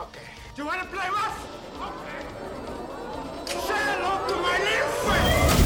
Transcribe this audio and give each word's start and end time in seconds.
Okay. 0.00 0.28
Do 0.56 0.62
you 0.62 0.66
want 0.66 0.80
to 0.80 0.88
play 0.88 1.08
rough? 1.08 1.38
Okay. 1.88 2.20
Say 3.66 3.80
hello 3.90 4.12
to 4.28 4.34
my 4.46 4.56
little 4.66 4.92
friend. 5.04 5.60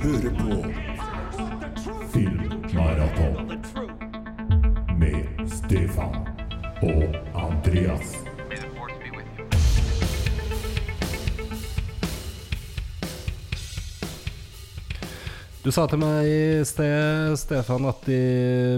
hører 0.00 0.30
på 0.40 0.50
Filmmaraton 2.12 3.34
med 4.98 5.48
Stefan 5.48 6.14
og 6.82 7.02
Andreas. 7.34 8.29
Du 15.70 15.74
sa 15.76 15.84
til 15.86 16.00
meg 16.02 16.26
i 16.26 16.62
sted, 16.66 17.36
Stefan, 17.38 17.84
at 17.86 18.08
i 18.10 18.16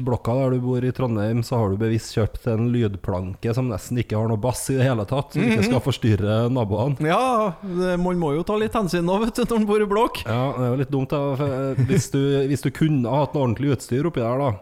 blokka 0.04 0.34
der 0.36 0.52
du 0.52 0.58
bor 0.60 0.84
i 0.84 0.90
Trondheim, 0.92 1.38
så 1.40 1.56
har 1.56 1.70
du 1.72 1.78
bevisst 1.80 2.12
kjøpt 2.12 2.50
en 2.52 2.66
lydplanke 2.68 3.54
som 3.56 3.70
nesten 3.70 4.02
ikke 4.02 4.18
har 4.20 4.28
noe 4.28 4.36
bass 4.36 4.66
i 4.68 4.76
det 4.76 4.84
hele 4.84 5.06
tatt, 5.08 5.32
som 5.32 5.40
ikke 5.40 5.64
skal 5.70 5.80
forstyrre 5.86 6.34
naboene. 6.52 7.00
Ja, 7.08 7.54
det, 7.64 7.94
man 7.96 8.20
må 8.20 8.34
jo 8.36 8.42
ta 8.44 8.58
litt 8.60 8.76
hensyn 8.76 9.08
nå, 9.08 9.16
vet 9.22 9.40
du, 9.40 9.46
når 9.46 9.62
man 9.62 9.70
bor 9.70 9.86
i 9.86 9.86
blokk. 9.88 10.20
Ja, 10.26 10.42
det 10.52 10.66
er 10.66 10.74
jo 10.74 10.80
litt 10.82 10.92
dumt, 10.92 11.16
da. 11.16 11.46
Eh, 11.46 11.80
hvis, 11.88 12.10
du, 12.12 12.20
hvis 12.52 12.66
du 12.66 12.68
kunne 12.76 13.16
hatt 13.22 13.32
noe 13.32 13.46
ordentlig 13.46 13.72
utstyr 13.78 14.10
oppi 14.10 14.20
der, 14.20 14.44
da, 14.44 14.52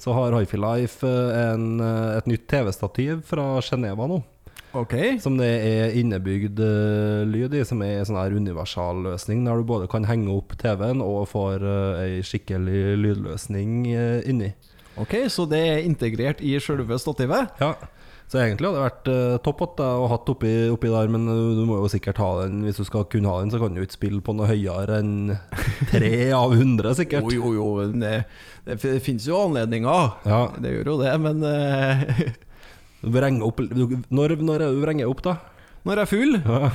så 0.00 0.16
har 0.16 0.38
Hifi 0.38 0.62
Life 0.64 1.04
eh, 1.04 1.42
en, 1.42 1.74
eh, 1.76 2.16
et 2.22 2.32
nytt 2.32 2.48
TV-stativ 2.54 3.20
fra 3.28 3.50
Geneva 3.68 4.08
nå. 4.08 4.22
Ok. 4.76 4.94
Som 5.22 5.38
det 5.40 5.48
er 5.48 5.96
innebygd 5.96 6.60
uh, 6.60 7.24
lyd 7.28 7.56
i, 7.56 7.64
som 7.66 7.82
er 7.84 8.00
en 8.00 8.08
sånn 8.10 8.20
her 8.20 8.36
universal 8.36 9.02
løsning, 9.06 9.44
der 9.46 9.60
du 9.60 9.68
både 9.68 9.88
kan 9.90 10.06
henge 10.08 10.32
opp 10.34 10.56
TV-en 10.60 11.04
og 11.04 11.28
får 11.32 11.64
uh, 11.64 12.00
ei 12.02 12.22
skikkelig 12.26 12.96
lydløsning 13.00 13.76
uh, 13.92 14.20
inni. 14.28 14.52
ok, 15.00 15.26
så 15.32 15.48
det 15.48 15.62
er 15.70 15.84
integrert 15.88 16.44
i 16.44 16.56
sjølve 16.60 17.00
stativet? 17.00 17.56
Ja. 17.62 17.74
Så 18.26 18.40
egentlig 18.42 18.66
hadde 18.66 18.78
det 18.80 18.86
vært 18.88 19.08
uh, 19.12 19.34
topp 19.44 19.60
at 19.68 19.80
jeg 19.84 20.06
hatt 20.10 20.30
oppi, 20.32 20.52
oppi 20.74 20.88
der, 20.90 21.10
men 21.14 21.28
uh, 21.30 21.52
du 21.54 21.62
må 21.68 21.78
jo 21.78 21.90
sikkert 21.90 22.18
ha 22.18 22.30
den. 22.40 22.64
Hvis 22.66 22.80
du 22.80 22.86
skal 22.88 23.06
kunne 23.10 23.30
ha 23.30 23.38
den, 23.38 23.52
så 23.54 23.60
kan 23.62 23.76
du 23.76 23.84
ikke 23.84 23.98
spille 24.00 24.22
på 24.24 24.34
noe 24.34 24.48
høyere 24.50 24.98
enn 24.98 25.36
tre 25.92 26.10
av 26.34 26.56
hundre, 26.58 26.94
sikkert. 26.98 27.30
Jo, 27.30 27.52
jo, 27.54 27.68
jo. 27.78 27.92
Det, 28.02 28.16
det 28.66 28.80
finnes 28.82 29.28
jo 29.30 29.38
anledninger. 29.44 30.18
Ja. 30.26 30.40
Det 30.58 30.74
gjør 30.74 30.90
jo 30.90 30.98
det, 31.04 31.14
men 31.22 31.46
eh, 31.46 32.02
Du 33.06 33.12
vrenger 33.14 33.46
opp 33.46 33.60
når, 33.62 34.40
når 34.42 34.64
er 34.66 34.72
du 34.74 34.80
vrenger 34.82 35.10
opp, 35.10 35.22
da? 35.22 35.36
når 35.86 36.00
jeg 36.00 36.02
er 36.02 36.10
full 36.10 36.32
Ja. 36.42 36.70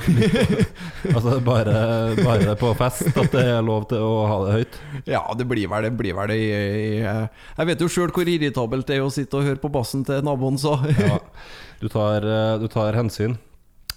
altså 1.16 1.34
bare, 1.44 1.74
bare 2.16 2.54
på 2.56 2.70
fest 2.78 3.10
at 3.12 3.34
det 3.34 3.42
er 3.44 3.64
lov 3.66 3.84
til 3.90 4.00
å 4.00 4.22
ha 4.30 4.38
det 4.46 4.54
høyt? 4.56 4.78
Ja, 5.12 5.20
det 5.36 5.44
blir 5.50 5.68
vel 5.68 5.84
det. 5.84 5.90
Blir 5.98 6.16
vel 6.16 6.32
det 6.32 6.38
i, 6.40 7.02
Jeg 7.04 7.68
vet 7.68 7.84
jo 7.84 7.90
sjøl 7.92 8.14
hvor 8.16 8.30
irritabelt 8.32 8.88
det 8.88 8.96
er 8.96 9.04
å 9.04 9.12
sitte 9.12 9.36
og 9.36 9.44
høre 9.50 9.60
på 9.60 9.68
bassen 9.74 10.06
til 10.08 10.24
naboen, 10.24 10.56
så 10.56 10.78
Ja, 10.96 11.18
du 11.82 11.90
tar, 11.92 12.24
eh, 12.24 12.54
du 12.62 12.68
tar 12.72 12.96
hensyn. 12.96 13.36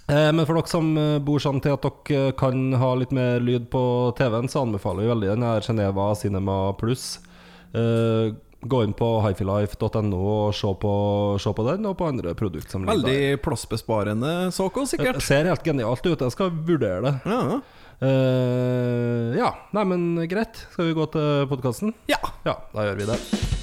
Eh, 0.09 0.31
Men 0.35 0.43
for 0.43 0.59
dere 0.59 0.73
som 0.73 0.91
eh, 0.99 1.15
bor 1.23 1.39
sånn 1.39 1.63
til 1.63 1.77
at 1.77 1.87
dere 1.87 2.35
kan 2.35 2.67
ha 2.81 2.91
litt 2.99 3.15
mer 3.15 3.39
lyd 3.39 3.69
på 3.71 3.85
TV-en, 4.19 4.51
så 4.51 4.65
anbefaler 4.67 5.05
vi 5.07 5.13
veldig 5.13 5.31
den 5.31 5.47
her 5.47 5.63
Geneva 5.63 6.11
Cinema 6.19 6.59
Pluss. 6.75 7.13
Eh, 8.65 8.69
Gå 8.69 8.83
inn 8.83 8.93
på 8.97 9.09
hifilife.no 9.27 10.19
og 10.25 10.55
se 10.57 10.73
på, 10.81 10.93
se 11.39 11.53
på 11.53 11.65
den, 11.69 11.85
og 11.85 11.97
på 11.99 12.09
andre 12.09 12.33
produkter 12.37 12.71
som 12.77 12.85
ligger 12.85 13.05
der. 13.05 13.11
Veldig 13.11 13.41
plassbesparende 13.45 14.33
såko, 14.55 14.85
sikkert. 14.89 15.19
Det 15.19 15.23
sikkert. 15.23 15.27
ser 15.29 15.51
helt 15.51 15.63
genialt 15.63 16.05
ut. 16.05 16.21
Jeg 16.25 16.35
skal 16.35 16.49
vurdere 16.51 17.01
det. 17.05 17.15
Ja. 17.29 17.59
uh, 18.01 19.35
ja, 19.37 19.51
nei, 19.77 19.85
men 19.93 20.07
greit. 20.31 20.65
Skal 20.73 20.89
vi 20.91 20.97
gå 20.97 21.05
til 21.13 21.45
podkasten? 21.51 21.93
ja. 22.11 22.21
Ja, 22.45 22.59
da 22.73 22.89
gjør 22.89 22.99
vi 22.99 23.11
det. 23.13 23.54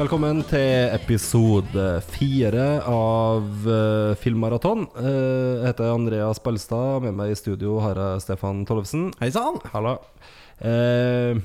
Velkommen 0.00 0.38
til 0.48 0.94
episode 0.96 1.82
fire 2.08 2.66
av 2.88 3.66
uh, 3.68 4.14
Filmmaraton. 4.16 4.86
Uh, 4.96 5.58
jeg 5.58 5.66
heter 5.66 5.90
Andreas 5.92 6.40
Balstad. 6.40 7.02
Med 7.04 7.18
meg 7.18 7.34
i 7.34 7.36
studio 7.36 7.74
har 7.84 8.00
jeg 8.00 8.22
Stefan 8.24 8.62
Tollefsen. 8.64 9.10
Hei 9.20 9.28
sann. 9.34 9.58
Halla. 9.74 9.98
Eh, 10.64 11.36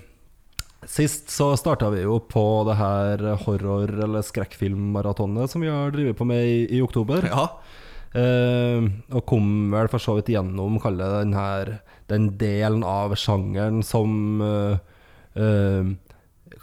sist 0.87 1.33
så 1.35 1.49
starta 1.59 1.89
vi 1.91 2.05
jo 2.05 2.21
på 2.31 2.45
det 2.69 2.77
her 2.79 3.25
horror- 3.43 3.91
eller 4.07 4.23
skrekkfilmmaratonet 4.23 5.51
som 5.51 5.65
vi 5.65 5.73
har 5.73 5.91
drevet 5.91 6.15
på 6.15 6.29
med 6.31 6.47
i, 6.47 6.57
i 6.77 6.81
oktober. 6.85 7.27
Ja. 7.27 7.49
Og 8.15 9.27
kom 9.27 9.75
vel 9.75 9.91
for 9.91 9.99
så 9.99 10.15
vidt 10.15 10.31
gjennom, 10.31 10.79
kalle 10.79 11.11
den 11.17 11.35
her 11.35 11.81
Den 12.07 12.37
delen 12.39 12.87
av 12.87 13.17
sjangeren 13.19 13.83
som 13.83 14.39
uh, 14.39 14.79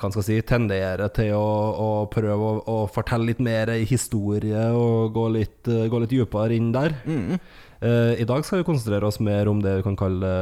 hva 0.03 0.11
skal 0.13 0.27
si, 0.27 0.39
tendere 0.47 1.09
til 1.15 1.33
å, 1.39 1.49
å 1.73 1.91
prøve 2.13 2.37
å, 2.37 2.55
å 2.69 2.79
fortelle 2.91 3.31
litt 3.31 3.43
mer 3.43 3.71
i 3.75 3.87
historie 3.89 4.65
og 4.77 5.15
gå 5.15 5.29
litt, 5.37 5.61
eh, 5.71 5.87
gå 5.91 6.03
litt 6.03 6.13
dypere 6.13 6.59
inn 6.59 6.73
der. 6.75 6.97
Eh, 7.83 8.21
I 8.23 8.27
dag 8.29 8.45
skal 8.47 8.61
vi 8.61 8.69
konsentrere 8.69 9.09
oss 9.09 9.21
mer 9.23 9.49
om 9.51 9.63
det 9.63 9.79
vi 9.81 9.87
kan 9.87 9.99
kalle 9.99 10.33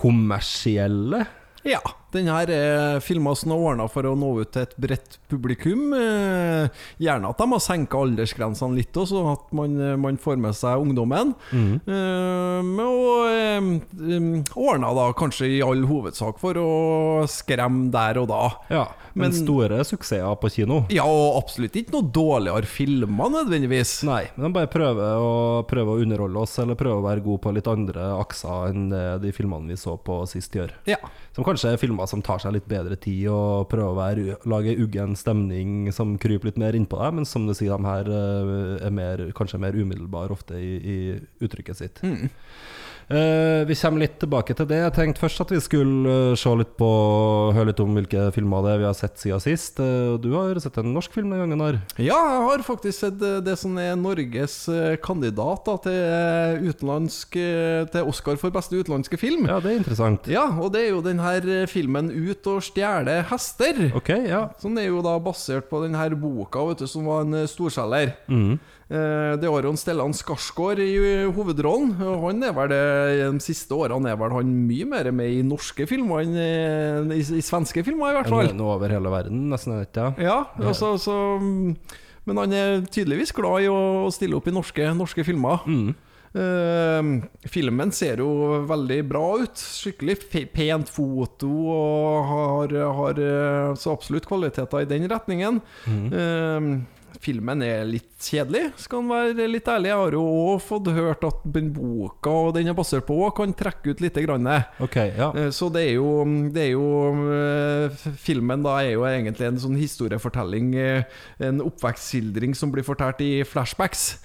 kommersielle. 0.00 1.24
Ja, 1.66 1.80
den 2.16 2.30
her 2.32 2.50
er 2.52 3.00
filma 3.04 3.34
som 3.38 3.52
er 3.54 3.62
ordna 3.70 3.86
for 3.92 4.08
å 4.08 4.14
nå 4.18 4.32
ut 4.40 4.52
til 4.54 4.64
et 4.66 4.74
bredt 4.80 5.18
publikum. 5.30 5.92
Eh, 5.96 6.68
gjerne 7.02 7.30
at 7.30 7.40
de 7.42 7.48
har 7.52 7.62
senka 7.62 8.00
aldersgrensene 8.02 8.76
litt, 8.78 8.92
også, 8.96 9.20
sånn 9.20 9.32
at 9.34 9.52
man, 9.56 9.76
man 10.02 10.18
får 10.20 10.40
med 10.40 10.56
seg 10.56 10.82
ungdommen. 10.82 11.34
Mm. 11.52 11.76
med 12.66 12.84
og 12.86 13.76
um, 14.06 14.42
ordna 14.56 14.90
da 14.96 15.06
kanskje 15.16 15.48
i 15.56 15.60
all 15.64 15.84
hovedsak 15.88 16.38
for 16.42 16.58
å 16.60 16.68
skremme 17.30 17.90
der 17.94 18.20
og 18.22 18.28
da. 18.30 18.42
Ja, 18.72 18.84
men, 19.14 19.30
Men- 19.30 19.36
store 19.36 19.82
suksesser 19.86 20.36
på 20.40 20.50
kino. 20.52 20.82
Ja, 20.92 21.04
og 21.08 21.38
absolutt 21.42 21.76
ikke 21.78 21.94
noe 21.96 22.10
dårligere 22.14 22.68
filmer 22.68 23.30
nødvendigvis. 23.32 23.98
Nei, 24.08 24.24
men 24.36 24.48
de 24.48 24.52
bare 24.56 24.70
prøver 24.72 25.20
å, 25.22 25.30
prøver 25.68 25.92
å 25.96 26.04
underholde 26.04 26.42
oss, 26.42 26.56
eller 26.62 26.78
prøver 26.78 27.00
å 27.00 27.06
være 27.06 27.24
gode 27.24 27.42
på 27.46 27.54
litt 27.56 27.70
andre 27.70 28.10
akser 28.20 28.70
enn 28.72 28.88
de 29.22 29.32
filmene 29.36 29.72
vi 29.72 29.78
så 29.80 29.96
på 30.00 30.20
sist 30.30 30.54
år 30.56 30.72
Ja. 30.88 30.98
Som 31.36 31.44
kanskje 31.44 31.72
er 31.74 31.80
filmer 31.80 32.05
som 32.10 32.22
tar 32.24 32.42
seg 32.42 32.56
litt 32.56 32.68
bedre 32.70 32.96
tid 33.00 33.26
og 33.32 33.68
prøver 33.72 33.92
å 33.92 33.98
være, 33.98 34.38
lage 34.48 34.76
uggen 34.82 35.16
stemning 35.18 35.92
som 35.94 36.16
kryper 36.20 36.50
litt 36.50 36.60
mer 36.60 36.76
innpå 36.78 36.98
deg, 37.00 37.18
men 37.18 37.28
som 37.28 37.46
du 37.48 37.54
sier, 37.54 37.76
de 37.76 37.90
her 37.90 38.10
eh, 38.10 38.86
er 38.86 38.94
mer, 38.94 39.24
kanskje 39.36 39.60
mer 39.62 39.76
umiddelbare 39.76 40.34
ofte 40.34 40.58
i, 40.60 40.74
i 40.78 40.98
uttrykket 41.44 41.82
sitt. 41.82 42.02
Eh, 43.06 43.62
vi 43.66 43.74
kommer 43.78 44.02
litt 44.02 44.16
tilbake 44.18 44.54
til 44.58 44.66
det. 44.66 44.80
Jeg 44.82 44.94
tenkte 44.96 45.22
først 45.22 45.42
at 45.44 45.52
vi 45.54 45.60
skulle 45.62 46.14
uh, 46.32 46.38
se 46.38 46.50
litt 46.58 46.72
på 46.78 46.88
høre 47.54 47.68
litt 47.70 47.82
om 47.82 47.94
hvilke 47.94 48.24
filmer 48.34 48.64
det 48.66 48.72
er 48.72 48.80
vi 48.82 48.88
har 48.88 48.96
sett 48.98 49.20
siden 49.22 49.42
sist. 49.42 49.78
Uh, 49.78 50.16
du 50.18 50.32
har 50.34 50.58
sett 50.62 50.80
en 50.82 50.90
norsk 50.94 51.14
film 51.14 51.30
den 51.30 51.44
gangen 51.44 51.62
her. 51.62 51.78
Ja, 52.02 52.18
jeg 52.18 52.42
har 52.48 52.66
faktisk 52.66 53.04
sett 53.04 53.22
det 53.46 53.54
som 53.60 53.78
er 53.78 53.94
Norges 54.00 54.58
kandidat 55.04 55.68
da, 55.68 55.76
til, 55.86 56.66
utenlandsk, 56.66 57.38
til 57.92 58.10
Oscar 58.10 58.40
for 58.40 58.54
beste 58.54 58.74
utenlandske 58.74 59.18
film. 59.20 59.46
Ja, 59.46 59.60
det 59.62 59.70
er 59.70 59.80
interessant. 59.84 60.26
Ja, 60.30 60.48
og 60.58 60.72
det 60.74 60.86
er 60.86 60.94
jo 60.96 61.02
den 61.04 61.22
her 61.22 61.46
eh, 61.46 61.66
filmen 61.70 62.10
'Ut 62.10 62.46
og 62.50 62.64
stjele 62.66 63.20
hester'. 63.30 63.92
Ok, 63.96 64.10
ja. 64.26 64.48
Som 64.58 64.78
er 64.78 64.90
jo 64.90 65.02
da 65.04 65.14
basert 65.22 65.70
på 65.70 65.82
den 65.84 65.94
her 65.94 66.16
boka, 66.18 66.64
vet 66.72 66.82
du, 66.82 66.90
som 66.90 67.06
var 67.06 67.22
en 67.22 67.46
storselger. 67.46 68.16
Mhm. 68.26 68.58
Eh, 68.86 69.34
Det 69.40 69.48
jo 69.50 69.72
en 69.72 69.80
Stellan 69.80 70.14
Skarsgård 70.14 70.78
i 70.78 71.26
hovedrollen. 71.34 71.96
Han 71.98 72.42
er 72.46 72.54
vel 72.54 72.70
det, 72.70 72.82
De 73.32 73.42
siste 73.42 73.74
årene 73.74 74.12
er 74.12 74.18
vel 74.20 74.34
han 74.36 74.52
mye 74.68 74.86
mer 74.86 75.10
med 75.10 75.40
i 75.40 75.42
norske 75.42 75.88
filmer 75.90 76.22
enn 76.22 77.10
i, 77.10 77.18
i 77.18 77.42
svenske 77.42 77.82
filmer, 77.86 78.12
i 78.12 78.18
hvert 78.20 78.30
fall. 78.30 78.50
Enn 78.52 78.62
over 78.62 78.94
hele 78.94 79.10
verden, 79.10 79.48
nesten. 79.50 79.80
Ikke? 79.82 80.12
ja. 80.22 80.38
Ja, 80.46 80.68
altså, 80.70 80.94
så, 81.02 81.16
Men 82.26 82.42
han 82.42 82.52
er 82.54 82.82
tydeligvis 82.86 83.34
glad 83.34 83.66
i 83.66 83.70
å 83.70 84.10
stille 84.14 84.38
opp 84.38 84.46
i 84.46 84.54
norske, 84.54 84.90
norske 84.94 85.26
filmer. 85.26 85.66
Mm. 85.66 85.94
Uh, 86.36 87.22
filmen 87.48 87.88
ser 87.96 88.20
jo 88.20 88.62
veldig 88.68 88.98
bra 89.08 89.22
ut. 89.40 89.56
Skikkelig 89.56 90.18
pent 90.52 90.90
foto 90.92 91.48
og 91.72 92.26
har, 92.30 92.74
har 92.98 93.20
eh, 93.22 93.70
så 93.80 93.94
absolutt 93.94 94.26
kvaliteter 94.28 94.84
i 94.84 94.90
den 94.90 95.06
retningen. 95.08 95.62
Eh, 95.86 96.68
filmen 97.22 97.62
er 97.64 97.84
litt 97.88 98.14
kjedelig, 98.22 98.72
skal 98.80 99.02
han 99.02 99.10
være 99.10 99.46
litt 99.50 99.68
ærlig. 99.70 99.90
Jeg 99.92 100.00
har 100.00 100.16
jo 100.16 100.22
òg 100.52 100.62
fått 100.64 100.90
hørt 100.96 101.24
at 101.28 101.42
den 101.54 101.70
boka 101.74 102.32
og 102.48 102.54
den 102.56 102.70
er 102.70 102.76
basert 102.76 103.06
på, 103.08 103.16
kan 103.36 103.54
trekke 103.56 103.92
ut 103.94 104.02
lite 104.04 104.24
grann. 104.24 104.46
Okay, 104.82 105.12
ja. 105.16 105.30
Eh, 105.36 105.50
Så 105.54 105.68
det 105.74 105.84
er 105.88 105.94
jo, 105.98 106.10
det 106.54 106.62
er 106.68 106.72
jo 106.74 106.86
eh, 107.32 107.96
Filmen 108.22 108.64
da 108.64 108.78
er 108.82 108.94
jo 108.94 109.04
egentlig 109.08 109.48
en 109.48 109.60
sånn 109.62 109.76
historiefortelling, 109.80 110.72
eh, 110.80 111.20
en 111.44 111.60
oppvekstskildring 111.64 112.56
som 112.56 112.72
blir 112.74 112.86
fortalt 112.86 113.20
i 113.24 113.42
flashbacks. 113.46 114.18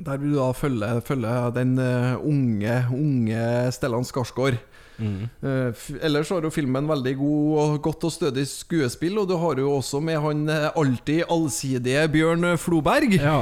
Der 0.00 0.16
vil 0.16 0.32
du 0.32 0.38
da 0.40 0.50
følge, 0.56 0.88
følge 1.04 1.32
den 1.58 1.74
unge, 1.76 2.76
unge 2.96 3.42
Stellan 3.76 4.06
Skarsgård. 4.08 4.56
Eh, 5.00 5.70
f- 5.72 5.96
ellers 6.04 6.28
har 6.32 6.44
jo 6.44 6.50
filmen 6.52 6.86
veldig 6.90 7.14
god 7.20 7.58
og 7.64 7.76
godt 7.86 8.04
og 8.08 8.12
stødig 8.14 8.44
skuespill, 8.50 9.18
og 9.22 9.28
du 9.30 9.36
har 9.40 9.58
jo 9.62 9.70
også 9.78 10.00
med 10.04 10.18
han 10.20 10.42
eh, 10.52 10.68
alltid 10.76 11.24
allsidige 11.30 12.04
Bjørn 12.12 12.44
Floberg. 12.60 13.14
Ja. 13.16 13.38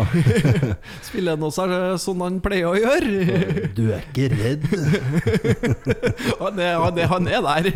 Spiller 1.09 1.35
han 1.37 1.47
også 1.49 1.67
eh, 1.69 1.97
sånn 2.03 2.23
han 2.25 2.41
pleier 2.45 2.71
å 2.71 2.77
gjøre. 2.79 3.67
Du 3.79 3.85
er 3.95 4.03
ikke 4.09 4.29
redd? 4.33 4.65
Han 6.39 6.59
er, 6.63 6.75
han 6.81 6.99
er, 6.99 7.07
han 7.11 7.27
er 7.29 7.43
der. 7.45 7.67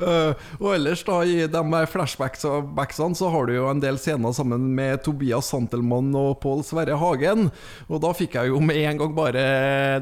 uh, 0.00 0.32
og 0.60 0.70
ellers, 0.74 1.02
da, 1.06 1.18
i 1.26 1.46
de 1.50 1.62
flashbacksene, 1.90 3.16
så 3.18 3.30
har 3.32 3.48
du 3.48 3.54
jo 3.56 3.66
en 3.70 3.80
del 3.82 3.98
scener 4.00 4.34
sammen 4.36 4.68
med 4.76 5.02
Tobias 5.06 5.50
Santelmann 5.52 6.10
og 6.18 6.36
Pål 6.42 6.62
Sverre 6.66 6.98
Hagen. 7.00 7.48
Og 7.88 8.02
da 8.04 8.12
fikk 8.16 8.36
jeg 8.38 8.52
jo 8.52 8.60
med 8.64 8.78
en 8.82 9.00
gang 9.02 9.14
bare 9.16 9.44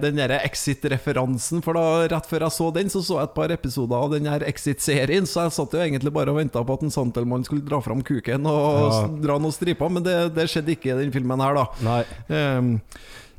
den 0.02 0.18
derre 0.20 0.40
Exit-referansen, 0.46 1.62
for 1.64 1.73
da 1.76 1.84
rett 2.14 2.28
før 2.30 2.44
jeg 2.46 2.54
så 2.56 2.68
den, 2.74 2.88
så 2.92 3.02
så 3.04 3.18
jeg 3.20 3.28
et 3.28 3.34
par 3.36 3.52
episoder 3.54 3.96
av 4.06 4.12
den 4.14 4.26
her 4.30 4.44
Exit-serien, 4.48 5.26
så 5.28 5.44
jeg 5.46 5.54
satt 5.58 5.74
jo 5.76 5.82
egentlig 5.84 6.12
bare 6.14 6.32
og 6.32 6.38
venta 6.40 6.62
på 6.64 6.76
at 6.78 6.86
en 6.86 6.94
Santelmann 6.94 7.44
skulle 7.46 7.64
dra 7.66 7.80
fram 7.84 8.00
kuken 8.06 8.46
og 8.50 8.78
Ja. 8.92 9.02
dra 9.26 9.38
noen 9.38 9.52
striper, 9.54 9.90
men 9.90 10.02
det, 10.06 10.16
det 10.34 10.48
skjedde 10.50 10.74
ikke 10.76 10.94
i 10.94 10.98
den 11.04 11.12
filmen 11.14 11.40
her, 11.44 11.54
da. 11.60 12.02
Ehm, 12.30 12.80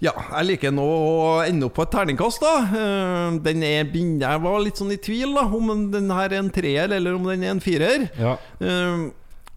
ja, 0.03 0.11
jeg 0.37 0.45
liker 0.49 0.71
nå 0.75 0.83
å 0.85 1.27
ende 1.47 1.65
opp 1.69 1.75
på 1.79 1.83
et 1.87 1.91
terningkast, 1.95 2.41
da. 2.43 2.55
Ehm, 2.75 3.41
den 3.43 3.63
er 3.63 3.85
Jeg 3.95 4.41
var 4.43 4.59
litt 4.59 4.75
sånn 4.77 4.91
i 4.91 4.97
tvil 4.97 5.33
da 5.33 5.45
om 5.47 5.91
den 5.91 6.09
her 6.11 6.29
er 6.33 6.39
en 6.43 6.49
treer 6.51 6.91
eller 6.91 7.15
om 7.15 7.23
den 7.31 7.43
er 7.43 7.51
en 7.55 7.61
firer. 7.63 8.09
Ja. 8.19 8.35
Ehm, 8.59 9.11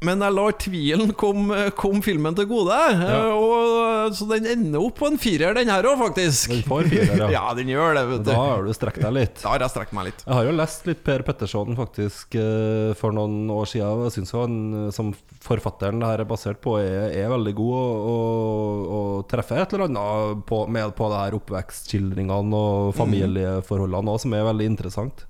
men 0.07 0.23
jeg 0.23 0.35
lar 0.35 0.55
tvilen 0.63 1.11
komme 1.19 1.69
kom 1.79 1.99
filmen 2.05 2.37
til 2.39 2.47
gode. 2.51 2.77
Ja. 2.95 3.17
Og, 3.35 4.15
så 4.15 4.29
den 4.31 4.47
ender 4.47 4.85
opp 4.85 4.99
på 5.01 5.09
en 5.11 5.19
firer, 5.19 5.57
den 5.57 5.71
her 5.73 5.87
òg, 5.91 5.99
faktisk. 6.01 6.53
Den 6.53 6.63
får 6.67 6.87
firer, 6.93 7.25
ja. 7.25 7.31
ja, 7.39 7.45
den 7.59 7.73
gjør 7.73 7.97
det, 7.99 8.05
vet 8.13 8.23
du. 8.23 8.31
Da 8.31 8.37
har 8.39 8.63
du 8.69 8.71
strekt 8.77 9.03
deg 9.03 9.17
litt. 9.17 9.43
Da 9.43 9.55
har 9.57 9.65
jeg 9.67 9.75
strekt 9.75 9.97
meg 9.97 10.11
litt. 10.11 10.23
Jeg 10.23 10.39
har 10.39 10.47
jo 10.47 10.55
lest 10.55 10.87
litt 10.87 11.03
Per 11.07 11.25
Petterson 11.27 11.79
faktisk 11.79 12.39
eh, 12.39 12.93
for 12.99 13.17
noen 13.17 13.51
år 13.51 13.67
siden. 13.73 14.05
Jeg 14.07 14.17
syns 14.21 14.35
han 14.39 14.61
eh, 14.85 14.89
som 14.95 15.11
forfatteren 15.43 15.99
det 16.03 16.13
her 16.13 16.23
er 16.23 16.31
basert 16.31 16.63
på, 16.63 16.77
er, 16.79 17.11
er 17.19 17.33
veldig 17.35 17.55
god 17.59 17.75
og, 17.79 18.87
og, 18.99 19.11
treffer 19.31 19.63
et 19.63 19.75
eller 19.75 19.89
annet 19.89 20.47
på, 20.47 20.63
med 20.71 20.95
på 20.99 21.11
det 21.11 21.21
her 21.25 21.37
oppvekstskildringene 21.39 22.63
og 22.63 22.95
familieforholdene 22.99 24.15
også, 24.15 24.27
som 24.29 24.39
er 24.39 24.49
veldig 24.49 24.71
interessant. 24.77 25.27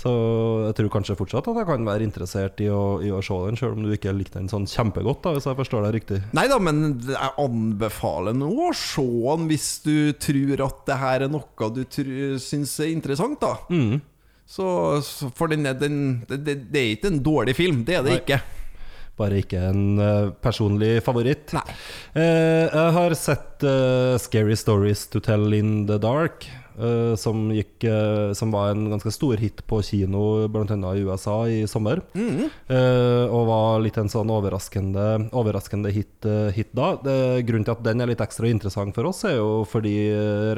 Så 0.00 0.10
jeg 0.68 0.76
tror 0.78 0.92
kanskje 0.94 1.18
fortsatt 1.18 1.48
at 1.50 1.60
jeg 1.60 1.68
kan 1.68 1.88
være 1.88 2.06
interessert 2.06 2.60
i 2.64 2.70
å, 2.72 3.00
i 3.04 3.10
å 3.12 3.20
se 3.24 3.36
den, 3.46 3.58
selv 3.60 3.76
om 3.76 3.84
du 3.84 3.89
ikke 3.96 4.14
likte 4.16 4.38
den 4.38 4.50
sånn 4.50 4.68
kjempegodt, 4.70 5.22
da, 5.24 5.34
hvis 5.36 5.48
jeg 5.48 5.58
forstår 5.58 5.86
deg 5.86 5.96
riktig. 5.98 6.20
Nei 6.36 6.46
da, 6.50 6.60
men 6.62 7.00
jeg 7.08 7.34
anbefaler 7.40 8.36
nå 8.36 8.50
å 8.68 8.70
se 8.76 9.04
den 9.04 9.48
hvis 9.50 9.68
du 9.86 9.96
tror 10.20 10.64
at 10.66 10.86
det 10.88 11.00
her 11.00 11.26
er 11.26 11.32
noe 11.32 11.70
du 11.74 11.82
syns 12.40 12.78
er 12.80 12.92
interessant, 12.92 13.40
da. 13.42 13.56
Mm. 13.72 14.00
Så, 14.50 14.64
så 15.06 15.28
for 15.36 15.52
den, 15.52 15.68
den 15.78 16.00
det, 16.26 16.40
det, 16.46 16.56
det 16.74 16.80
er 16.80 16.96
ikke 16.96 17.12
en 17.12 17.20
dårlig 17.22 17.54
film, 17.58 17.84
det 17.86 18.00
er 18.00 18.06
det 18.06 18.16
Nei. 18.16 18.22
ikke. 18.24 18.40
Bare 19.20 19.42
ikke 19.42 19.60
en 19.68 19.84
uh, 20.00 20.30
personlig 20.42 20.94
favoritt. 21.04 21.52
Nei. 21.54 21.64
Uh, 22.16 22.66
jeg 22.66 22.94
har 22.96 23.14
sett 23.18 23.66
uh, 23.68 24.16
'Scary 24.18 24.56
Stories 24.58 25.04
to 25.12 25.20
Tell 25.22 25.52
in 25.54 25.84
the 25.90 26.00
Dark', 26.02 26.48
eh, 26.78 27.14
som, 27.18 27.48
gikk, 27.54 27.84
uh, 27.84 28.32
som 28.36 28.52
var 28.54 28.72
en 28.72 28.88
ganske 28.92 29.12
stor 29.14 29.40
hit 29.40 29.62
på 29.68 29.80
kino, 29.86 30.46
bl.a. 30.52 30.76
i 30.94 31.04
USA 31.04 31.36
i 31.50 31.60
sommer. 31.70 32.02
Eh, 32.14 33.24
og 33.30 33.48
var 33.48 33.82
litt 33.84 33.98
en 34.00 34.10
sånn 34.10 34.30
overraskende, 34.32 35.06
overraskende 35.36 35.92
hit, 35.94 36.26
hit 36.54 36.72
da. 36.76 36.92
Det, 37.02 37.16
grunnen 37.48 37.66
til 37.66 37.76
at 37.76 37.84
den 37.86 38.02
er 38.02 38.10
litt 38.12 38.22
ekstra 38.24 38.50
interessant 38.50 38.96
for 38.96 39.10
oss, 39.10 39.22
er 39.28 39.38
jo 39.38 39.62
fordi 39.68 39.94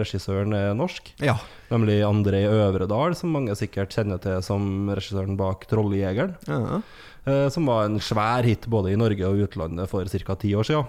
regissøren 0.01 0.55
er 0.57 0.73
norsk. 0.79 1.15
Ja. 1.25 1.39
Nemlig 1.73 2.01
André 2.07 2.45
Øvredal, 2.51 3.17
som 3.19 3.33
mange 3.35 3.57
sikkert 3.59 3.95
kjenner 3.97 4.21
til 4.23 4.43
som 4.45 4.91
regissøren 4.93 5.39
bak 5.41 5.67
'Trolljegeren'. 5.69 6.37
ja. 6.49 6.83
Som 7.55 7.69
var 7.71 7.85
en 7.87 8.01
svær 8.03 8.43
hit 8.43 8.67
både 8.67 8.91
i 8.91 8.99
Norge 8.99 9.23
og 9.23 9.45
utlandet 9.45 9.87
for 9.87 10.03
ca. 10.11 10.35
ti 10.35 10.57
år 10.59 10.67
siden. 10.67 10.89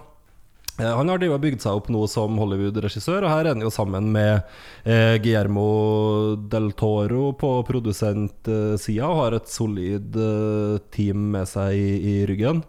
Eh, 0.80 0.96
han 0.98 1.10
har 1.10 1.22
bygd 1.22 1.62
seg 1.62 1.78
opp 1.78 1.90
nå 1.94 2.02
som 2.10 2.40
Hollywood-regissør, 2.42 3.22
og 3.28 3.30
her 3.30 3.46
er 3.46 3.54
han 3.54 3.62
jo 3.62 3.70
sammen 3.74 4.10
med 4.16 4.42
eh, 4.90 5.20
Guillermo 5.22 5.68
del 6.50 6.72
Toro 6.80 7.32
på 7.38 7.52
produsentsida 7.68 9.10
og 9.10 9.20
har 9.20 9.38
et 9.38 9.52
solid 9.54 10.18
eh, 10.18 10.78
team 10.96 11.30
med 11.36 11.50
seg 11.52 11.78
i, 11.78 11.90
i 12.02 12.16
ryggen. 12.30 12.64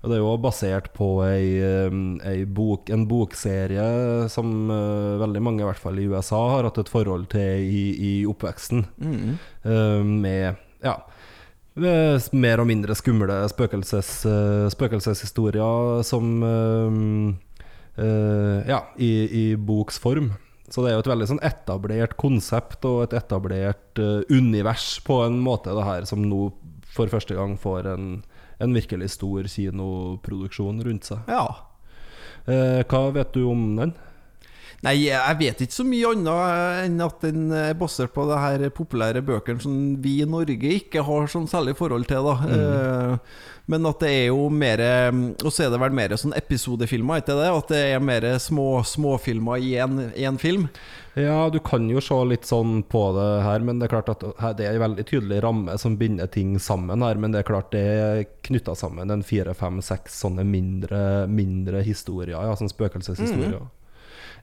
Og 0.00 0.08
Det 0.08 0.16
er 0.16 0.22
jo 0.22 0.36
basert 0.40 0.86
på 0.96 1.10
ei, 1.26 1.58
eh, 1.60 1.98
ei 2.30 2.46
bok, 2.48 2.88
en 2.94 3.04
bokserie 3.10 4.30
som 4.32 4.70
eh, 4.72 5.18
veldig 5.20 5.42
mange, 5.44 5.64
i 5.64 5.68
hvert 5.68 5.82
fall 5.82 5.98
i 6.00 6.06
USA, 6.08 6.40
har 6.54 6.70
hatt 6.70 6.80
et 6.80 6.92
forhold 6.92 7.28
til 7.34 7.66
i, 7.66 7.84
i 7.98 8.12
oppveksten. 8.30 8.86
Eh, 9.66 10.00
med 10.06 10.54
ja, 10.80 10.94
mer 11.76 12.60
og 12.60 12.66
mindre 12.66 12.96
skumle 12.98 13.36
spøkelses, 13.50 14.10
eh, 14.26 14.66
spøkelseshistorier 14.74 16.02
som 16.06 16.42
eh, 16.42 18.04
eh, 18.04 18.68
Ja, 18.68 18.84
i, 18.98 19.12
i 19.30 19.56
boks 19.56 19.98
form. 19.98 20.32
Så 20.70 20.84
det 20.84 20.90
er 20.90 20.98
jo 20.98 21.04
et 21.04 21.10
veldig 21.10 21.26
sånn 21.32 21.42
etablert 21.42 22.16
konsept 22.20 22.84
og 22.86 23.02
et 23.02 23.16
etablert 23.18 23.98
uh, 23.98 24.22
univers 24.30 25.00
på 25.02 25.16
en 25.24 25.40
måte, 25.42 25.74
det 25.74 25.82
her 25.82 26.06
som 26.06 26.22
nå 26.22 26.52
for 26.94 27.10
første 27.10 27.34
gang 27.34 27.56
får 27.58 27.88
en, 27.90 28.04
en 28.62 28.76
virkelig 28.76 29.16
stor 29.16 29.48
kinoproduksjon 29.50 30.78
rundt 30.86 31.10
seg. 31.10 31.26
ja. 31.26 31.66
Uh, 32.46 32.80
hva 32.88 33.10
vet 33.12 33.34
du 33.34 33.42
om 33.50 33.64
den? 33.76 33.90
Nei, 34.80 34.94
jeg 35.10 35.36
vet 35.36 35.58
ikke 35.60 35.76
så 35.76 35.84
mye 35.84 36.10
annet 36.14 36.86
enn 36.86 37.02
at 37.04 37.24
den 37.26 37.50
er 37.52 37.74
basert 37.76 38.14
på 38.14 38.24
det 38.30 38.38
her 38.40 38.62
populære 38.72 39.20
bøkene 39.20 39.60
som 39.60 39.74
vi 40.00 40.22
i 40.24 40.28
Norge 40.28 40.70
ikke 40.78 41.02
har 41.04 41.26
sånn 41.28 41.48
særlig 41.50 41.74
forhold 41.76 42.06
til, 42.08 42.24
da. 42.24 42.36
Mm. 42.48 43.18
Men 43.70 43.86
at 43.86 44.00
det 44.02 44.08
er 44.10 44.24
jo 44.32 44.48
mer 44.50 44.80
Og 45.44 45.52
så 45.52 45.66
er 45.66 45.68
det 45.70 45.78
vel 45.78 45.92
mer 45.94 46.14
sånn 46.18 46.32
episodefilmer, 46.34 47.20
ikke 47.20 47.36
det? 47.38 47.50
At 47.52 47.68
det 47.70 47.82
er 47.92 48.00
mer 48.02 48.24
små 48.42 48.80
småfilmer 48.88 49.60
i 49.60 49.76
én 49.76 50.40
film. 50.40 50.64
Ja, 51.18 51.50
du 51.52 51.58
kan 51.62 51.84
jo 51.90 52.00
se 52.02 52.16
litt 52.24 52.48
sånn 52.48 52.80
på 52.88 53.02
det 53.16 53.28
her, 53.44 53.60
men 53.66 53.78
det 53.78 53.88
er 53.88 53.92
klart 53.92 54.10
at 54.14 54.24
det 54.56 54.64
er 54.64 54.78
en 54.78 54.84
veldig 54.86 55.04
tydelig 55.10 55.42
ramme 55.44 55.76
som 55.82 55.98
binder 56.00 56.30
ting 56.30 56.54
sammen 56.62 57.04
her. 57.04 57.20
Men 57.20 57.34
det 57.34 57.42
er 57.42 57.50
klart 57.50 57.70
det 57.76 57.84
er 57.84 58.22
knytta 58.48 58.74
sammen 58.78 59.12
en 59.12 59.26
fire, 59.26 59.52
fem, 59.58 59.82
seks 59.84 60.22
sånne 60.24 60.46
mindre, 60.48 61.26
mindre 61.28 61.84
historier, 61.84 62.38
ja, 62.38 62.56
sånn 62.56 62.72
spøkelseshistorier. 62.72 63.68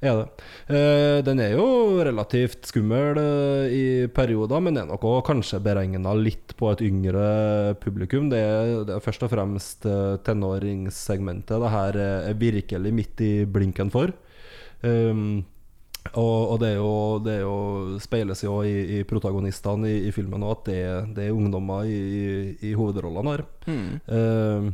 Er 0.01 0.19
det. 0.19 0.27
Eh, 0.69 1.17
den 1.25 1.41
er 1.41 1.55
jo 1.55 1.97
relativt 2.05 2.67
skummel 2.69 3.17
eh, 3.17 3.73
i 3.73 3.85
perioder, 4.13 4.61
men 4.61 4.77
er 4.77 4.85
nok 4.89 5.05
òg 5.09 5.23
kanskje 5.31 5.61
beregna 5.63 6.13
litt 6.17 6.53
på 6.59 6.69
et 6.73 6.83
yngre 6.85 7.73
publikum. 7.81 8.29
Det 8.29 8.41
er, 8.41 8.73
det 8.85 8.97
er 8.97 9.03
først 9.03 9.25
og 9.25 9.33
fremst 9.33 9.87
eh, 9.89 10.17
tenåringssegmentet 10.27 11.57
det 11.57 11.73
her 11.73 11.97
er 11.97 12.17
er 12.27 12.39
virkelig 12.39 12.93
midt 12.93 13.21
i 13.21 13.33
blinken 13.45 13.91
for. 13.93 14.11
Um, 14.81 15.45
og, 16.13 16.53
og 16.53 16.59
det, 16.61 16.69
er 16.69 16.77
jo, 16.77 16.91
det 17.23 17.33
er 17.33 17.41
jo, 17.43 17.97
speiles 17.99 18.43
jo 18.45 18.61
i, 18.63 18.99
i 18.99 19.03
protagonistene 19.07 19.89
i, 19.89 19.97
i 20.07 20.13
filmen 20.15 20.45
òg, 20.45 20.59
at 20.59 20.69
det, 20.69 20.79
det 21.17 21.25
er 21.27 21.35
ungdommer 21.35 21.87
i, 21.89 21.97
i, 21.97 22.27
i 22.69 22.73
hovedrollene 22.77 23.35
her. 23.35 23.43
Eh, 23.67 24.69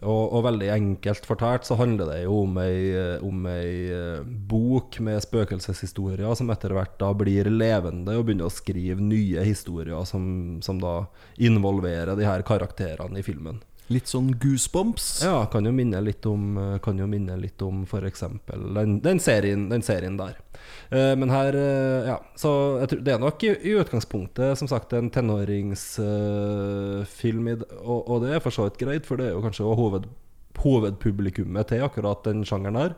og, 0.00 0.32
og 0.32 0.44
veldig 0.46 0.68
enkelt 0.72 1.26
fortalt 1.28 1.66
så 1.68 1.76
handler 1.76 2.08
det 2.12 2.18
jo 2.24 2.40
om 2.46 2.58
ei, 2.62 2.92
eh, 2.96 3.24
om 3.26 3.46
ei 3.50 3.72
eh, 3.92 4.22
bok 4.24 4.96
med 5.04 5.20
spøkelseshistorier 5.24 6.36
som 6.38 6.52
etter 6.52 6.72
hvert 6.76 6.96
da 7.00 7.10
blir 7.16 7.50
levende 7.52 8.16
og 8.16 8.28
begynner 8.28 8.48
å 8.48 8.54
skrive 8.54 9.04
nye 9.04 9.44
historier 9.44 10.06
som, 10.08 10.24
som 10.64 10.80
da 10.80 11.02
involverer 11.36 12.16
de 12.16 12.28
her 12.28 12.46
karakterene 12.46 13.20
i 13.20 13.26
filmen. 13.26 13.60
Litt 13.90 14.06
sånn 14.06 14.38
goosebumps. 14.38 15.26
Ja, 15.26 15.50
kan 15.50 15.66
jo 15.66 15.72
minne 15.74 15.98
litt 16.04 16.22
om 16.30 16.54
Kan 16.84 16.98
jo 17.00 17.06
minne 17.10 17.34
litt 17.40 17.62
om 17.66 17.82
f.eks. 17.82 18.22
Den, 18.46 19.00
den, 19.02 19.18
serien, 19.22 19.68
den 19.72 19.82
serien 19.82 20.16
der. 20.20 20.34
Uh, 20.92 21.16
men 21.18 21.30
her 21.34 21.54
uh, 21.56 22.06
Ja, 22.06 22.20
så 22.38 22.50
tror, 22.86 23.00
det 23.06 23.12
er 23.14 23.18
nok 23.22 23.44
i, 23.46 23.48
i 23.66 23.70
utgangspunktet 23.80 24.58
som 24.60 24.68
sagt 24.70 24.92
en 24.94 25.10
tenåringsfilm, 25.10 27.46
uh, 27.50 27.54
og, 27.80 28.00
og 28.06 28.16
det 28.24 28.30
er 28.36 28.44
for 28.44 28.52
så 28.54 28.62
vidt 28.68 28.82
greit, 28.82 29.04
for 29.08 29.14
det 29.18 29.26
er 29.28 29.34
jo 29.34 29.44
kanskje 29.44 29.76
hoved, 29.80 30.04
hovedpublikummet 30.60 31.64
til 31.72 31.84
akkurat 31.86 32.20
den 32.26 32.38
sjangeren 32.46 32.80
her. 32.80 32.92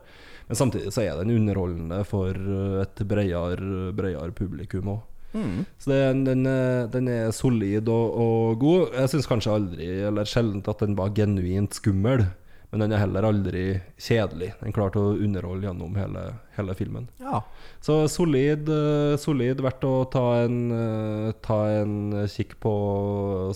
Men 0.46 0.56
samtidig 0.56 0.92
så 0.92 1.04
er 1.04 1.16
den 1.16 1.32
underholdende 1.32 2.02
for 2.04 2.36
eh, 2.36 2.82
et 2.82 3.02
bredere, 3.08 3.92
bredere 3.96 4.34
publikum 4.36 4.90
òg. 4.96 5.00
Så 5.32 5.90
det, 5.90 6.00
den, 6.26 6.46
er- 6.46 6.86
den 6.92 7.08
er 7.08 7.30
solid 7.32 7.88
og, 7.88 8.14
og 8.26 8.58
god. 8.60 8.92
Jeg 8.98 9.08
syns 9.14 9.26
kanskje 9.30 9.54
aldri, 9.56 9.88
eller 10.10 10.28
sjeldent, 10.28 10.68
at 10.68 10.78
den 10.84 10.94
var 10.98 11.10
genuint 11.16 11.74
skummel. 11.78 12.26
Men 12.72 12.80
den 12.86 12.92
er 12.96 13.02
heller 13.02 13.26
aldri 13.28 13.62
kjedelig. 14.00 14.54
Den 14.62 14.72
klarte 14.72 14.96
å 14.96 15.10
underholde 15.20 15.66
gjennom 15.66 15.92
hele, 16.00 16.22
hele 16.56 16.72
filmen. 16.78 17.04
Ja. 17.20 17.42
Så 17.84 17.98
solid, 18.08 18.64
eh, 18.72 19.16
solid 19.20 19.60
verdt 19.60 19.84
å 19.84 19.90
ta 20.08 20.22
en, 20.46 20.56
eh, 20.72 21.32
ta 21.44 21.58
en 21.82 22.24
kikk 22.32 22.54
på 22.64 22.72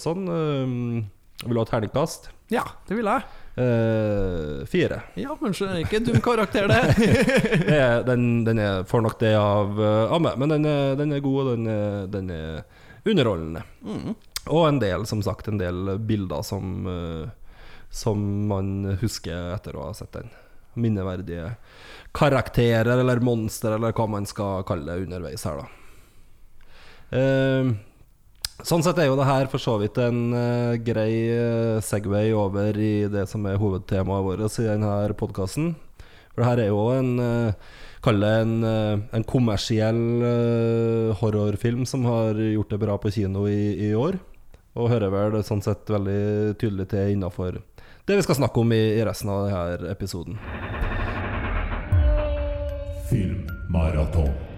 sånn. 0.00 0.28
Eh, 0.28 1.47
Vil 1.47 1.54
du 1.56 1.61
ha 1.61 1.64
terningkast? 1.68 2.28
ja, 2.52 2.62
det 2.88 2.97
vil 3.00 3.09
jeg. 3.09 3.23
Eh, 3.57 4.67
fire. 4.67 5.01
Ja, 5.17 5.33
men 5.41 5.55
er 5.65 5.79
ikke 5.81 5.97
en 5.97 6.09
dum 6.11 6.21
karakter, 6.21 6.69
det. 6.73 6.81
Er, 7.73 8.03
den, 8.05 8.45
den 8.45 8.61
er, 8.61 8.85
får 8.85 9.05
nok 9.07 9.17
det 9.23 9.33
av, 9.41 9.79
uh, 9.81 10.13
av 10.13 10.21
meg, 10.21 10.37
men 10.43 10.53
den 10.53 10.69
er, 10.69 10.97
den 11.01 11.15
er 11.17 11.23
god, 11.25 11.39
og 11.41 11.53
den 11.55 11.71
er, 11.73 11.95
den 12.13 12.29
er 12.35 13.09
underholdende. 13.09 13.63
Og 14.53 14.69
en 14.69 14.81
del, 14.83 15.07
som 15.09 15.25
sagt, 15.25 15.49
en 15.49 15.63
del 15.63 15.97
bilder 16.05 16.45
som, 16.45 16.85
uh, 16.85 17.65
som 17.89 18.21
man 18.51 18.99
husker 19.01 19.55
etter 19.55 19.79
å 19.79 19.89
ha 19.89 19.97
sett 19.97 20.13
den. 20.19 20.29
Minneverdige 20.77 21.55
karakterer 22.17 23.01
eller 23.01 23.25
monster, 23.25 23.79
eller 23.79 23.97
hva 23.97 24.09
man 24.19 24.29
skal 24.29 24.67
kalle 24.69 24.93
det 24.93 25.09
underveis 25.09 25.49
her, 25.49 25.65
da. 25.65 25.73
Eh, 27.17 27.69
Sånn 28.65 28.81
sett 28.81 28.97
er 28.97 29.11
jo 29.11 29.19
det 29.19 29.27
her 29.29 29.51
for 29.53 29.61
så 29.61 29.75
vidt 29.83 29.99
en 30.01 30.31
uh, 30.33 30.77
grei 30.81 31.11
eh, 31.29 31.83
Segway 31.85 32.33
over 32.33 32.79
i 32.81 33.05
det 33.13 33.27
som 33.29 33.45
er 33.45 33.59
hovedtemaet 33.61 34.25
vårt 34.25 34.57
i 34.63 34.65
denne 34.65 34.95
podkasten. 35.19 35.75
For 36.33 36.41
det 36.41 36.49
her 36.49 36.63
er 36.65 36.71
jo 36.73 36.87
en 36.95 37.13
uh, 37.21 37.75
Kall 38.05 38.21
det 38.23 38.33
en, 38.45 38.57
uh, 38.63 39.03
en 39.19 39.25
kommersiell 39.27 40.01
horrorfilm 41.19 41.85
som 41.91 42.05
har 42.07 42.39
gjort 42.39 42.71
det 42.71 42.81
bra 42.81 42.97
på 43.03 43.11
kino 43.11 43.49
i, 43.51 43.89
i 43.89 43.95
år. 43.99 44.21
Og 44.77 44.93
hører 44.93 45.13
vel 45.13 45.41
sånn 45.45 45.65
sett 45.65 45.89
veldig 45.91 46.55
tydelig 46.61 46.91
til 46.93 47.17
innafor 47.17 47.59
det 48.07 48.17
vi 48.17 48.23
skal 48.23 48.37
snakke 48.39 48.61
om 48.61 48.73
i, 48.73 48.83
i 49.01 49.05
resten 49.05 49.31
av 49.35 49.49
denne 49.49 49.91
episoden. 49.91 50.39
Filmmaraton. 53.11 54.56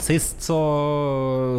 Sist 0.00 0.40
så 0.42 0.56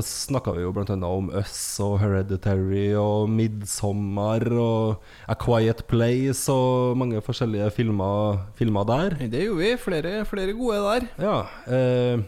snakka 0.01 0.55
vi 0.55 0.63
jo 0.63 0.71
annet 0.73 1.05
om 1.05 1.29
Us 1.39 1.77
og 1.83 1.99
Hereditary 2.01 2.89
og 2.97 3.29
Midsommar 3.29 4.43
og 4.57 5.03
A 5.29 5.35
Quiet 5.37 5.85
Place 5.87 6.49
og 6.51 6.97
mange 6.97 7.21
forskjellige 7.21 7.69
filmer, 7.77 8.41
filmer 8.57 8.87
der. 8.89 9.15
Det 9.21 9.45
gjorde 9.45 9.61
vi. 9.61 9.69
Flere, 9.77 10.13
flere 10.25 10.57
gode 10.57 10.81
der. 10.87 11.07
Ja. 11.21 11.37
Eh, 11.69 12.25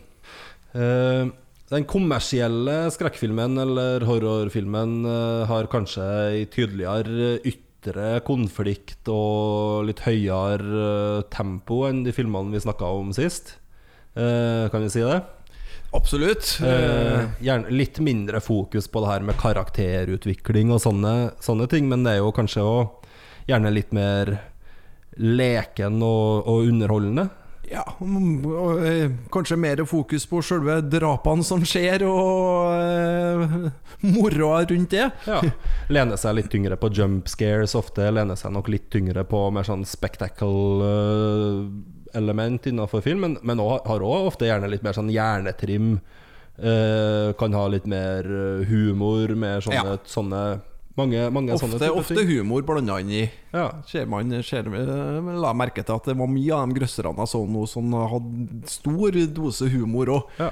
eh, 0.77 1.33
den 1.73 1.89
kommersielle 1.89 2.77
skrekkfilmen 2.93 3.57
eller 3.65 4.05
horrorfilmen 4.05 4.97
eh, 5.09 5.43
har 5.49 5.69
kanskje 5.73 6.07
ei 6.29 6.45
tydeligere 6.45 7.39
ytre 7.41 8.19
konflikt 8.27 9.09
og 9.09 9.89
litt 9.89 10.05
høyere 10.05 10.87
eh, 10.87 11.29
tempo 11.33 11.87
enn 11.89 12.05
de 12.05 12.13
filmene 12.13 12.53
vi 12.53 12.61
snakka 12.61 12.95
om 13.01 13.09
sist. 13.17 13.57
Eh, 14.13 14.69
kan 14.69 14.85
vi 14.85 14.93
si 14.93 15.01
det? 15.01 15.23
Absolutt. 15.93 16.57
Eh, 16.65 17.67
litt 17.69 17.99
mindre 18.03 18.41
fokus 18.41 18.87
på 18.89 19.03
det 19.03 19.11
her 19.11 19.27
med 19.27 19.37
karakterutvikling 19.41 20.73
og 20.73 20.81
sånne, 20.83 21.13
sånne 21.43 21.69
ting, 21.71 21.87
men 21.91 22.05
det 22.05 22.15
er 22.15 22.23
jo 22.23 22.33
kanskje 22.35 22.65
òg 22.65 23.07
gjerne 23.49 23.71
litt 23.75 23.93
mer 23.93 24.37
leken 25.21 26.01
og, 26.01 26.49
og 26.49 26.69
underholdende. 26.71 27.29
Ja, 27.71 27.83
og, 27.97 28.83
eh, 28.85 29.09
kanskje 29.31 29.55
mer 29.57 29.79
fokus 29.87 30.25
på 30.27 30.41
selve 30.43 30.81
drapene 30.83 31.45
som 31.47 31.63
skjer, 31.65 32.03
og 32.05 32.73
eh, 32.75 33.69
moroa 34.03 34.63
rundt 34.67 34.91
det. 34.91 35.07
Ja. 35.29 35.39
Lene 35.93 36.19
seg 36.19 36.37
litt 36.37 36.51
tyngre 36.53 36.77
på 36.79 36.91
jump 36.93 37.31
scares 37.31 37.75
ofte. 37.79 38.09
Lene 38.11 38.35
seg 38.39 38.53
nok 38.53 38.69
litt 38.73 38.89
tyngre 38.93 39.23
på 39.29 39.45
mer 39.55 39.67
sånn 39.67 39.87
spectacle 39.87 40.89
eh, 40.89 42.02
element 42.15 42.65
innenfor 42.69 43.01
film, 43.05 43.21
men, 43.25 43.37
men 43.43 43.59
også, 43.63 43.81
har 43.89 44.05
òg 44.05 44.27
ofte 44.31 44.45
gjerne 44.49 44.69
litt 44.71 44.83
mer 44.85 44.93
sånn 44.97 45.11
hjernetrim. 45.13 45.95
Uh, 46.53 47.31
kan 47.39 47.53
ha 47.57 47.63
litt 47.73 47.87
mer 47.89 48.27
eh, 48.29 48.59
humor, 48.69 49.31
mer 49.33 49.63
sånne, 49.65 49.95
Ja. 49.95 50.03
sånne 50.05 50.43
Mange, 50.93 51.23
mange 51.33 51.55
sånne 51.57 51.79
Ofte, 51.79 51.87
typer 51.87 51.97
ofte 52.03 52.15
ting. 52.19 52.27
humor 52.29 52.61
blanda 52.61 52.99
inn 53.01 53.09
i. 53.09 53.21
Ja. 53.49 53.63
Ser 53.89 54.05
man 54.05 54.29
ser, 54.45 54.67
La 55.41 55.49
merke 55.57 55.81
til 55.81 55.95
at 55.95 56.05
det 56.05 56.13
var 56.19 56.29
mye 56.29 56.53
av 56.53 56.69
de 56.69 56.77
grøsserne 56.77 57.25
så 57.25 57.41
nå 57.49 57.63
som 57.67 57.89
hadde 57.97 58.69
stor 58.69 59.17
dose 59.33 59.71
humor 59.73 60.11
òg. 60.13 60.29
Ja. 60.37 60.51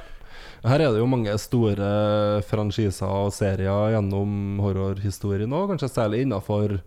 Her 0.65 0.82
er 0.88 0.96
det 0.96 1.03
jo 1.03 1.06
mange 1.10 1.38
store 1.38 2.41
franchiser 2.50 3.06
og 3.06 3.30
serier 3.38 3.94
gjennom 3.94 4.58
horrorhistorien 4.65 5.53
òg, 5.53 5.75
kanskje 5.75 5.91
særlig 5.94 6.24
innafor 6.25 6.80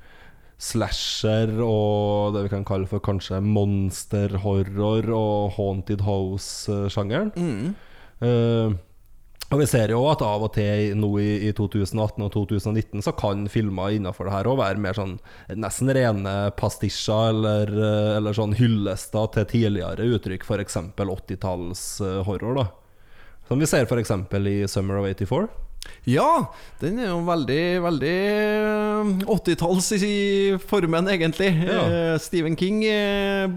slasher 0.65 1.53
og 1.61 2.35
det 2.35 2.47
vi 2.47 2.55
kan 2.55 2.65
kalle 2.67 2.89
for 2.91 3.03
kanskje 3.05 3.43
monsterhorror 3.45 5.11
og 5.13 5.55
haunted 5.59 6.05
house-sjangeren. 6.07 7.35
Eh, 8.25 8.75
og 9.53 9.61
vi 9.61 9.67
ser 9.69 9.93
jo 9.93 10.01
at 10.09 10.23
av 10.25 10.43
og 10.47 10.55
til 10.57 10.95
nå 10.99 11.11
i, 11.21 11.33
i 11.47 11.51
2018 11.55 12.25
og 12.25 12.31
2019 12.33 13.05
så 13.05 13.13
kan 13.15 13.45
filmer 13.53 13.93
innafor 13.95 14.27
det 14.27 14.35
her 14.35 14.49
òg 14.51 14.57
være 14.63 14.81
mer 14.83 14.97
sånn 14.97 15.19
nesten 15.53 15.93
rene 15.95 16.33
pastisjer 16.59 17.35
eller, 17.35 17.71
eh, 17.71 18.17
eller 18.17 18.35
sånn 18.35 18.57
hyllester 18.59 19.29
til 19.37 19.47
tidligere 19.53 20.09
uttrykk, 20.17 20.49
f.eks. 20.49 20.81
80-tallshorror. 20.97 22.65
Som 23.45 23.61
vi 23.61 23.69
ser 23.69 23.85
f.eks. 23.85 24.17
i 24.49 24.57
Summer 24.71 25.03
of 25.03 25.07
84. 25.13 25.64
Ja, 26.05 26.51
den 26.83 26.99
er 27.01 27.09
jo 27.09 27.21
veldig, 27.25 27.61
veldig 27.81 28.13
eh, 28.13 29.13
80-talls 29.33 29.87
i 30.05 30.17
formen, 30.69 31.09
egentlig. 31.09 31.49
Ja. 31.65 31.85
Eh, 31.89 32.17
Stephen 32.21 32.57
King 32.61 32.83
eh, 32.85 33.49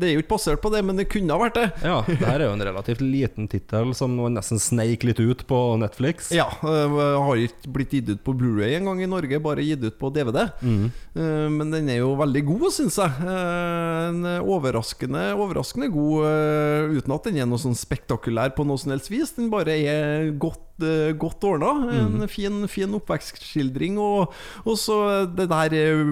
Det 0.00 0.08
er 0.08 0.14
jo 0.14 0.22
ikke 0.22 0.32
basert 0.36 0.62
på 0.64 0.70
det, 0.72 0.80
men 0.86 0.96
det 0.96 1.08
kunne 1.12 1.34
ha 1.36 1.40
vært 1.42 1.58
det. 1.58 1.66
Ja, 1.84 1.98
det 2.08 2.16
her 2.24 2.38
er 2.40 2.46
jo 2.48 2.54
en 2.56 2.64
relativt 2.70 3.02
liten 3.04 3.48
tittel 3.52 3.92
som 3.98 4.16
nesten 4.32 4.60
sneik 4.62 5.04
litt 5.08 5.20
ut 5.20 5.44
på 5.50 5.60
Netflix. 5.82 6.30
Ja, 6.36 6.48
eh, 6.64 6.96
har 7.20 7.42
ikke 7.44 7.74
blitt 7.76 7.92
gitt 7.98 8.08
ut 8.14 8.24
på 8.26 8.34
Blu-ray 8.40 8.78
engang 8.78 9.02
i 9.04 9.10
Norge, 9.10 9.40
bare 9.44 9.64
gitt 9.66 9.84
ut 9.84 9.98
på 10.00 10.12
DVD. 10.14 10.46
Mm. 10.64 10.88
Eh, 10.88 11.46
Men 11.60 11.70
den 11.74 11.88
er 11.92 12.00
jo 12.02 12.14
veldig 12.20 12.44
god, 12.48 12.68
syns 12.78 12.96
jeg. 13.00 13.28
Eh, 13.28 14.08
En 14.10 14.24
overraskende, 14.40 15.30
overraskende 15.38 15.90
god, 15.92 16.24
eh, 16.30 16.96
uten 16.98 17.14
at 17.14 17.28
den 17.28 17.38
er 17.42 17.46
noe 17.50 17.60
sånn 17.60 17.76
spektakulær 17.78 18.54
på 18.56 18.64
noe 18.66 18.80
som 18.80 18.92
helst 18.94 19.10
vis. 19.12 19.34
Den 19.36 19.50
bare 19.52 19.76
er 19.76 20.30
godt, 20.40 20.62
eh, 20.86 21.16
godt 21.18 21.44
ordna. 21.44 21.90
En 21.96 22.28
fin, 22.28 22.68
fin 22.70 22.94
oppvekstskildring. 22.98 23.98
Og, 24.00 24.32
og 24.64 24.78
så 24.78 25.26
det 25.26 25.48
der 25.50 25.72
eh, 25.76 26.04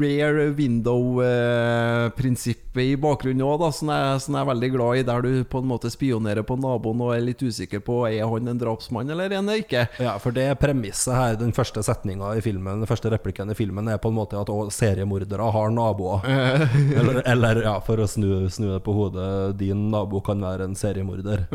rare 0.00 0.54
window-prinsippet 0.56 2.82
i 2.82 2.96
bakgrunnen 3.00 3.46
òg, 3.46 3.72
som, 3.72 3.88
som 4.20 4.34
jeg 4.36 4.42
er 4.42 4.50
veldig 4.50 4.70
glad 4.74 4.96
i, 5.00 5.02
der 5.08 5.20
du 5.24 5.30
på 5.48 5.58
en 5.62 5.70
måte 5.70 5.90
spionerer 5.92 6.44
på 6.46 6.56
naboen 6.60 7.02
og 7.06 7.10
er 7.14 7.22
litt 7.24 7.42
usikker 7.42 7.80
på 7.84 7.94
Er 8.10 8.26
han 8.28 8.48
en 8.50 8.60
drapsmann 8.60 9.10
eller 9.12 9.30
er 9.30 9.36
han 9.40 9.50
ikke. 9.54 9.82
Ja, 10.02 10.12
for 10.22 10.30
det 10.36 10.58
premisset 10.60 11.14
her, 11.16 11.32
den 11.40 11.52
første 11.56 11.80
setninga 11.86 12.28
i 12.36 12.42
filmen, 12.44 12.80
den 12.82 12.90
første 12.90 13.10
replikken 13.12 13.50
i 13.52 13.58
filmen, 13.58 13.88
er 13.88 14.02
på 14.02 14.08
en 14.12 14.18
måte 14.18 14.40
at 14.40 14.50
seriemordere 14.74 15.44
har 15.56 15.68
naboer. 15.74 16.18
eller, 16.98 17.16
eller, 17.26 17.54
ja, 17.66 17.76
for 17.84 17.96
å 18.02 18.06
snu, 18.10 18.48
snu 18.52 18.66
det 18.74 18.82
på 18.86 18.92
hodet, 18.96 19.30
din 19.60 19.80
nabo 19.92 20.20
kan 20.24 20.40
være 20.42 20.62
en 20.68 20.76
seriemorder. 20.78 21.46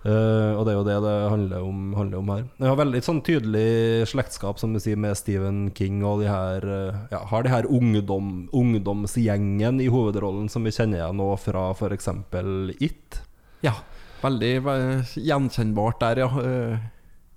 Eh, 0.00 0.52
og 0.56 0.64
det 0.64 0.72
er 0.72 0.78
jo 0.78 0.84
det 0.86 0.96
det 1.04 1.16
handler 1.28 1.64
om, 1.66 1.80
handler 1.96 2.20
om 2.22 2.30
her. 2.32 2.44
Jeg 2.56 2.70
har 2.70 2.78
veldig 2.80 3.02
sånn 3.04 3.20
tydelig 3.26 4.08
slektskap 4.08 4.60
som 4.60 4.72
du 4.72 4.80
sier 4.80 5.00
med 5.00 5.18
Stephen 5.18 5.66
King 5.76 6.00
og 6.08 6.22
de 6.22 6.30
her 6.30 6.64
uh, 6.64 7.00
ja, 7.12 7.20
Har 7.28 7.44
de 7.44 7.52
her 7.52 7.68
ungdom, 7.68 8.48
ungdomsgjengen 8.56 9.82
i 9.84 9.90
hovedrollen 9.92 10.48
som 10.52 10.64
vi 10.64 10.72
kjenner 10.72 11.02
igjen 11.02 11.20
nå 11.20 11.28
fra 11.42 11.68
f.eks. 11.74 12.08
It. 12.80 13.20
Ja, 13.66 13.76
veldig 14.24 14.54
veldig 14.64 15.26
gjenkjennbart 15.28 16.00
der, 16.00 16.24
ja. 16.24 16.30
Eh, 16.48 16.88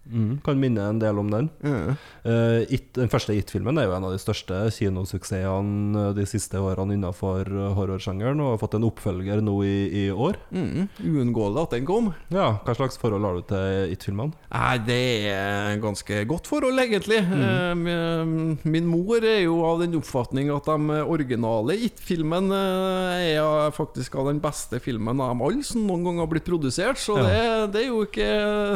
Mm, 0.04 0.42
kan 0.44 0.60
minne 0.60 0.84
en 0.90 1.00
del 1.00 1.18
om 1.18 1.30
den. 1.32 1.50
eh. 1.64 1.94
Uh, 2.26 2.62
It, 2.74 2.90
den 2.98 3.08
første 3.10 3.34
It-filmen 3.38 3.78
er 3.80 3.86
jo 3.88 3.94
en 3.96 4.04
av 4.04 4.12
de 4.12 4.20
største 4.20 4.58
kinosuksessene 4.76 6.14
de 6.16 6.26
siste 6.28 6.60
årene 6.60 6.96
innenfor 6.98 7.48
horrorsjangeren, 7.78 8.40
og 8.44 8.54
har 8.54 8.62
fått 8.62 8.76
en 8.78 8.88
oppfølger 8.88 9.42
nå 9.44 9.56
i, 9.64 9.76
i 10.04 10.12
år. 10.12 10.38
Mm, 10.52 10.90
uunngåelig 11.00 11.62
at 11.64 11.76
den 11.78 11.86
kom. 11.88 12.12
Ja, 12.34 12.50
Hva 12.66 12.76
slags 12.78 13.00
forhold 13.02 13.24
har 13.28 13.40
du 13.40 13.46
til 13.48 13.94
It-filmene? 13.96 14.34
Nei, 14.54 14.78
det 14.88 15.00
er 15.32 15.80
ganske 15.84 16.24
godt 16.30 16.48
forhold, 16.52 16.80
egentlig. 16.84 17.22
Mm. 17.24 17.84
min- 17.84 18.58
Min 18.74 18.88
mor 18.90 19.24
er 19.24 19.44
jo 19.46 19.60
av 19.66 19.80
den 19.82 19.96
oppfatning 19.98 20.50
at 20.54 20.66
de 20.68 21.00
originale 21.08 21.76
It-filmene 21.88 22.60
eh, 22.60 23.38
er 23.38 23.72
faktisk 23.76 24.16
av 24.20 24.28
den 24.32 24.40
beste 24.44 24.80
filmen 24.84 25.20
av 25.22 25.32
dem 25.34 25.42
alle 25.46 25.64
som 25.64 25.86
noen 25.88 26.04
gang 26.08 26.20
har 26.24 26.28
blitt 26.32 26.46
produsert, 26.48 26.98
så 27.00 27.18
Ja. 27.18 27.24
det, 27.24 27.72
det 27.74 27.82
er 27.84 27.88
jo 27.88 28.04
ikke 28.06 28.30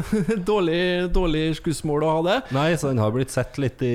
dårlig, 0.51 1.11
dårlig 1.17 1.43
skussmål 1.59 2.05
å 2.07 2.11
ha 2.15 2.21
det. 2.27 2.37
Nei, 2.55 2.67
så 2.79 2.91
den 2.93 3.01
har 3.01 3.11
blitt 3.15 3.33
sett 3.33 3.57
litt 3.61 3.81
i 3.85 3.91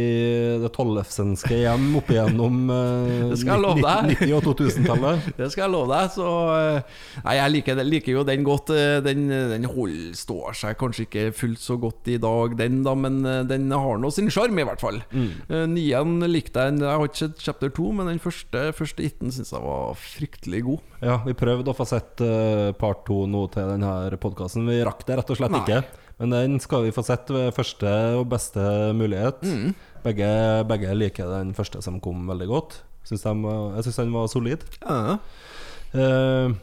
det 0.63 0.71
tollefsenske 0.75 1.63
hjem 1.63 1.89
opp 2.03 2.11
igjennom 2.13 2.59
eh, 2.75 3.29
Det 3.33 3.39
skal 3.41 3.55
jeg 3.57 3.65
love 3.65 3.83
deg. 3.87 4.13
90- 4.19 4.35
og 4.37 4.47
2000-tallet. 4.51 5.29
Det 5.41 5.49
skal 5.55 5.65
jeg 5.67 5.73
love 5.77 5.91
deg. 5.95 6.11
Så 6.17 6.29
eh, 6.59 6.99
Nei, 7.25 7.35
jeg 7.39 7.55
liker, 7.57 7.83
liker 7.87 8.17
jo 8.19 8.25
den 8.29 8.47
godt. 8.47 8.73
eh, 8.77 8.99
Den, 9.07 9.25
den 9.53 9.69
hold, 9.73 9.97
står 10.19 10.59
seg 10.59 10.77
kanskje 10.81 11.07
ikke 11.07 11.25
fullt 11.37 11.63
så 11.63 11.79
godt 11.81 12.11
i 12.13 12.19
dag, 12.23 12.57
den 12.59 12.81
da, 12.87 12.95
men 12.99 13.21
eh, 13.29 13.41
den 13.49 13.69
har 13.73 14.01
nå 14.03 14.11
sin 14.15 14.31
sjarm, 14.33 14.59
i 14.59 14.67
hvert 14.67 14.83
fall. 14.83 15.01
Mm. 15.15 15.31
Nien 15.73 16.17
likte 16.31 16.67
jeg. 16.67 16.79
Jeg 16.83 16.89
har 16.99 17.07
ikke 17.09 17.23
sett 17.25 17.43
chapter 17.45 17.73
2, 17.73 17.89
men 17.99 18.11
den 18.13 18.21
første, 18.23 18.69
første 18.77 19.05
itten 19.07 19.33
syns 19.35 19.53
jeg 19.55 19.63
var 19.65 19.97
fryktelig 19.99 20.63
god. 20.67 20.83
Ja, 21.03 21.17
vi 21.27 21.35
prøvde 21.39 21.73
å 21.73 21.77
få 21.77 21.87
sett 21.89 22.21
part 22.79 23.05
to 23.09 23.25
nå 23.31 23.47
til 23.55 23.71
denne 23.75 23.93
podkasten. 24.23 24.67
Vi 24.71 24.81
rakk 24.87 25.03
det 25.09 25.19
rett 25.21 25.33
og 25.35 25.39
slett 25.41 25.55
Nei. 25.55 25.63
ikke. 25.65 26.02
Men 26.21 26.35
den 26.35 26.59
skal 26.63 26.85
vi 26.87 26.93
få 26.95 27.03
sett 27.07 27.31
ved 27.33 27.55
første 27.57 27.91
og 28.19 28.27
beste 28.31 28.63
mulighet. 28.99 29.43
Mm. 29.43 29.73
Begge, 30.05 30.29
begge 30.71 30.95
liker 30.99 31.31
den 31.31 31.53
første 31.57 31.83
som 31.83 32.01
kom, 32.03 32.27
veldig 32.31 32.49
godt. 32.51 32.81
Syns 33.07 33.25
de, 33.27 33.33
var- 33.43 33.77
jeg 33.79 33.87
syns 33.89 34.01
den 34.03 34.13
var 34.15 34.29
solid. 34.31 34.67
Ja. 34.83 35.17
Uh, 35.93 36.55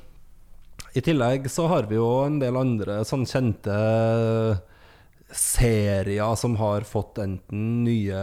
I 0.95 1.03
tillegg 1.05 1.49
så 1.51 1.67
har 1.69 1.89
vi 1.89 1.99
jo 1.99 2.07
en 2.25 2.39
del 2.41 2.57
andre 2.57 3.01
sånn 3.05 3.27
kjente 3.29 3.75
serier 5.29 6.35
som 6.39 6.55
har 6.57 6.81
fått 6.89 7.19
enten 7.21 7.83
nye 7.85 8.21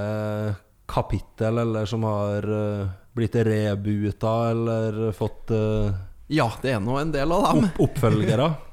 kapittel, 0.91 1.59
eller 1.63 1.87
som 1.87 2.03
har 2.07 2.47
eh, 2.47 2.89
blitt 3.17 3.35
rebuta, 3.47 4.33
eller 4.51 5.13
fått 5.15 5.51
uh, 5.55 5.91
ja, 6.31 6.49
det 6.63 6.73
er 6.75 6.81
nå 6.83 6.97
en 6.99 7.13
del 7.15 7.31
av 7.35 7.45
dem. 7.49 7.69
opp 7.69 7.81
oppfølgere. 7.89 8.49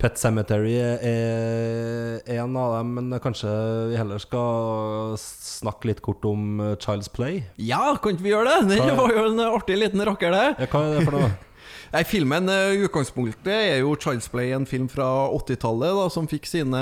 Pet 0.00 0.16
Cemetery 0.18 0.72
er 0.80 2.22
en 2.38 2.56
av 2.58 2.72
dem, 2.78 2.94
men 2.98 3.20
kanskje 3.22 3.50
vi 3.92 3.98
heller 4.00 4.18
skal 4.22 5.14
snakke 5.20 5.90
litt 5.92 6.02
kort 6.02 6.24
om 6.26 6.58
eh, 6.62 6.74
Child's 6.82 7.10
Play. 7.12 7.42
Ja, 7.60 7.92
kan 8.02 8.16
ikke 8.16 8.26
vi 8.26 8.32
gjøre 8.34 8.58
det? 8.64 8.80
Det 8.82 8.96
var 8.98 9.12
jo 9.14 9.28
en 9.30 9.44
artig 9.46 9.78
liten 9.78 10.02
rocker, 10.08 10.34
det. 10.34 10.46
Ja, 10.64 10.68
hva 10.72 10.84
er 10.88 10.98
det 10.98 11.06
for 11.06 11.18
noe? 11.20 11.32
Nei, 11.92 12.06
Filmen 12.08 12.48
eh, 12.48 12.78
i 12.78 12.84
utgangspunktet 12.86 13.50
er 13.52 13.82
jo 13.82 13.92
Child's 14.00 14.30
Play, 14.32 14.54
en 14.56 14.64
film 14.68 14.86
fra 14.88 15.04
80-tallet 15.36 16.14
som 16.14 16.28
fikk 16.30 16.48
sine 16.48 16.80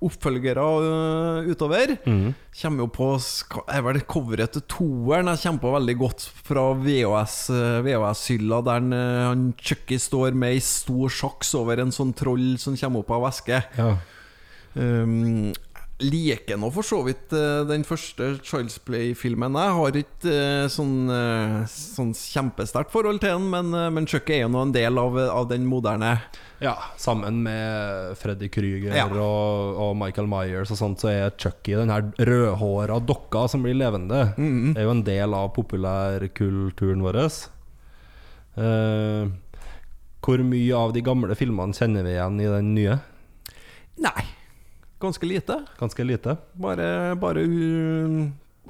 oppfølgere 0.00 0.62
uh, 0.64 1.50
utover. 1.52 1.92
Kommer 2.56 2.86
jo 2.86 2.88
på 2.96 3.08
er 3.68 3.84
vel 3.84 4.00
coveret 4.08 4.56
til 4.56 4.64
toeren. 4.72 5.28
Jeg 5.34 5.42
kommer 5.44 5.64
på 5.66 5.74
veldig 5.76 5.96
godt 6.00 6.24
fra 6.48 6.64
VHS-hylla, 6.80 7.82
VHS-hylla, 7.84 8.62
der 8.64 8.80
han, 8.80 8.96
han 9.28 9.44
Chucky 9.60 10.00
står 10.00 10.32
med 10.32 10.56
ei 10.56 10.64
stor 10.64 11.12
sjaks 11.12 11.52
over 11.60 11.84
en 11.84 11.92
sånn 11.92 12.16
troll 12.16 12.54
som 12.62 12.78
kommer 12.80 13.04
opp 13.04 13.12
av 13.12 13.26
væske. 13.28 13.60
Ja. 13.76 13.92
Um, 14.72 15.52
liker 16.02 16.58
nå 16.58 16.70
for 16.74 16.86
så 16.86 17.00
vidt 17.06 17.32
eh, 17.36 17.62
den 17.68 17.84
første 17.86 18.32
Child's 18.42 18.78
Play-filmen. 18.82 19.58
Jeg 19.58 19.74
har 19.78 19.98
ikke 20.00 20.32
eh, 20.32 20.68
sånn, 20.72 20.96
eh, 21.12 21.58
sånn 21.70 22.14
kjempesterkt 22.16 22.92
forhold 22.94 23.20
til 23.22 23.36
den, 23.36 23.50
men, 23.52 23.76
men 23.94 24.08
Chucky 24.10 24.38
er 24.38 24.44
jo 24.46 24.52
nå 24.54 24.64
en 24.66 24.74
del 24.74 24.98
av, 24.98 25.18
av 25.28 25.46
den 25.52 25.68
moderne. 25.68 26.16
Ja, 26.62 26.76
sammen 27.00 27.40
med 27.42 28.16
Freddy 28.18 28.48
Krüger 28.52 28.94
Ja. 28.94 29.08
og, 29.10 29.78
og 29.82 29.96
Michael 29.98 30.28
Myers 30.30 30.70
og 30.70 30.78
sånt, 30.78 31.02
så 31.02 31.10
er 31.10 31.32
Chucky 31.34 31.74
den 31.78 31.90
her 31.90 32.06
rødhåra 32.18 33.00
dokka 33.02 33.48
som 33.50 33.64
blir 33.66 33.74
levende. 33.78 34.28
Mm. 34.38 34.72
Det 34.72 34.82
er 34.82 34.86
jo 34.86 34.94
en 34.94 35.06
del 35.06 35.34
av 35.34 35.50
populærkulturen 35.56 37.02
vår. 37.02 37.18
Uh, 38.52 39.32
hvor 40.22 40.42
mye 40.46 40.76
av 40.76 40.92
de 40.94 41.02
gamle 41.02 41.34
filmene 41.34 41.74
kjenner 41.74 42.06
vi 42.06 42.14
igjen 42.14 42.38
i 42.38 42.50
den 42.52 42.70
nye? 42.76 42.98
Nei, 44.02 44.22
ganske 45.02 45.28
lite. 45.28 45.58
Ganske 45.80 46.06
lite. 46.06 46.36
Bare, 46.62 46.86
bare 47.20 47.42
uh, 47.44 48.22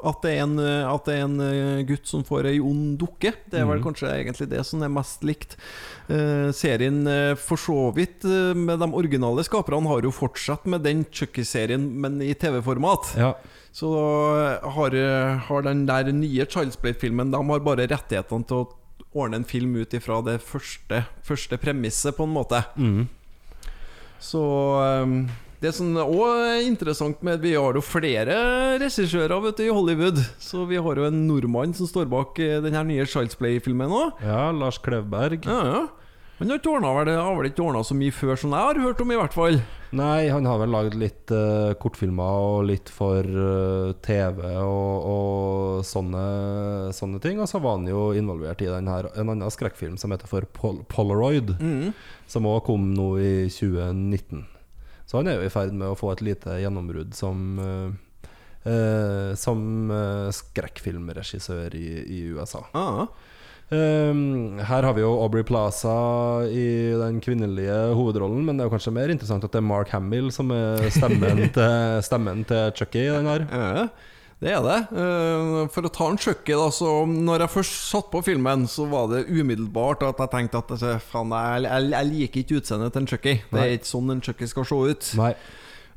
at, 0.02 0.18
det 0.24 0.32
en, 0.42 0.56
uh, 0.58 0.90
at 0.90 1.06
det 1.06 1.14
er 1.18 1.24
en 1.26 1.38
uh, 1.38 1.84
gutt 1.86 2.08
som 2.08 2.24
får 2.26 2.48
ei 2.50 2.58
ond 2.64 2.96
dukke. 3.00 3.34
Det 3.52 3.60
er 3.60 3.68
vel 3.68 3.82
kanskje 3.84 4.10
egentlig 4.16 4.48
det 4.50 4.64
som 4.68 4.82
er 4.82 4.92
mest 4.92 5.24
likt. 5.26 5.56
Uh, 6.08 6.50
serien 6.56 7.02
uh, 7.06 7.32
for 7.38 7.60
så 7.60 7.78
vidt 7.96 8.26
uh, 8.26 8.52
med 8.58 8.82
de 8.82 8.90
originale 8.90 9.44
skaperne 9.46 9.90
har 9.92 10.04
jo 10.08 10.14
fortsatt 10.14 10.66
med 10.70 10.84
den 10.88 11.06
Chucky-serien, 11.08 11.86
men 12.02 12.20
i 12.24 12.34
TV-format. 12.34 13.14
Ja. 13.20 13.34
Så 13.72 13.88
har, 14.74 14.94
har 15.46 15.62
den 15.64 15.86
der 15.88 16.10
nye 16.12 16.44
Child's 16.44 16.76
Play-filmen 16.76 17.30
De 17.32 17.38
har 17.40 17.62
bare 17.64 17.86
rettighetene 17.88 18.44
til 18.44 18.66
å 18.66 18.66
ordne 19.12 19.40
en 19.40 19.48
film 19.48 19.76
ut 19.76 19.94
ifra 19.94 20.20
det 20.24 20.38
første, 20.44 21.04
første 21.24 21.58
premisset, 21.60 22.16
på 22.16 22.26
en 22.28 22.34
måte. 22.36 22.62
Mm. 22.76 23.06
Så 24.22 24.42
um, 25.02 25.16
det 25.62 25.70
som 25.76 25.94
òg 25.94 26.26
er 26.26 26.64
interessant 26.66 27.20
med 27.22 27.42
Vi 27.44 27.54
har 27.54 27.76
jo 27.78 27.82
flere 27.84 28.34
regissører 28.82 29.38
vet 29.44 29.60
du, 29.60 29.64
i 29.68 29.72
Hollywood. 29.74 30.18
Så 30.42 30.66
vi 30.66 30.80
har 30.82 30.98
jo 30.98 31.06
en 31.06 31.24
nordmann 31.28 31.74
som 31.78 31.86
står 31.86 32.10
bak 32.10 32.38
eh, 32.42 32.58
den 32.64 32.74
her 32.74 32.86
nye 32.88 33.06
Child's 33.06 33.38
Play-filmen 33.38 33.92
òg. 33.94 34.22
ja, 34.26 34.48
Lars 34.50 34.80
Klevberg. 34.82 35.46
Ja, 35.46 35.60
ja. 35.70 35.82
Han 36.40 36.50
har 36.50 36.58
ikke 36.58 36.72
ordnet, 36.72 36.96
vel, 36.96 37.08
har 37.22 37.36
vel 37.38 37.46
ikke 37.52 37.62
ordna 37.62 37.84
så 37.86 37.94
mye 37.94 38.10
før 38.10 38.40
som 38.40 38.54
jeg 38.56 38.66
har 38.66 38.78
hørt 38.82 39.00
om, 39.04 39.10
i 39.14 39.18
hvert 39.20 39.34
fall. 39.36 39.60
Nei, 39.94 40.24
han 40.32 40.48
har 40.48 40.58
vel 40.58 40.72
lagd 40.74 40.96
litt 40.98 41.30
uh, 41.30 41.70
kortfilmer 41.78 42.46
og 42.48 42.64
litt 42.66 42.90
for 42.90 43.22
uh, 43.22 43.92
TV 44.02 44.40
og, 44.64 45.06
og 45.12 45.84
sånne, 45.86 46.24
sånne 46.96 47.20
ting. 47.22 47.38
Og 47.38 47.46
så 47.46 47.60
var 47.62 47.76
han 47.78 47.86
jo 47.86 48.08
involvert 48.18 48.64
i 48.64 48.70
den 48.72 48.90
her, 48.90 49.12
en 49.14 49.30
annen 49.36 49.54
skrekkfilm 49.54 49.94
som 50.00 50.10
heter 50.10 50.26
for 50.26 50.48
Pol 50.56 50.82
Polaroid, 50.90 51.54
som 52.26 52.50
òg 52.50 52.64
kom 52.66 52.90
nå 52.96 53.12
i 53.22 53.32
2019. 53.46 54.42
Så 55.12 55.20
han 55.20 55.28
er 55.28 55.36
jo 55.36 55.44
i 55.44 55.52
ferd 55.52 55.74
med 55.76 55.92
å 55.92 55.96
få 55.98 56.14
et 56.14 56.22
lite 56.24 56.54
gjennombrudd 56.62 57.12
som 57.12 57.58
eh, 57.60 58.30
eh, 58.64 59.34
Som 59.36 59.90
eh, 59.92 60.30
skrekkfilmregissør 60.32 61.76
i, 61.76 61.88
i 62.00 62.22
USA. 62.32 62.62
Ja. 62.72 63.10
Um, 63.72 64.58
her 64.60 64.84
har 64.84 64.96
vi 64.96 65.00
jo 65.00 65.10
Aubrey 65.22 65.44
Plaza 65.48 65.92
i 66.48 66.92
den 66.96 67.20
kvinnelige 67.24 67.76
hovedrollen, 67.96 68.42
men 68.44 68.56
det 68.56 68.64
er 68.64 68.68
jo 68.68 68.74
kanskje 68.74 68.92
mer 68.92 69.12
interessant 69.12 69.44
at 69.46 69.52
det 69.52 69.62
er 69.62 69.68
Mark 69.68 69.92
Hamill 69.92 70.28
som 70.32 70.52
er 70.52 70.88
stemmen 70.92 71.44
til, 71.56 71.76
stemmen 72.04 72.42
til 72.48 72.72
Chucky 72.76 73.06
i 73.06 73.12
den 73.12 73.28
her. 73.28 73.46
Ja, 73.52 73.86
det 74.42 74.50
er 74.56 74.62
det. 74.66 74.76
Eh, 74.98 75.58
For 75.70 75.86
å 75.86 75.92
ta 75.94 76.08
en 76.10 76.18
sjøkke, 76.18 76.56
da, 76.58 76.68
så 76.74 76.92
når 77.06 77.44
jeg 77.46 77.52
først 77.56 77.76
satt 77.92 78.08
på 78.10 78.22
filmen, 78.26 78.64
så 78.70 78.88
var 78.90 79.06
det 79.12 79.24
umiddelbart 79.30 80.02
at 80.08 80.18
jeg 80.24 80.32
tenkte 80.34 80.58
at 80.64 80.72
altså, 80.74 80.96
faen, 81.12 81.30
jeg, 81.36 81.66
jeg, 81.68 81.90
jeg 81.94 82.10
liker 82.12 82.42
ikke 82.44 82.58
utseendet 82.62 82.92
til 82.96 83.04
en 83.04 83.10
sjøkke. 83.12 83.36
Det 83.52 83.60
er 83.62 83.76
ikke 83.78 83.92
sånn 83.94 84.16
en 84.16 84.24
sjøkke 84.26 84.48
skal 84.50 84.66
se 84.72 84.80
ut. 84.94 85.12
Nei. 85.22 85.32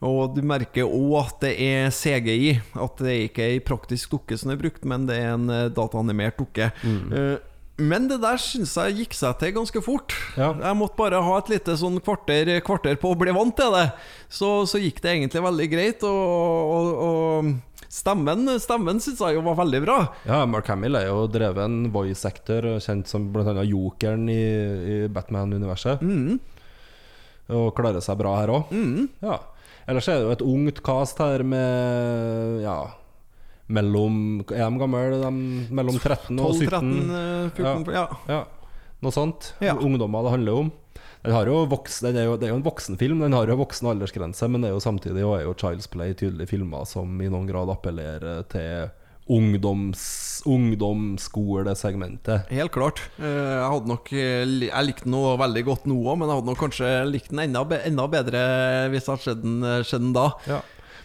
Og 0.06 0.36
du 0.36 0.42
merker 0.46 0.86
òg 0.86 1.14
at 1.24 1.38
det 1.48 1.54
er 1.66 1.90
CGI. 1.96 2.54
At 2.84 3.00
det 3.02 3.14
ikke 3.32 3.46
er 3.48 3.54
ei 3.56 3.62
praktisk 3.66 4.12
dukke 4.14 4.38
som 4.38 4.52
er 4.54 4.60
brukt, 4.62 4.84
men 4.86 5.08
det 5.10 5.18
er 5.24 5.34
en 5.38 5.50
eh, 5.50 5.68
dataanimert 5.74 6.38
dukke. 6.44 6.70
Eh, 6.86 7.36
Men 7.82 8.06
det 8.08 8.22
der 8.24 8.38
syns 8.40 8.72
jeg 8.80 8.94
gikk 9.02 9.16
seg 9.18 9.34
til 9.42 9.52
ganske 9.58 9.82
fort. 9.84 10.14
Ja. 10.40 10.54
Jeg 10.62 10.78
måtte 10.80 10.96
bare 11.00 11.20
ha 11.26 11.34
et 11.42 11.50
lite 11.52 11.74
sånn 11.80 11.98
kvarter, 12.00 12.54
kvarter 12.64 12.96
på 13.02 13.10
å 13.12 13.18
bli 13.20 13.34
vant 13.36 13.56
til 13.58 13.74
det. 13.76 13.88
Så, 14.32 14.52
så 14.70 14.80
gikk 14.80 15.02
det 15.04 15.12
egentlig 15.18 15.42
veldig 15.44 15.68
greit. 15.74 16.06
Og, 16.08 16.76
og, 16.78 16.92
og 17.08 17.75
stemmen, 17.96 18.48
stemmen 18.62 19.00
syns 19.04 19.22
jeg 19.24 19.38
jo 19.38 19.44
var 19.46 19.58
veldig 19.62 19.82
bra. 19.86 19.98
Ja, 20.28 20.42
Mark 20.50 20.68
Hamill 20.72 20.98
er 21.00 21.08
jo 21.10 21.26
dreven 21.32 21.86
voice 21.94 22.28
actor, 22.28 22.68
kjent 22.84 23.08
som 23.12 23.30
bl.a. 23.34 23.56
jokeren 23.64 24.28
i, 24.32 24.42
i 24.42 24.98
Batman-universet. 25.12 26.04
Og 27.56 27.68
klarer 27.78 28.04
seg 28.04 28.18
bra 28.20 28.36
her 28.42 28.54
òg. 28.56 28.72
Ja. 29.24 29.40
Ellers 29.86 30.08
er 30.10 30.20
det 30.20 30.26
jo 30.26 30.34
et 30.34 30.46
ungt 30.46 30.80
cast 30.86 31.20
her 31.22 31.44
med 31.46 32.64
Ja 32.64 32.78
Mellom 33.70 34.16
Er 34.50 34.64
de 34.66 34.80
gamle? 34.82 35.20
De, 35.22 35.30
mellom 35.74 36.00
13 36.02 36.40
og 36.42 36.56
17? 36.58 36.70
12-13, 36.70 37.14
eh, 37.20 37.52
14 37.54 37.94
ja. 37.94 38.06
Ja, 38.30 38.40
noe 39.06 39.14
sånt. 39.14 39.52
Ja. 39.62 39.74
Ungdommer 39.78 40.26
det 40.26 40.34
handler 40.36 40.60
om. 40.66 40.74
Den 41.26 41.34
har 41.36 41.46
jo 41.50 41.56
voksen, 41.72 42.06
den 42.10 42.18
er 42.22 42.26
jo, 42.30 42.36
det 42.38 42.46
er 42.48 42.52
jo 42.54 42.60
en 42.60 42.68
voksenfilm, 42.68 43.20
den 43.26 43.34
har 43.34 43.46
jo 43.50 43.58
voksen 43.60 43.90
aldersgrense, 43.92 44.46
men 44.52 44.62
det 44.62 44.68
er 44.70 44.76
jo 44.76 44.84
samtidig 44.84 45.24
og 45.26 45.34
er 45.40 45.44
jo 45.48 45.54
Child's 45.58 45.90
Play 45.92 46.10
tydelig 46.18 46.48
filmer 46.52 46.84
som 46.90 47.08
i 47.22 47.30
noen 47.32 47.48
grad 47.50 47.70
appellerer 47.74 48.38
til 48.52 48.74
ungdoms, 49.26 50.04
ungdomsskolesegmentet. 50.46 52.46
Helt 52.54 52.72
klart. 52.76 53.02
Eh, 53.18 53.26
Jeg 53.26 53.72
hadde 53.74 53.90
nok 53.90 54.12
eh, 54.14 54.46
Jeg 54.68 54.86
likte 54.86 55.10
den 55.10 55.18
veldig 55.42 55.64
godt 55.66 55.88
nå 55.90 55.96
òg, 56.04 56.20
men 56.20 56.30
jeg 56.30 56.38
hadde 56.38 56.50
nok 56.52 56.62
kanskje 56.62 56.92
likt 57.10 57.32
den 57.34 57.42
enda, 57.48 57.62
enda 57.82 58.06
bedre 58.12 58.40
hvis 58.94 59.08
jeg 59.08 59.14
hadde 59.16 59.26
sett 59.26 59.42
den, 59.42 59.58
eh, 59.66 59.82
den 59.96 60.14
da. 60.16 60.28
Ja. 60.50 60.60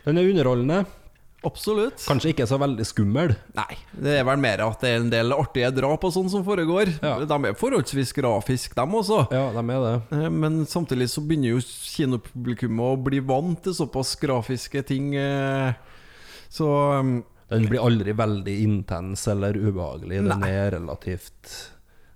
Den 0.04 0.18
er 0.20 0.28
underholdende, 0.30 0.78
Absolutt. 1.46 2.02
kanskje 2.04 2.34
ikke 2.34 2.46
så 2.46 2.58
veldig 2.60 2.84
skummel. 2.84 3.34
Nei, 3.56 3.76
det 3.96 4.18
er 4.20 4.24
vel 4.28 4.40
mer 4.42 4.60
at 4.66 4.82
det 4.84 4.90
er 4.90 5.00
en 5.00 5.10
del 5.12 5.32
artige 5.32 5.70
drap 5.72 6.04
og 6.04 6.12
sånn 6.12 6.28
som 6.28 6.44
foregår. 6.44 6.90
Ja. 7.00 7.14
De 7.24 7.38
er 7.48 7.56
forholdsvis 7.56 8.12
grafiske, 8.16 8.74
dem 8.76 8.92
også. 8.98 9.22
Ja, 9.32 9.46
de 9.56 9.64
er 9.76 9.86
det. 9.86 9.94
Eh, 10.18 10.28
Men 10.30 10.66
samtidig 10.68 11.08
så 11.08 11.22
begynner 11.24 11.54
jo 11.56 11.62
kinopublikummet 11.64 12.84
å 12.92 13.00
bli 13.08 13.20
vant 13.24 13.62
til 13.64 13.72
såpass 13.76 14.14
grafiske 14.20 14.82
ting. 14.86 15.14
eh, 15.16 15.72
Så 16.50 16.66
um, 17.00 17.22
Den 17.50 17.66
blir 17.70 17.80
aldri 17.82 18.12
veldig 18.12 18.56
intens 18.62 19.26
eller 19.28 19.54
ubehagelig. 19.56 20.20
Den 20.22 20.40
Nei. 20.40 20.50
er 20.50 20.70
relativt 20.76 21.70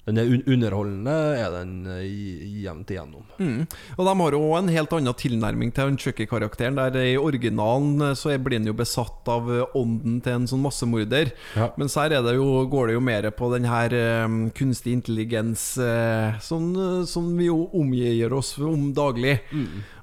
Den 0.05 0.21
er 0.21 0.29
un 0.29 0.43
underholdende, 0.53 1.12
er 1.40 1.53
den 1.55 1.87
eh, 1.88 2.61
jevnt 2.67 2.90
igjennom. 2.93 3.25
mm. 3.38 3.62
Og 3.97 4.05
de 4.05 4.12
har 4.21 4.37
jo 4.37 4.40
en 4.59 4.69
helt 4.69 4.93
annen 4.93 5.17
tilnærming 5.17 5.71
til 5.73 5.97
Chucky-karakteren. 6.03 6.77
Der 6.77 6.99
I 7.01 7.17
originalen 7.17 8.11
eh, 8.11 8.17
så 8.19 8.35
blir 8.37 8.61
han 8.61 8.69
jo 8.69 8.77
besatt 8.77 9.25
av 9.33 9.49
eh, 9.49 9.64
ånden 9.81 10.19
til 10.25 10.37
en 10.37 10.49
sånn 10.51 10.61
massemorder. 10.64 11.33
Ja. 11.57 11.71
Mens 11.81 11.97
her 11.97 12.12
er 12.12 12.27
det 12.27 12.37
jo, 12.37 12.67
går 12.69 12.93
det 12.93 12.99
jo 12.99 13.05
mer 13.07 13.31
på 13.33 13.49
den 13.55 13.64
her 13.71 13.97
um, 14.27 14.51
kunstig 14.55 14.93
intelligens 14.99 15.62
uh, 15.81 16.37
som, 16.45 16.69
som 17.09 17.33
vi 17.38 17.49
jo 17.49 17.62
omgir 17.73 18.33
oss 18.37 18.55
om 18.61 18.90
daglig. 18.97 19.38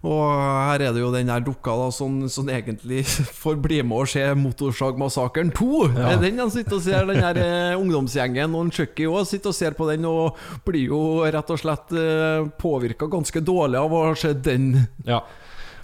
Og 0.02 0.22
her 0.26 0.82
er 0.82 0.96
det 0.96 1.04
jo 1.04 1.12
den 1.14 1.30
der 1.30 1.46
dukka 1.46 1.76
da 1.78 1.92
som, 1.94 2.24
som 2.32 2.50
egentlig 2.50 3.04
får 3.44 3.62
bli 3.62 3.84
med 3.86 4.08
og 4.08 4.10
se 4.10 4.26
Motorsagmassakren 4.34 5.54
2. 5.54 5.70
Ja. 5.94 6.16
Det 6.16 6.26
den 6.26 6.42
han 6.42 6.54
sitter 6.54 6.80
og 6.80 6.86
ser, 6.88 7.06
den 7.06 7.22
her 7.22 7.78
ungdomsgjengen. 7.78 8.58
Og 8.58 8.74
Chucky 8.74 9.06
òg 9.06 9.30
sitter 9.30 9.54
og 9.54 9.58
ser 9.58 9.78
på 9.78 9.91
den 9.92 10.08
og 10.10 10.40
blir 10.68 10.88
jo 10.90 11.02
rett 11.24 11.52
og 11.54 11.60
slett 11.62 11.94
eh, 11.96 12.48
påvirka 12.62 13.10
ganske 13.12 13.44
dårlig 13.46 13.80
av 13.82 13.94
å 13.94 14.08
ha 14.10 14.16
sett 14.18 14.44
den. 14.48 14.74
Ja. 15.08 15.22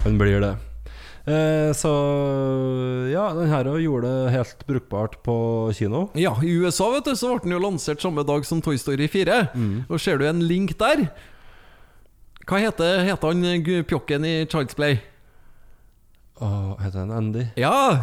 Han 0.04 0.18
blir 0.20 0.42
det. 0.44 0.56
Eh, 1.28 1.74
så 1.76 1.92
ja, 3.12 3.26
den 3.36 3.50
her 3.52 3.68
gjorde 3.84 4.08
det 4.08 4.32
helt 4.32 4.62
brukbart 4.68 5.20
på 5.26 5.36
kino. 5.76 6.06
Ja, 6.16 6.38
i 6.40 6.54
USA 6.56 6.88
vet 6.94 7.10
du, 7.10 7.16
så 7.20 7.34
ble 7.34 7.44
den 7.44 7.58
jo 7.58 7.64
lansert 7.66 8.04
samme 8.04 8.24
dag 8.28 8.48
som 8.48 8.64
Toy 8.64 8.80
Story 8.80 9.10
4. 9.12 9.42
Og 9.90 10.00
ser 10.00 10.22
du 10.22 10.28
en 10.30 10.46
link 10.48 10.78
der 10.80 11.10
Hva 12.48 12.62
heter, 12.64 13.04
heter 13.04 13.34
han 13.34 13.84
pjokken 13.90 14.24
i 14.24 14.36
Child's 14.48 14.78
Play? 14.78 15.02
Åh, 16.40 16.80
heter 16.82 17.00
han 17.00 17.12
Andy? 17.12 17.48
Ja! 17.56 18.00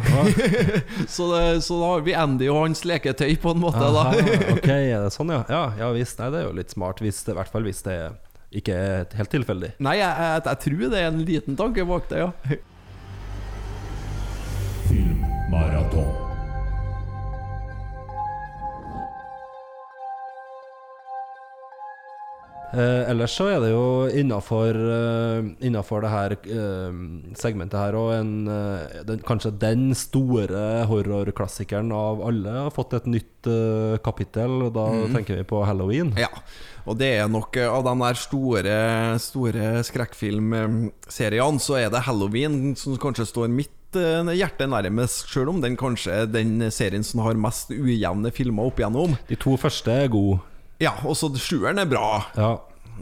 så, 1.07 1.35
det, 1.35 1.61
så 1.61 1.79
da 1.79 1.85
har 1.85 2.01
vi 2.01 2.13
Andy 2.13 2.49
og 2.51 2.65
hans 2.65 2.83
leketøy, 2.85 3.37
på 3.39 3.53
en 3.55 3.61
måte. 3.63 3.79
Aha, 3.79 4.11
da 4.11 4.35
ok, 4.57 4.67
er 4.67 5.05
det 5.05 5.13
sånn, 5.15 5.31
ja? 5.31 5.45
Ja, 5.47 5.63
ja 5.79 5.91
visst. 5.95 6.19
Nei, 6.19 6.31
det 6.33 6.41
er 6.41 6.49
jo 6.49 6.57
litt 6.59 6.75
smart, 6.75 6.99
hvis 7.03 7.23
det, 7.23 7.31
i 7.35 7.39
hvert 7.39 7.53
fall 7.53 7.67
hvis 7.67 7.79
det 7.87 7.97
ikke 8.55 8.75
er 8.75 9.17
helt 9.19 9.31
tilfeldig. 9.31 9.71
Nei, 9.83 9.97
jeg, 10.01 10.11
jeg, 10.11 10.43
jeg 10.49 10.63
tror 10.67 10.85
det 10.91 10.99
er 10.99 11.09
en 11.13 11.25
liten 11.31 11.59
tanke 11.59 11.87
bak 11.87 12.11
det, 12.11 12.25
ja. 12.25 12.29
Filmmaraton. 14.89 16.24
Eh, 22.73 23.09
ellers 23.11 23.35
så 23.37 23.45
er 23.53 23.61
det 23.61 23.69
jo 23.71 24.07
innafor 24.09 24.75
uh, 24.75 26.01
det 26.05 26.11
her 26.11 26.33
eh, 26.33 26.97
segmentet 27.37 27.77
her 27.79 27.95
òg 27.97 28.11
en, 28.17 28.33
eh, 28.51 29.03
den, 29.07 29.21
kanskje 29.25 29.53
den 29.61 29.93
store 29.95 30.85
horrorklassikeren 30.89 31.91
av 31.95 32.23
alle 32.25 32.55
har 32.65 32.73
fått 32.73 32.95
et 32.97 33.07
nytt 33.07 33.49
eh, 33.49 33.97
kapittel, 34.03 34.67
og 34.67 34.73
da 34.75 34.87
tenker 35.13 35.39
vi 35.39 35.47
på 35.47 35.61
halloween. 35.67 36.13
Ja, 36.19 36.31
og 36.85 36.99
det 36.99 37.13
er 37.19 37.31
nok 37.31 37.55
eh, 37.59 37.69
av 37.69 37.85
de 37.85 37.95
der 38.01 38.19
store, 38.19 38.75
store 39.21 39.71
skrekkfilmseriene, 39.87 41.63
så 41.63 41.79
er 41.79 41.93
det 41.93 42.05
Halloween 42.09 42.75
som 42.79 42.97
kanskje 43.01 43.29
står 43.29 43.49
mitt 43.53 43.71
hjertet 43.95 44.35
hjerte 44.35 44.65
nærmest, 44.67 45.29
sjøl 45.31 45.53
om 45.53 45.61
den 45.63 45.77
kanskje 45.79 46.25
den 46.27 46.65
serien 46.67 47.05
som 47.05 47.21
har 47.23 47.37
mest 47.39 47.71
ujevne 47.71 48.27
filmer 48.35 48.67
opp 48.67 48.81
igjennom. 48.81 49.15
De 49.29 49.37
to 49.39 49.55
første 49.55 49.93
er 49.93 50.11
gode. 50.11 50.41
Ja, 50.83 50.95
og 51.05 51.15
så 51.17 51.29
sjueren 51.39 51.79
er 51.79 51.89
bra. 51.89 52.07
Ja. 52.35 52.53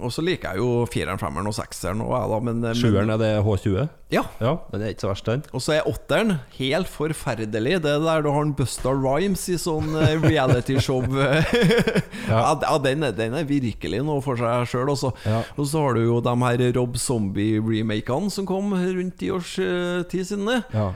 Og 0.01 0.09
så 0.09 0.23
liker 0.25 0.55
jeg 0.55 0.61
jo 0.63 0.85
fireren, 0.89 1.19
femmeren 1.21 1.47
og 1.49 1.53
sekseren. 1.53 1.99
Men, 2.43 2.61
men- 2.63 2.77
Sjueren 2.77 3.11
er 3.13 3.19
det 3.21 3.31
H20. 3.45 3.89
Ja. 4.13 4.23
Ja, 4.41 4.55
det 4.71 4.81
er 4.81 4.93
ikke 4.93 5.05
så 5.05 5.11
verst, 5.11 5.25
den. 5.29 5.43
Og 5.53 5.61
så 5.61 5.75
er 5.75 5.87
åtteren 5.89 6.39
helt 6.57 6.89
forferdelig. 6.89 7.79
Det 7.83 7.91
er 7.91 8.01
der 8.01 8.25
du 8.25 8.29
har 8.33 8.41
en 8.45 8.55
Busta 8.57 8.89
Rhymes 8.93 9.45
i 9.49 9.57
sånn 9.61 9.93
eh, 10.01 10.15
realityshow. 10.21 11.05
ja, 12.29 12.41
ja 12.61 12.77
den, 12.81 13.05
den 13.17 13.37
er 13.37 13.49
virkelig 13.49 14.01
noe 14.05 14.21
for 14.25 14.37
seg 14.37 14.67
sjøl. 14.69 14.93
Ja. 15.25 15.43
Og 15.57 15.69
så 15.69 15.85
har 15.85 15.97
du 15.97 16.03
jo 16.05 16.19
de 16.25 16.35
her 16.41 16.65
Rob 16.77 16.97
Zombie-remakene 16.97 18.33
som 18.33 18.49
kom 18.49 18.73
rundt 18.73 19.19
ti 19.21 19.29
års 19.33 19.57
eh, 19.61 20.01
tid 20.09 20.29
siden. 20.29 20.63
Ja. 20.73 20.91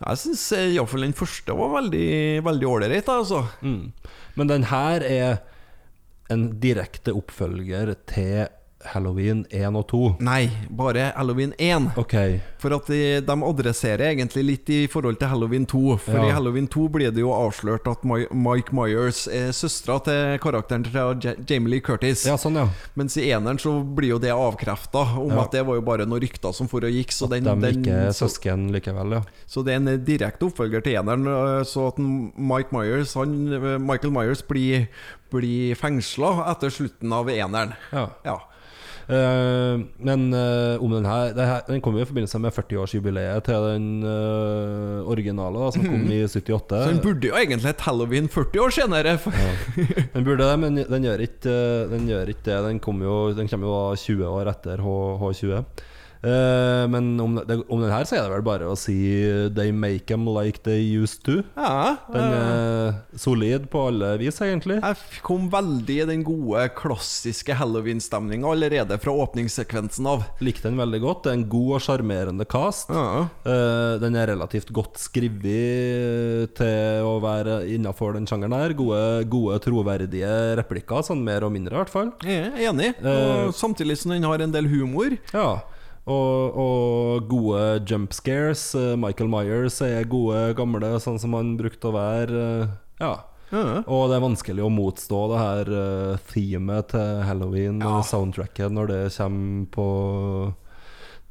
Jeg 0.00 0.16
syns 0.22 0.46
iallfall 0.56 1.04
den 1.04 1.14
første 1.14 1.54
var 1.54 1.74
Veldig 1.76 2.66
ålreit, 2.66 3.08
altså. 3.12 3.44
Mm. 3.60 3.92
Men 4.38 4.48
den 4.48 4.66
her 4.70 5.04
er 5.04 5.40
en 6.30 6.46
direkte 6.62 7.14
oppfølger 7.16 7.94
til 8.10 8.48
Halloween 8.84 9.42
1 9.50 9.76
og 9.76 9.86
2. 9.90 9.98
Nei, 10.24 10.48
bare 10.72 11.10
Halloween 11.16 11.52
1. 11.58 11.90
Ok. 12.00 12.14
For 12.60 12.72
at 12.76 12.86
de, 12.88 13.20
de 13.20 13.34
adresserer 13.44 14.06
egentlig 14.14 14.44
litt 14.46 14.70
i 14.72 14.78
forhold 14.88 15.18
til 15.20 15.28
Halloween 15.28 15.66
2. 15.68 15.98
For 16.00 16.16
Ja. 16.16 16.24
i 16.30 16.32
Halloween 16.32 16.66
2 16.68 16.86
blir 16.88 17.12
det 17.12 17.20
jo 17.20 17.30
avslørt 17.34 17.86
at 17.90 18.04
My 18.08 18.24
Mike 18.32 18.72
Myers 18.76 19.26
er 19.28 19.52
søstera 19.52 19.98
til 20.04 20.38
karakteren 20.40 20.84
til 20.84 21.44
Jamie 21.48 21.68
Lee 21.74 21.80
Curtis. 21.84 22.24
Ja, 22.26 22.36
sånn, 22.40 22.56
ja. 22.56 22.68
Mens 22.96 23.16
i 23.20 23.28
eneren 23.30 23.60
så 23.60 23.74
blir 23.84 24.14
jo 24.14 24.18
det 24.18 24.32
avkrefta, 24.32 25.04
om 25.20 25.30
Ja. 25.30 25.42
at 25.44 25.52
det 25.52 25.66
var 25.66 25.74
jo 25.76 25.82
bare 25.82 26.06
noen 26.08 26.20
rykter 26.24 26.52
som 26.56 26.68
for 26.68 26.80
og 26.84 26.90
gikk. 26.90 27.12
Så, 27.12 27.28
den, 27.28 27.44
De 27.44 27.54
den, 27.60 27.82
ikke 27.84 27.92
er 28.08 28.12
søsken 28.16 28.70
likevel, 28.72 29.12
ja. 29.18 29.22
så 29.46 29.62
det 29.64 29.74
er 29.74 29.76
en 29.84 30.04
direkte 30.04 30.46
oppfølger 30.48 30.82
til 30.82 30.96
eneren. 30.96 31.26
øh, 31.28 31.64
Så 31.64 31.88
at 31.88 31.98
Mike 31.98 32.72
Myers 32.72 33.12
han, 33.14 33.48
øh, 33.52 33.78
Michael 33.80 34.12
Myers 34.12 34.40
blir, 34.42 34.88
blir 35.30 35.74
fengsla 35.76 36.50
etter 36.50 36.70
slutten 36.70 37.12
av 37.12 37.28
eneren. 37.28 37.74
ja. 37.92 38.08
Ja. 38.24 38.38
Eh, 39.10 39.80
men 40.06 40.26
eh, 40.36 40.82
om 40.82 40.92
den 40.94 41.06
her, 41.08 41.32
Den 41.66 41.80
kom 41.82 41.96
jo 41.98 42.04
i 42.04 42.08
forbindelse 42.08 42.38
med 42.42 42.54
40-årsjubileet 42.54 43.46
til 43.48 43.66
den 43.66 43.88
eh, 44.06 45.10
originale, 45.10 45.58
da, 45.58 45.70
som 45.74 45.86
kom 45.86 46.06
i 46.10 46.22
78. 46.26 46.82
Så 46.84 46.92
den 46.92 47.02
burde 47.04 47.30
jo 47.30 47.36
egentlig 47.38 47.66
hett 47.66 47.86
Halloween 47.86 48.30
40 48.30 48.64
år 48.64 48.76
senere. 48.76 49.16
For, 49.18 49.34
Den 50.14 50.26
burde 50.26 50.46
det, 50.46 50.58
men 50.62 50.82
den 50.82 51.08
gjør 51.08 51.24
ikke, 51.26 51.56
den 51.90 52.10
gjør 52.10 52.34
ikke 52.34 52.46
det. 52.46 52.58
Den, 52.68 52.82
jo, 53.06 53.16
den 53.36 53.50
kommer 53.50 53.70
jo 53.70 53.80
20 54.06 54.28
år 54.30 54.52
etter 54.54 54.84
H, 54.84 54.98
H20. 55.24 55.64
Eh, 56.20 56.84
men 56.92 57.14
om, 57.20 57.38
det, 57.46 57.56
om 57.72 57.80
den 57.80 57.92
her 57.92 58.04
så 58.04 58.18
er 58.18 58.26
det 58.26 58.34
vel 58.34 58.44
bare 58.44 58.68
å 58.68 58.76
si 58.76 58.96
They 59.56 59.72
make 59.72 60.04
them 60.10 60.26
like 60.28 60.60
they 60.66 60.82
used 60.84 61.22
to. 61.24 61.40
ja, 61.56 61.96
Den 62.12 62.34
er 62.36 62.98
solid 63.16 63.68
på 63.72 63.86
alle 63.88 64.12
vis, 64.20 64.40
egentlig. 64.44 64.80
Jeg 64.82 65.22
kom 65.24 65.48
veldig 65.52 65.96
i 66.02 66.08
den 66.10 66.24
gode, 66.26 66.66
klassiske 66.76 67.56
halloween-stemninga 67.56 68.50
allerede 68.50 68.98
fra 69.00 69.14
åpningssekvensen 69.24 70.08
av. 70.10 70.26
Likte 70.44 70.68
den 70.68 70.80
veldig 70.80 71.00
godt. 71.04 71.24
Det 71.24 71.32
er 71.32 71.38
en 71.40 71.48
god 71.52 71.72
og 71.78 71.84
sjarmerende 71.86 72.46
cast. 72.50 72.92
Ja. 72.92 73.26
Uh, 73.46 73.96
den 74.02 74.18
er 74.18 74.30
relativt 74.34 74.72
godt 74.76 75.00
skrevet 75.00 76.54
til 76.58 77.06
å 77.06 77.16
være 77.22 77.62
innafor 77.72 78.16
den 78.16 78.28
sjangeren 78.28 78.56
her. 78.56 78.76
Gode, 78.76 79.02
gode, 79.30 79.58
troverdige 79.64 80.30
replikker, 80.60 81.04
sånn 81.06 81.24
mer 81.24 81.46
og 81.46 81.54
mindre, 81.54 81.76
i 81.76 81.82
hvert 81.82 81.92
fall. 81.92 82.12
Jeg 82.26 82.50
er 82.50 82.70
enig. 82.70 82.92
Uh, 83.00 83.50
samtidig 83.56 83.98
som 84.00 84.14
den 84.14 84.26
har 84.28 84.44
en 84.44 84.54
del 84.54 84.68
humor. 84.70 85.16
Ja. 85.34 85.60
Og, 86.10 86.60
og 86.66 87.26
gode 87.30 87.64
jump 87.90 88.14
scares. 88.16 88.64
Eh, 88.74 88.94
Michael 88.98 89.30
Myers 89.32 89.80
er 89.86 90.04
gode, 90.10 90.48
gamle, 90.58 90.94
sånn 91.04 91.20
som 91.22 91.36
han 91.38 91.54
brukte 91.60 91.90
å 91.90 91.96
være. 91.96 92.46
eh, 92.64 92.78
ja. 93.04 93.12
Ja. 93.50 93.80
Og 93.90 94.04
det 94.10 94.14
er 94.20 94.22
vanskelig 94.22 94.62
å 94.62 94.68
motstå 94.70 95.20
det 95.32 95.38
her 95.40 95.70
uh, 95.74 96.18
themet 96.30 96.92
til 96.92 97.16
halloween, 97.26 97.80
Ja. 97.82 97.96
soundtracket, 98.06 98.70
når 98.70 98.86
det 98.92 99.00
kommer 99.16 99.64
på 99.74 99.86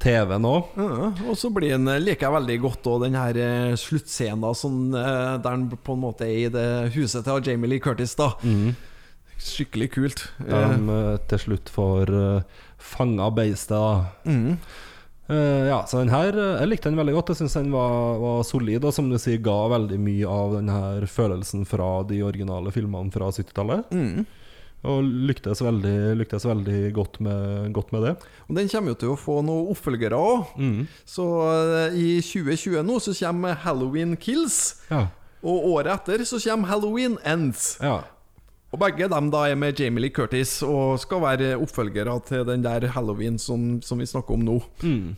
TV 0.00 0.36
nå. 0.40 0.52
Ja, 0.76 1.08
og 1.30 1.38
så 1.40 1.48
blir 1.52 1.72
den, 1.78 1.88
eh, 1.88 1.98
liker 2.00 2.26
jeg 2.28 2.34
veldig 2.36 2.58
godt 2.66 2.84
også 2.92 3.02
den 3.06 3.16
her 3.16 3.40
eh, 3.40 3.72
sluttscenen 3.80 4.52
sånn, 4.56 4.82
eh, 4.96 5.38
der 5.40 5.50
han 5.56 5.64
på 5.72 5.96
en 5.96 6.04
måte 6.04 6.28
er 6.28 6.36
i 6.44 6.52
det 6.52 6.68
huset 6.94 7.24
til 7.24 7.40
Jamie 7.48 7.72
Lee 7.72 7.80
Curtis. 7.80 8.12
da 8.20 8.34
Skikkelig 9.40 9.88
kult. 9.94 10.22
De 10.44 10.60
eh, 10.60 11.16
til 11.32 11.38
slutt 11.46 11.72
får 11.72 12.12
fanga 12.80 13.30
beistet. 13.34 14.24
Mm. 14.24 14.56
Uh, 15.30 15.68
ja, 15.68 15.86
så 15.86 16.00
den 16.00 16.10
her 16.10 16.34
eh, 16.34 16.56
Jeg 16.58 16.70
likte 16.72 16.90
den 16.90 16.98
veldig 16.98 17.12
godt. 17.14 17.30
Jeg 17.30 17.44
syns 17.44 17.54
den 17.60 17.70
var, 17.70 18.18
var 18.18 18.42
solid, 18.46 18.82
og 18.82 18.94
som 18.96 19.06
du 19.10 19.14
sier, 19.20 19.38
ga 19.44 19.58
veldig 19.70 19.98
mye 20.02 20.26
av 20.26 20.56
den 20.56 20.70
her 20.72 21.06
følelsen 21.06 21.62
fra 21.70 22.00
de 22.08 22.18
originale 22.26 22.72
filmene 22.74 23.14
fra 23.14 23.30
70-tallet. 23.30 23.94
Mm. 23.94 24.26
Og 24.90 25.06
lyktes 25.28 25.60
veldig, 25.62 25.94
lyktes 26.18 26.46
veldig 26.48 26.80
godt, 26.96 27.20
med, 27.22 27.70
godt 27.76 27.92
med 27.94 28.08
det. 28.08 28.14
Og 28.48 28.58
Den 28.58 28.70
kommer 28.72 28.94
jo 28.94 29.00
til 29.04 29.12
å 29.12 29.20
få 29.20 29.38
noen 29.46 29.70
oppfølgere 29.70 30.18
òg. 30.18 30.54
Mm. 30.58 30.80
Så 31.06 31.26
uh, 31.46 31.94
i 31.94 32.16
2020 32.24 32.82
nå 32.88 32.98
så 33.04 33.14
kommer 33.20 33.60
Halloween 33.62 34.16
Kills. 34.18 34.80
Ja. 34.90 35.06
Og 35.46 35.68
året 35.76 35.94
etter 35.94 36.26
så 36.26 36.42
kommer 36.42 36.74
Halloween 36.74 37.20
Ends. 37.22 37.76
ja. 37.78 38.00
Og 38.70 38.78
begge 38.78 39.08
dem 39.10 39.30
da 39.32 39.40
er 39.50 39.56
med 39.58 39.80
Jamie 39.80 40.04
Lee 40.04 40.14
Curtis 40.14 40.60
og 40.62 41.00
skal 41.02 41.22
være 41.24 41.54
oppfølgere 41.58 42.12
til 42.28 42.44
den 42.46 42.62
der 42.62 42.86
Halloween 42.94 43.38
som, 43.42 43.80
som 43.82 43.98
vi 43.98 44.06
snakker 44.06 44.36
om 44.36 44.44
nå. 44.46 44.58
Mm. 44.86 45.16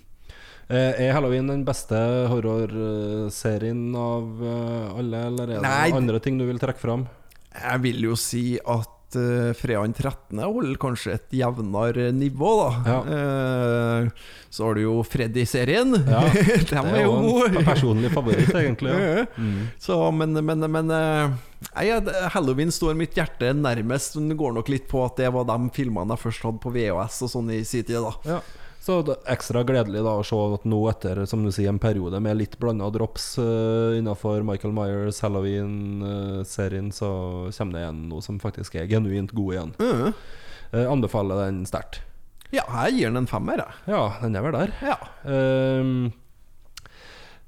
Eh, 0.73 1.03
Er 1.05 1.12
Halloween 1.12 1.51
den 1.51 1.65
beste 1.69 1.99
horrorserien 2.33 3.83
av 3.99 4.41
eh, 4.41 4.99
alle, 5.03 5.21
eller 5.29 5.45
er 5.51 5.59
det 5.61 5.67
Nei. 5.67 5.93
andre 5.99 6.21
ting 6.25 6.38
du 6.41 6.47
vil 6.49 6.61
trekke 6.62 6.81
fram? 6.81 7.05
Jeg 7.53 7.83
vil 7.85 8.01
jo 8.09 8.17
si 8.17 8.57
at 8.65 8.88
uh, 9.18 9.53
fredagen 9.59 9.92
13. 9.94 10.38
holder 10.42 10.79
kanskje 10.83 11.14
et 11.18 11.35
jevnere 11.38 12.11
nivå, 12.16 12.53
da. 12.87 12.96
Eh, 13.12 14.09
så 14.53 14.66
har 14.66 14.75
du 14.77 14.83
jo 14.85 14.94
Freddy-serien. 15.07 15.94
Ja, 16.09 16.22
De 16.33 16.64
Det 16.66 16.83
er 16.83 17.05
jo 17.07 17.14
gode. 17.25 17.64
personlig 17.66 18.11
favoritt, 18.14 18.53
egentlig. 18.62 18.92
Ja. 18.92 19.27
Mm. 19.37 19.68
Så, 19.81 19.98
men, 20.16 20.33
men, 20.44 20.66
men 20.72 20.90
uh, 20.92 22.29
Halloween 22.35 22.72
står 22.75 22.94
mitt 22.98 23.16
hjerte 23.16 23.53
nærmest. 23.57 24.16
Men 24.18 24.33
det 24.33 24.38
går 24.40 24.57
nok 24.59 24.68
litt 24.72 24.88
på 24.90 25.05
at 25.07 25.16
det 25.20 25.31
var 25.35 25.46
de 25.48 25.59
filmene 25.77 26.16
jeg 26.16 26.25
først 26.27 26.48
hadde 26.48 26.62
på 26.64 26.72
VHS 26.75 27.22
og 27.29 27.33
sånn 27.37 27.55
i 27.55 27.62
sin 27.64 27.85
tid. 27.88 28.01
da 28.03 28.37
Ja. 28.37 28.40
Så 28.83 28.99
det 29.07 29.14
er 29.14 29.37
ekstra 29.37 29.62
gledelig 29.66 30.01
da 30.03 30.16
å 30.18 30.25
se 30.27 30.37
at 30.57 30.64
nå 30.66 30.81
etter 30.90 31.21
som 31.31 31.45
du 31.47 31.53
sier, 31.55 31.71
en 31.71 31.79
periode 31.83 32.18
med 32.23 32.40
litt 32.40 32.57
blanda 32.59 32.88
drops 32.90 33.37
uh, 33.38 33.95
innafor 33.95 34.42
Michael 34.47 34.75
Myers, 34.75 35.21
Halloween-serien, 35.23 36.88
så 36.95 37.11
kommer 37.55 37.77
det 37.77 37.85
igjen 37.85 38.01
noe 38.11 38.25
som 38.27 38.40
faktisk 38.42 38.81
er 38.81 38.90
genuint 38.90 39.35
god 39.38 39.55
igjen. 39.55 39.77
Mm. 39.79 40.09
Uh, 40.73 40.87
anbefaler 40.90 41.45
den 41.45 41.62
sterkt. 41.71 42.01
Ja, 42.53 42.66
jeg 42.85 42.99
gir 42.99 43.12
den 43.12 43.23
en 43.23 43.31
femmer, 43.31 43.62
jeg. 43.62 43.95
Ja, 43.95 44.03
den 44.21 44.35
er 44.37 44.45
vel 44.45 44.57
der. 44.59 44.75
Ja. 44.85 44.99
Ehm, 45.25 46.11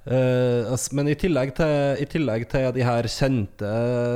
eh, 0.06 0.70
altså, 0.70 0.94
men 0.98 1.08
i 1.08 1.14
tillegg, 1.18 1.54
til, 1.56 2.02
i 2.02 2.06
tillegg 2.10 2.46
til 2.52 2.70
de 2.76 2.84
her 2.84 3.08
kjente 3.08 3.70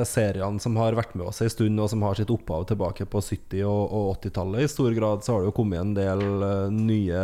seriene 0.09 0.61
som 0.61 0.77
har 0.81 0.97
vært 0.99 1.15
med 1.17 1.27
oss 1.31 1.41
en 1.45 1.51
stund, 1.53 1.81
og 1.81 1.89
som 1.93 2.03
har 2.07 2.15
sitt 2.19 2.31
opphav 2.35 2.67
tilbake 2.71 3.07
på 3.09 3.23
70- 3.25 3.63
og, 3.65 3.85
og 3.93 4.11
80-tallet, 4.21 4.65
i 4.67 4.73
stor 4.73 4.93
grad 4.97 5.25
så 5.25 5.35
har 5.37 5.45
det 5.47 5.51
jo 5.53 5.57
kommet 5.61 5.81
en 5.83 5.95
del 5.97 6.25
uh, 6.43 6.69
nye 6.73 7.23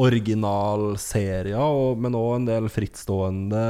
originalserier, 0.00 1.58
og- 1.60 1.98
men 1.98 2.12
òg 2.14 2.36
en 2.36 2.46
del 2.48 2.68
frittstående 2.72 3.64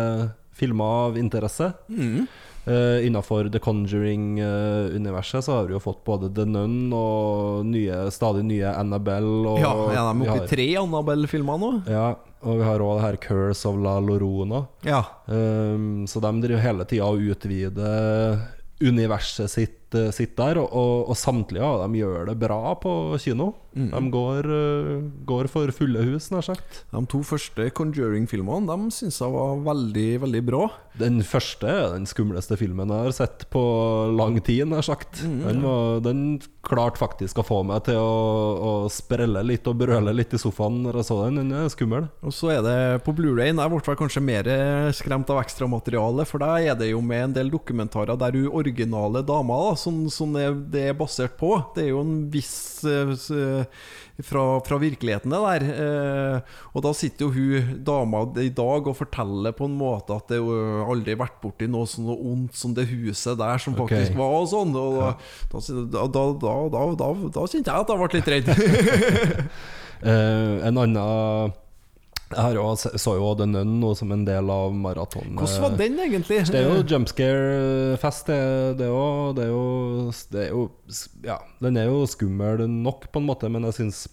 filmer 0.52 1.06
av 1.08 1.16
interesse. 1.18 1.72
Mm. 1.88 2.28
Uh, 2.68 3.00
Innafor 3.06 3.48
The 3.50 3.58
Conjuring-universet 3.62 5.44
så 5.46 5.54
har 5.56 5.68
vi 5.68 5.74
jo 5.76 5.80
fått 5.82 6.02
både 6.04 6.28
The 6.36 6.44
Nun 6.48 6.92
og 6.92 7.64
nye, 7.66 8.02
stadig 8.12 8.44
nye 8.48 8.72
Annabelle. 8.76 9.48
Og 9.48 9.60
Ja, 9.62 9.72
ja, 9.94 10.04
de 10.12 10.26
er 10.26 10.34
oppe 10.34 10.44
i 10.44 10.50
tre 10.50 10.66
Annabelle-filmer 10.82 11.60
nå? 11.62 11.72
Ja, 11.90 12.10
og 12.44 12.60
vi 12.60 12.68
har 12.68 12.84
òg 12.84 12.98
det 12.98 13.06
her 13.06 13.20
Curse 13.24 13.68
of 13.68 13.80
La 13.80 13.98
Lorona. 14.04 14.64
Ja. 14.86 15.02
Um, 15.26 16.06
så 16.08 16.20
de 16.24 16.32
driver 16.44 16.64
hele 16.64 16.86
tida 16.88 17.08
og 17.08 17.24
utvider 17.32 18.40
universet 18.80 19.50
sitt, 19.52 19.79
eh, 19.98 20.10
sitt 20.14 20.36
der, 20.38 20.60
og, 20.60 20.70
og, 20.70 21.10
og 21.10 21.18
samtlige 21.18 21.64
av 21.66 21.82
dem 21.84 21.98
gjør 21.98 22.30
det 22.30 22.38
bra 22.40 22.74
på 22.80 22.92
kino. 23.22 23.52
Mm. 23.70 23.90
De 23.92 24.10
går, 24.10 24.46
eh, 24.50 25.02
går 25.28 25.48
for 25.50 25.70
fulle 25.74 26.02
hus, 26.08 26.30
nær 26.32 26.42
sagt. 26.42 26.82
De 26.90 27.02
to 27.10 27.20
første 27.22 27.68
Conjuring-filmene 27.76 28.66
De 28.66 28.90
syns 28.94 29.20
jeg 29.22 29.30
var 29.30 29.60
veldig, 29.68 30.08
veldig 30.24 30.42
bra. 30.46 30.64
Den 30.98 31.20
første 31.22 31.68
er 31.70 31.92
den 31.94 32.08
skumleste 32.10 32.58
filmen 32.58 32.90
jeg 32.90 33.06
har 33.06 33.14
sett 33.14 33.46
på 33.52 33.62
lang 34.16 34.40
tid, 34.42 34.66
nær 34.68 34.82
sagt. 34.86 35.22
Mm, 35.22 35.38
Den, 35.46 35.62
var, 35.62 36.00
den 36.04 36.24
klarte 36.66 37.00
faktisk 37.00 37.38
å 37.40 37.46
få 37.46 37.60
meg 37.66 37.84
til 37.86 38.00
å, 38.00 38.10
å 38.58 38.72
sprelle 38.92 39.44
litt 39.46 39.68
og 39.70 39.78
brøle 39.80 40.14
litt 40.16 40.34
i 40.34 40.40
sofaen 40.42 40.82
når 40.84 41.00
jeg 41.00 41.10
så 41.10 41.20
den. 41.24 41.40
Den 41.44 41.54
er 41.62 41.70
skummel. 41.72 42.10
Og 42.26 42.34
så 42.34 42.50
er 42.56 42.64
det 42.66 42.76
på 43.06 43.14
Blu-ray 43.16 43.52
Jeg 43.54 43.70
ble 43.70 43.98
kanskje 44.02 44.24
mer 44.24 44.50
skremt 44.96 45.30
av 45.30 45.40
ekstramaterialet, 45.44 46.28
for 46.28 46.42
der 46.42 46.72
er 46.72 46.80
det 46.80 46.90
jo 46.90 47.00
med 47.04 47.28
en 47.28 47.38
del 47.38 47.54
dokumentarer 47.54 48.18
der 48.18 48.34
hun 48.36 48.50
originale 48.60 49.22
dama, 49.26 49.62
da, 49.70 49.78
som, 49.80 50.02
som 50.12 50.34
det, 50.36 50.44
det 50.74 50.84
er 50.90 50.96
basert 50.98 51.36
på 51.40 51.54
Det 51.74 51.86
er 51.86 51.90
jo 51.90 52.02
en 52.04 52.14
viss 52.32 52.52
uh, 52.84 53.14
fra, 54.24 54.44
fra 54.66 54.78
virkeligheten, 54.82 55.32
det 55.32 55.40
der. 55.40 55.64
Uh, 55.80 56.58
og 56.74 56.84
da 56.84 56.92
sitter 56.96 57.26
jo 57.26 57.30
hun 57.34 57.80
dama 57.86 58.22
i 58.42 58.50
dag 58.52 58.90
og 58.90 58.98
forteller 58.98 59.56
på 59.56 59.68
en 59.70 59.78
måte 59.80 60.16
at 60.16 60.28
det 60.32 60.40
jo 60.40 60.52
aldri 60.84 61.16
vært 61.20 61.40
borti 61.42 61.70
noe 61.70 61.88
sånn 61.88 62.10
ondt 62.12 62.58
som 62.60 62.76
det 62.76 62.88
huset 62.92 63.40
der 63.40 63.62
som 63.62 63.74
okay. 63.78 64.04
faktisk 64.04 64.20
var, 64.20 64.36
og 64.42 64.50
sånn. 64.52 64.76
Og 64.76 65.00
da, 65.00 66.04
da, 66.04 66.26
da, 66.44 67.10
da, 67.32 67.48
kjente 67.48 67.72
jeg 67.72 67.86
at 67.86 67.94
jeg 67.94 68.04
ble 68.04 68.12
litt 68.18 68.32
redd. 68.36 68.54
En 70.00 70.78
annen 70.80 71.58
Jeg 72.30 72.38
har 72.44 72.54
jo, 72.54 72.64
så 72.78 73.16
jo 73.18 73.32
The 73.34 73.46
Nun 73.50 73.72
nå 73.80 73.88
som 73.98 74.12
en 74.14 74.22
del 74.26 74.50
av 74.54 74.70
maratonen. 74.78 75.34
Hvordan 75.40 75.64
var 75.64 75.72
den 75.80 75.98
egentlig? 75.98 76.44
Det 76.46 76.60
er 76.60 76.68
jo 76.68 76.84
jumpscare-fest. 76.92 78.30
Det, 78.78 78.86
òg. 78.86 79.34
det 79.40 79.48
Det 80.30 80.44
er 80.44 80.52
jo 80.52 80.68
Ja, 81.26 81.40
den 81.58 81.80
er 81.80 81.90
jo 81.90 82.04
skummel 82.06 82.62
nok, 82.70 83.08
på 83.10 83.18
en 83.18 83.26
måte, 83.26 83.50
men 83.50 83.66
jeg 83.66 83.80
syns 83.80 84.04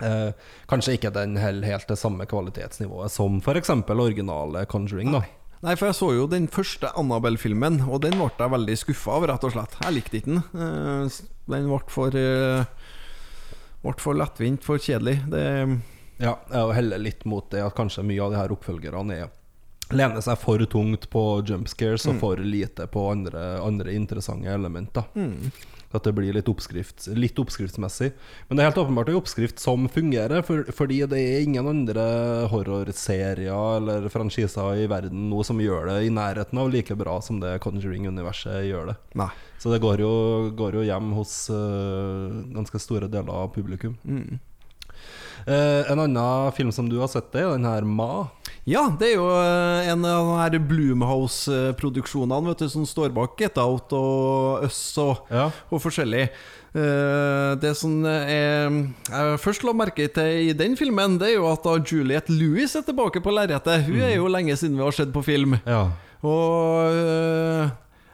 eh, 0.00 0.32
kanskje 0.72 0.96
ikke 0.96 1.12
den 1.12 1.36
holder 1.36 1.68
helt 1.74 1.92
det 1.92 2.00
samme 2.00 2.24
kvalitetsnivået 2.30 3.12
som 3.12 3.36
f.eks. 3.44 3.70
originale 3.84 4.64
Conjuring. 4.64 5.12
da 5.12 5.22
Nei, 5.62 5.76
for 5.78 5.92
jeg 5.92 5.94
så 5.94 6.08
jo 6.16 6.24
den 6.26 6.48
første 6.50 6.88
Annabelle-filmen, 6.98 7.84
og 7.86 8.00
den 8.02 8.16
ble 8.18 8.32
jeg 8.34 8.50
veldig 8.50 8.74
skuffa 8.80 9.12
av, 9.20 9.28
rett 9.30 9.44
og 9.46 9.52
slett. 9.54 9.76
Jeg 9.84 9.94
likte 9.94 10.18
ikke 10.18 10.32
den. 10.32 10.42
Eh, 10.56 11.20
Den 11.52 11.68
ble 11.68 11.78
for 11.92 12.16
eh, 12.18 12.64
Ble 13.84 13.94
for 14.02 14.18
lettvint, 14.18 14.64
for 14.64 14.80
kjedelig. 14.82 15.20
Det 15.30 15.44
Ja, 16.22 16.36
jeg 16.48 16.62
er 16.62 16.76
heller 16.78 17.02
litt 17.02 17.24
mot 17.26 17.48
det 17.50 17.64
at 17.64 17.74
kanskje 17.76 18.06
mye 18.06 18.22
av 18.22 18.34
de 18.34 18.38
her 18.38 18.54
oppfølgerne 18.54 19.16
er 19.24 19.30
lener 19.92 20.22
seg 20.24 20.38
for 20.40 20.62
tungt 20.70 21.08
på 21.12 21.22
jumpscares 21.46 22.06
og 22.08 22.18
for 22.22 22.40
lite 22.40 22.88
på 22.90 23.06
andre, 23.12 23.58
andre 23.62 23.94
interessante 23.96 24.50
elementer. 24.50 25.04
At 25.92 26.06
det 26.06 26.14
blir 26.16 26.32
litt, 26.32 26.48
oppskrift, 26.48 27.04
litt 27.12 27.36
oppskriftsmessig. 27.36 28.14
Men 28.48 28.56
det 28.56 28.62
er 28.62 28.70
helt 28.70 28.78
åpenbart 28.80 29.10
en 29.12 29.18
oppskrift 29.18 29.60
som 29.60 29.84
fungerer, 29.92 30.40
for, 30.46 30.64
fordi 30.72 31.02
det 31.04 31.18
er 31.20 31.44
ingen 31.44 31.68
andre 31.68 32.06
horrorserier 32.48 33.76
eller 33.76 34.08
franchiser 34.08 34.80
i 34.80 34.86
verden 34.88 35.26
nå 35.28 35.42
som 35.44 35.60
gjør 35.60 35.90
det 35.90 35.98
i 36.06 36.14
nærheten 36.14 36.62
av 36.62 36.72
like 36.72 36.96
bra 36.96 37.18
som 37.20 37.42
det 37.42 37.58
Conjuring-universet 37.66 38.64
gjør 38.70 38.94
det. 38.94 38.96
Nei. 39.20 39.28
Så 39.60 39.74
det 39.74 39.82
går 39.84 40.00
jo, 40.00 40.14
går 40.56 40.80
jo 40.80 40.86
hjem 40.88 41.12
hos 41.18 41.36
uh, 41.52 42.40
ganske 42.56 42.80
store 42.80 43.12
deler 43.12 43.44
av 43.44 43.52
publikum. 43.52 43.98
Eh, 45.46 45.90
en 45.90 45.98
annen 46.04 46.52
film 46.56 46.70
som 46.72 46.88
du 46.88 46.98
har 47.00 47.08
sett, 47.10 47.30
det 47.34 47.42
er 47.42 47.56
den 47.56 47.64
her 47.66 47.82
Ma. 47.88 48.28
Ja, 48.68 48.84
det 48.98 49.08
er 49.12 49.16
jo 49.16 49.26
eh, 49.34 49.88
en 49.90 50.04
av 50.06 50.28
de 50.28 50.36
her 50.38 50.58
Bloomhouse-produksjonene 50.70 52.52
vet 52.52 52.62
du, 52.62 52.68
som 52.70 52.84
står 52.86 53.10
bak 53.14 53.34
Get 53.40 53.58
Out 53.58 53.92
og 53.98 54.66
Us 54.68 54.80
og, 55.02 55.24
Ja. 55.32 55.48
og 55.70 55.82
forskjellig. 55.82 56.28
Eh, 56.72 57.50
det 57.60 57.74
som 57.76 57.98
jeg, 58.06 58.94
jeg 59.10 59.40
først 59.42 59.64
la 59.66 59.74
merke 59.76 60.06
til 60.14 60.48
i 60.48 60.54
den 60.56 60.76
filmen, 60.78 61.18
Det 61.18 61.32
er 61.32 61.34
jo 61.40 61.50
at 61.52 61.62
da 61.66 61.76
Juliette 61.78 62.32
Lewis 62.32 62.76
er 62.76 62.82
tilbake 62.86 63.20
på 63.20 63.34
lerretet. 63.34 63.84
Hun 63.86 64.00
er 64.00 64.14
jo 64.16 64.28
lenge 64.30 64.56
siden 64.56 64.76
vi 64.78 64.82
har 64.86 64.92
sett 64.92 65.12
på 65.12 65.24
film. 65.24 65.58
Ja. 65.66 65.88
Og 66.22 66.94
øh, 66.94 67.68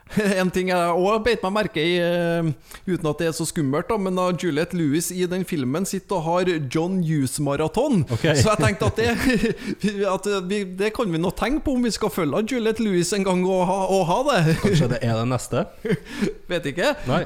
en 0.41 0.49
ting 0.53 0.71
jeg 0.71 0.93
òg 0.97 1.23
beit 1.25 1.43
meg 1.45 1.53
merke 1.53 1.83
i, 1.83 1.97
øh, 2.01 2.49
uten 2.87 3.09
at 3.11 3.21
det 3.21 3.29
er 3.29 3.35
så 3.37 3.45
skummelt, 3.45 3.89
da, 3.91 3.97
men 4.01 4.17
da 4.17 4.29
Juliette 4.33 4.77
Lewis 4.77 5.11
i 5.13 5.27
den 5.29 5.45
filmen 5.47 5.85
sitter 5.85 6.17
og 6.17 6.25
har 6.25 6.51
John 6.73 6.99
Hughes-maraton. 7.05 8.03
Okay. 8.09 8.35
Så 8.39 8.53
jeg 8.53 8.63
tenkte 8.63 8.89
at, 8.89 8.97
det, 8.97 9.53
at 10.15 10.29
vi, 10.49 10.63
det 10.79 10.93
kan 10.97 11.13
vi 11.13 11.21
nå 11.21 11.33
tenke 11.37 11.65
på 11.65 11.77
om 11.77 11.85
vi 11.85 11.93
skal 11.93 12.13
følge 12.13 12.45
Juliette 12.49 12.83
Lewis 12.83 13.13
en 13.13 13.27
gang 13.27 13.45
og 13.45 13.65
ha, 13.69 13.79
og 13.93 14.05
ha 14.09 14.19
det. 14.31 14.57
Kanskje 14.63 14.91
det 14.95 15.03
er 15.05 15.19
det 15.21 15.27
neste? 15.29 15.65
Vet 16.51 16.71
ikke. 16.73 16.95
Nei. 17.09 17.23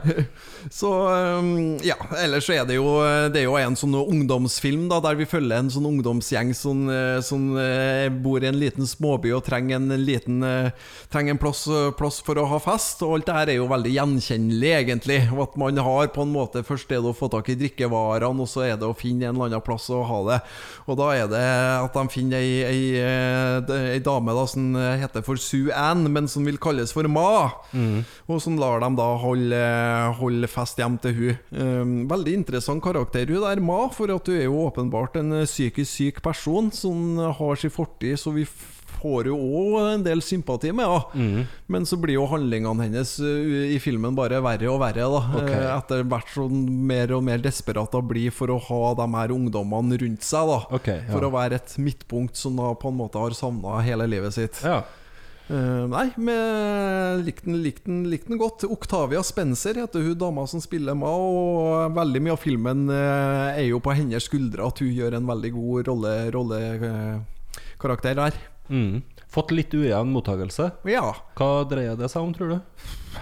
Så 0.71 0.89
øhm, 1.11 1.79
ja, 1.83 1.97
ellers 2.21 2.45
så 2.47 2.55
er 2.55 2.67
det 2.67 2.77
jo 2.77 2.85
Det 3.33 3.41
er 3.41 3.47
jo 3.47 3.57
en 3.59 3.75
sånn 3.77 3.95
ungdomsfilm 3.97 4.85
da 4.91 4.99
der 5.03 5.17
vi 5.19 5.27
følger 5.27 5.59
en 5.59 5.71
sånn 5.73 5.87
ungdomsgjeng 5.89 6.53
som, 6.55 6.85
øh, 6.91 7.19
som 7.25 7.49
øh, 7.59 8.07
bor 8.23 8.43
i 8.43 8.47
en 8.47 8.59
liten 8.59 8.87
småby 8.87 9.33
og 9.35 9.43
trenger 9.47 9.81
en 9.81 10.05
liten 10.05 10.43
Trenger 11.11 11.35
en 11.35 11.41
plass, 11.41 11.65
plass 11.97 12.19
for 12.25 12.39
å 12.39 12.45
ha 12.49 12.57
fest. 12.61 13.01
Og 13.05 13.17
alt 13.17 13.27
det 13.27 13.35
her 13.35 13.51
er 13.51 13.57
jo 13.59 13.67
veldig 13.69 13.91
gjenkjennelig, 13.93 14.71
egentlig. 14.79 15.19
Og 15.33 15.43
At 15.45 15.57
man 15.59 15.77
har 15.85 16.09
på 16.13 16.23
en 16.25 16.33
måte 16.33 16.63
Først 16.65 16.91
er 16.91 17.01
det 17.03 17.11
å 17.11 17.15
få 17.17 17.29
tak 17.31 17.49
i 17.51 17.57
drikkevarene, 17.59 18.43
og 18.43 18.49
så 18.49 18.63
er 18.65 18.77
det 18.79 18.87
å 18.87 18.95
finne 18.97 19.27
en 19.27 19.35
eller 19.35 19.51
annen 19.51 19.65
plass 19.65 19.89
å 19.93 20.01
ha 20.07 20.19
det. 20.29 20.39
Og 20.87 20.97
da 20.99 21.09
er 21.15 21.29
det 21.31 21.43
at 21.43 21.97
de 21.97 22.03
finner 22.13 22.41
ei, 22.41 22.63
ei, 22.65 23.91
ei 23.93 24.01
dame 24.03 24.35
da 24.35 24.45
som 24.49 24.73
heter 24.75 25.25
for 25.25 25.39
Sue 25.41 25.73
Ann, 25.75 26.05
men 26.13 26.29
som 26.31 26.45
vil 26.47 26.59
kalles 26.61 26.93
for 26.95 27.07
Ma. 27.11 27.51
Og 28.27 28.41
som 28.43 28.57
lar 28.59 28.83
dem 28.83 28.97
da 28.99 29.09
holde, 29.21 29.63
holde 30.19 30.49
fest 30.53 30.79
hjem 30.79 30.99
til 31.01 31.15
hun 31.17 31.57
um, 31.57 31.95
Veldig 32.11 32.35
interessant 32.41 32.83
karakter 32.83 33.29
hun 33.33 33.43
der, 33.43 33.61
Ma, 33.63 33.81
for 33.93 34.13
at 34.13 34.29
hun 34.29 34.37
er 34.37 34.47
jo 34.47 34.61
åpenbart 34.67 35.17
en 35.21 35.39
eh, 35.41 35.49
psykisk 35.49 35.89
syk 35.91 36.21
person 36.25 36.69
som 36.73 37.17
har 37.39 37.59
sin 37.59 37.73
fortid, 37.73 38.15
så 38.21 38.33
vi 38.35 38.45
får 39.03 39.27
jo 39.27 39.35
òg 39.35 39.73
en 39.97 40.03
del 40.05 40.21
sympati 40.23 40.69
med 40.71 40.87
henne. 40.87 41.41
Men 41.67 41.83
så 41.89 41.97
blir 41.99 42.15
jo 42.15 42.27
handlingene 42.31 42.85
hennes 42.85 43.17
uh, 43.19 43.73
i 43.73 43.75
filmen 43.83 44.15
bare 44.15 44.39
verre 44.45 44.69
og 44.71 44.79
verre, 44.79 45.09
da. 45.11 45.21
okay. 45.41 45.59
Eh, 45.59 45.71
Etter 45.75 46.05
hvert 46.07 46.31
sånn 46.31 46.61
mer 46.87 47.11
og 47.17 47.25
mer 47.27 47.43
desperat 47.43 47.91
hun 47.97 48.07
blir 48.07 48.31
for 48.31 48.53
å 48.53 48.59
ha 48.69 48.81
de 49.01 49.07
her 49.17 49.35
ungdommene 49.35 49.99
rundt 50.05 50.23
seg, 50.23 50.47
da. 50.53 50.59
okay, 50.79 51.01
ja. 51.03 51.11
For 51.11 51.27
å 51.27 51.33
være 51.35 51.59
et 51.59 51.75
midtpunkt 51.83 52.39
som 52.39 52.59
hun 52.63 52.79
på 52.79 52.93
en 52.93 52.99
måte 53.01 53.19
har 53.19 53.35
savna 53.35 53.81
hele 53.83 54.07
livet 54.07 54.37
sitt. 54.37 54.63
Ja. 54.63 54.83
Eh, 55.51 55.85
nei, 55.91 56.05
men 56.23 57.23
likte 57.25 57.45
den, 57.49 57.57
likte, 57.65 57.83
den, 57.89 58.03
likte 58.09 58.29
den 58.31 58.39
godt. 58.39 58.63
Octavia 58.71 59.23
Spencer 59.27 59.75
heter 59.81 59.99
hun 60.05 60.17
dama 60.17 60.45
som 60.47 60.61
spiller 60.63 60.95
med 60.95 61.09
og 61.09 61.91
veldig 61.97 62.21
mye 62.23 62.35
av 62.37 62.39
filmen 62.43 62.85
uh, 62.89 63.51
er 63.51 63.67
jo 63.67 63.81
på 63.83 63.91
hennes 63.97 64.23
skuldre 64.29 64.63
at 64.69 64.79
hun 64.79 64.93
gjør 64.95 65.17
en 65.19 65.27
veldig 65.27 65.51
god 65.57 65.91
rollekarakter 66.37 68.15
der. 68.21 68.33
Mm. 68.71 69.01
Fått 69.33 69.51
litt 69.51 69.73
ujevn 69.73 70.11
mottakelse. 70.13 70.69
Ja, 70.87 71.07
Hva 71.35 71.63
dreier 71.67 71.97
det 71.99 72.07
seg 72.13 72.21
om, 72.23 72.33
tror 72.37 72.53
du? 72.53 72.59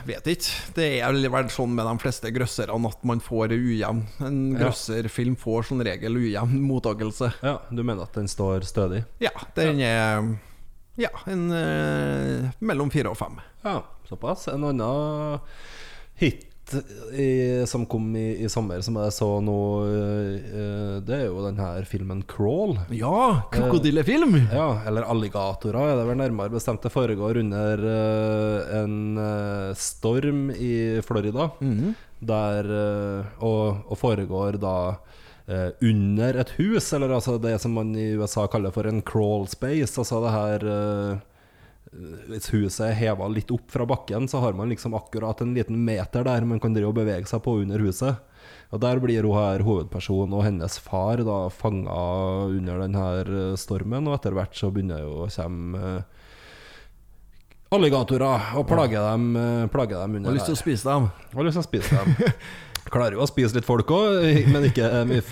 vet 0.07 0.27
ikke. 0.31 0.51
Det 0.75 0.85
er 1.01 1.11
vel 1.33 1.49
sånn 1.51 1.73
med 1.75 1.85
de 1.87 1.95
fleste 2.03 2.31
grøsserne 2.33 2.89
at 2.89 3.01
man 3.07 3.19
får 3.23 3.53
ujevn. 3.55 4.03
En 4.23 4.39
Ja. 4.53 4.59
grøsserfilm 4.65 5.35
får 5.39 5.63
som 5.71 5.81
regel 5.81 6.15
ujevn 6.19 6.61
mottakelse. 6.61 7.33
Ja, 7.43 7.57
Du 7.71 7.83
mener 7.83 8.03
at 8.03 8.13
den 8.13 8.27
står 8.27 8.61
stødig? 8.67 9.05
Ja, 9.19 9.31
den 9.55 9.79
er 9.81 10.37
Ja, 10.99 11.09
en 11.25 11.51
eh, 11.55 12.49
mellom 12.59 12.91
fire 12.91 13.13
og 13.13 13.17
fem. 13.19 13.37
Ja, 13.63 13.81
såpass. 14.09 14.47
En 14.51 14.65
annen 14.67 15.39
hit 16.19 16.47
i, 17.11 17.63
som 17.67 17.85
kom 17.89 18.15
i, 18.15 18.43
i 18.43 18.49
sommer, 18.51 18.81
som 18.85 18.95
jeg 19.01 19.13
så 19.15 19.27
nå, 19.43 19.55
eh, 19.91 20.99
det 21.03 21.17
er 21.17 21.25
jo 21.27 21.43
den 21.43 21.59
her 21.59 21.87
filmen 21.89 22.21
'Crawl'. 22.23 22.77
Ja, 22.95 23.43
krokodillefilm! 23.51 24.37
Ja, 24.51 24.81
eller 24.87 25.07
alligatorer 25.11 25.93
er 25.93 25.99
det 25.99 26.07
vel 26.11 26.21
nærmere 26.21 26.53
bestemt. 26.53 26.83
Det 26.83 26.93
foregår 26.93 27.41
under 27.43 27.83
eh, 27.95 28.77
en 28.83 29.17
eh, 29.17 29.73
storm 29.75 30.49
i 30.55 31.01
Florida. 31.03 31.49
Der 32.21 32.71
eh, 32.77 33.25
og, 33.43 33.81
og 33.89 33.97
foregår 33.97 34.59
da 34.61 34.75
eh, 34.91 35.17
under 35.81 36.39
et 36.41 36.53
hus, 36.59 36.93
eller 36.93 37.15
altså 37.15 37.37
det 37.41 37.57
som 37.63 37.73
man 37.75 37.91
i 37.97 38.11
USA 38.19 38.47
kaller 38.51 38.73
for 38.75 38.87
en 38.87 39.01
crawl 39.01 39.47
space. 39.51 39.97
Altså 39.99 40.21
det 40.23 40.33
her 40.35 40.65
eh, 40.73 41.21
Hvis 42.29 42.51
huset 42.53 42.85
er 42.87 42.99
heva 42.99 43.27
litt 43.27 43.51
opp 43.51 43.71
fra 43.73 43.87
bakken, 43.89 44.29
så 44.31 44.39
har 44.43 44.55
man 44.55 44.71
liksom 44.71 44.95
akkurat 44.95 45.41
en 45.43 45.55
liten 45.57 45.81
meter 45.85 46.23
der 46.27 46.47
man 46.47 46.61
kan 46.63 46.75
drive 46.75 46.93
og 46.93 46.99
bevege 47.01 47.27
seg 47.27 47.43
på 47.43 47.57
under 47.63 47.83
huset. 47.83 48.21
Og 48.71 48.79
Der 48.79 48.99
blir 49.03 49.27
hun 49.27 49.35
her 49.35 49.63
hovedpersonen 49.67 50.33
og 50.37 50.45
hennes 50.47 50.79
far 50.79 51.19
da 51.27 51.43
fanga 51.51 51.99
under 52.47 52.85
denne 52.85 53.05
eh, 53.21 53.59
stormen, 53.59 54.07
og 54.07 54.15
etter 54.19 54.35
hvert 54.37 54.55
så 54.55 54.71
begynner 54.71 55.03
jo 55.03 55.25
å 55.25 55.29
komme 55.33 55.81
eh, 55.81 56.19
alligatorer 57.71 58.55
og 58.59 58.67
plage 58.67 58.99
dem, 58.99 59.31
eh, 59.35 59.67
plage 59.71 59.95
dem 59.95 60.15
under 60.19 60.31
Har 60.31 60.39
lyst 60.39 60.49
til 60.51 60.57
å 60.57 60.63
spise 60.63 60.87
dem. 60.87 61.09
Har 61.35 61.47
lyst 61.47 61.59
til 61.59 61.65
å 61.65 61.69
spise 61.69 61.99
dem. 61.99 62.15
Klarer 62.91 63.15
jo 63.15 63.21
å 63.23 63.27
spise 63.29 63.55
litt 63.55 63.63
folk 63.67 63.87
òg, 63.95 64.17
men 64.51 64.65
ikke 64.67 64.87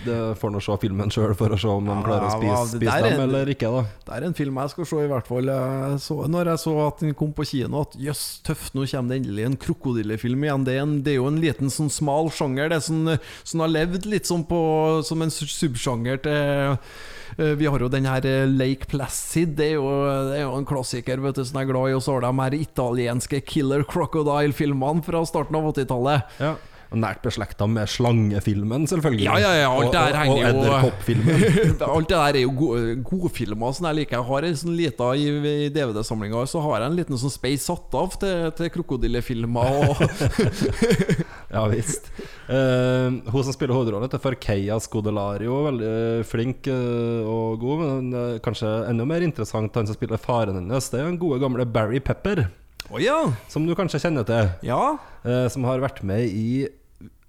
det 0.05 0.17
får 0.39 0.51
nå 0.53 0.61
se 0.63 0.77
filmen 0.79 1.11
sjøl 1.11 1.33
for 1.35 1.51
å 1.51 1.57
se 1.59 1.67
om 1.67 1.89
de 1.89 1.91
Ja, 1.91 2.03
klarer 2.05 2.27
å 2.29 2.37
spise, 2.37 2.77
spise 2.77 2.99
dem 3.03 3.23
eller 3.25 3.51
ikke. 3.51 3.67
da 3.73 3.81
Det 4.07 4.15
er 4.15 4.27
en 4.29 4.37
film 4.37 4.59
jeg 4.61 4.71
skal 4.73 4.87
se, 4.87 5.01
i 5.03 5.09
hvert 5.11 5.27
fall. 5.27 5.51
Så, 5.99 6.17
når 6.31 6.53
jeg 6.53 6.61
så 6.63 6.75
at 6.85 7.03
den 7.03 7.17
kom 7.19 7.33
på 7.35 7.43
kino, 7.49 7.81
at 7.83 7.97
jøss, 7.99 8.23
tøft, 8.47 8.71
nå 8.77 8.87
kommer 8.87 9.11
det 9.11 9.19
endelig 9.25 9.45
en 9.49 9.59
krokodillefilm 9.65 10.47
igjen. 10.47 10.63
Det 10.69 10.77
er, 10.77 10.81
en, 10.85 10.95
det 11.03 11.13
er 11.13 11.19
jo 11.19 11.27
en 11.33 11.41
liten 11.43 11.73
sånn 11.73 11.91
smal 11.91 12.31
sjanger, 12.31 12.71
det 12.71 12.79
som, 12.87 13.03
som 13.43 13.65
har 13.65 13.73
levd 13.75 14.07
litt 14.07 14.29
sånn 14.29 14.47
på, 14.47 14.59
som 15.03 15.21
en 15.25 15.33
subsjanger 15.33 16.23
til 16.23 16.39
eh, 16.39 17.53
Vi 17.59 17.67
har 17.69 17.83
jo 17.83 17.91
den 17.91 18.07
her 18.07 18.23
eh, 18.27 18.47
Lake 18.47 18.87
Placid, 18.89 19.57
det 19.59 19.73
er 19.73 19.77
jo, 19.81 19.91
det 20.31 20.39
er 20.39 20.45
jo 20.47 20.55
en 20.57 20.67
klassiker, 20.69 21.19
vet 21.27 21.35
du, 21.37 21.43
som 21.43 21.59
jeg 21.59 21.67
er 21.67 21.73
glad 21.73 21.91
i. 21.91 21.97
Og 21.99 22.03
så 22.07 22.15
har 22.15 22.23
de 22.25 22.33
her 22.39 22.57
italienske 22.63 23.43
Killer 23.51 23.83
Crocodile-filmene 23.87 25.03
fra 25.05 25.25
starten 25.27 25.59
av 25.59 25.69
80-tallet. 25.73 26.39
Ja. 26.39 26.55
Nært 26.89 27.19
beslekta 27.21 27.67
med 27.69 27.85
slangefilmen, 27.91 28.87
selvfølgelig. 28.89 29.25
Ja, 29.27 29.35
ja, 29.37 29.49
ja, 29.59 29.67
alt 29.69 29.91
det 29.93 29.99
her 30.01 30.15
og, 30.23 30.31
og, 30.31 30.39
og 30.39 30.47
edderkoppfilmen. 30.49 31.43
Alt 31.93 32.09
det 32.09 32.15
der 32.17 32.37
er 32.39 32.41
jo 32.41 32.53
gode, 32.57 32.95
gode 33.05 33.29
filmer 33.35 33.75
Sånn 33.77 33.87
jeg 33.91 33.97
liker. 33.99 34.17
Jeg 34.17 34.27
har 34.31 34.47
en 34.47 34.57
sånn 34.57 34.73
lita 34.77 35.09
i, 35.13 35.27
i 35.29 35.69
DVD-samlinga, 35.75 36.41
så 36.49 36.63
har 36.65 36.81
jeg 36.81 36.89
en 36.89 36.97
liten 36.97 37.19
sånn 37.21 37.33
space 37.33 37.61
satt 37.67 37.93
av 37.99 38.15
til, 38.21 38.49
til 38.57 38.71
krokodillefilmer. 38.73 39.77
Og, 39.85 40.01
Ja 41.53 41.63
visst. 41.69 42.09
Uh, 42.49 43.21
hun 43.29 43.43
som 43.45 43.53
spiller 43.55 43.73
hovedrollen, 43.77 44.05
heter 44.07 44.21
Farkeya 44.21 44.77
Scodelario. 44.81 45.59
Veldig 45.69 45.93
flink 46.29 46.67
eh, 46.69 47.25
og 47.29 47.59
god, 47.61 47.81
men 47.85 48.09
eh, 48.17 48.39
kanskje 48.45 48.69
enda 48.89 49.05
mer 49.09 49.25
interessant 49.25 49.73
han 49.77 49.89
som 49.89 49.97
spiller 49.97 50.21
faren 50.21 50.57
hennes. 50.59 50.89
Det 50.93 50.99
er 51.01 51.07
den 51.09 51.17
gode 51.21 51.39
gamle 51.41 51.65
Barry 51.69 52.01
Pepper, 52.01 52.47
Oh, 52.89 52.97
ja. 52.97 53.19
som 53.51 53.67
du 53.67 53.75
kanskje 53.77 53.99
kjenner 54.01 54.25
til. 54.25 54.47
ja. 54.65 54.97
eh, 55.21 55.45
som 55.53 55.65
har 55.67 55.81
vært 55.83 55.99
med 56.07 56.25
i 56.25 56.65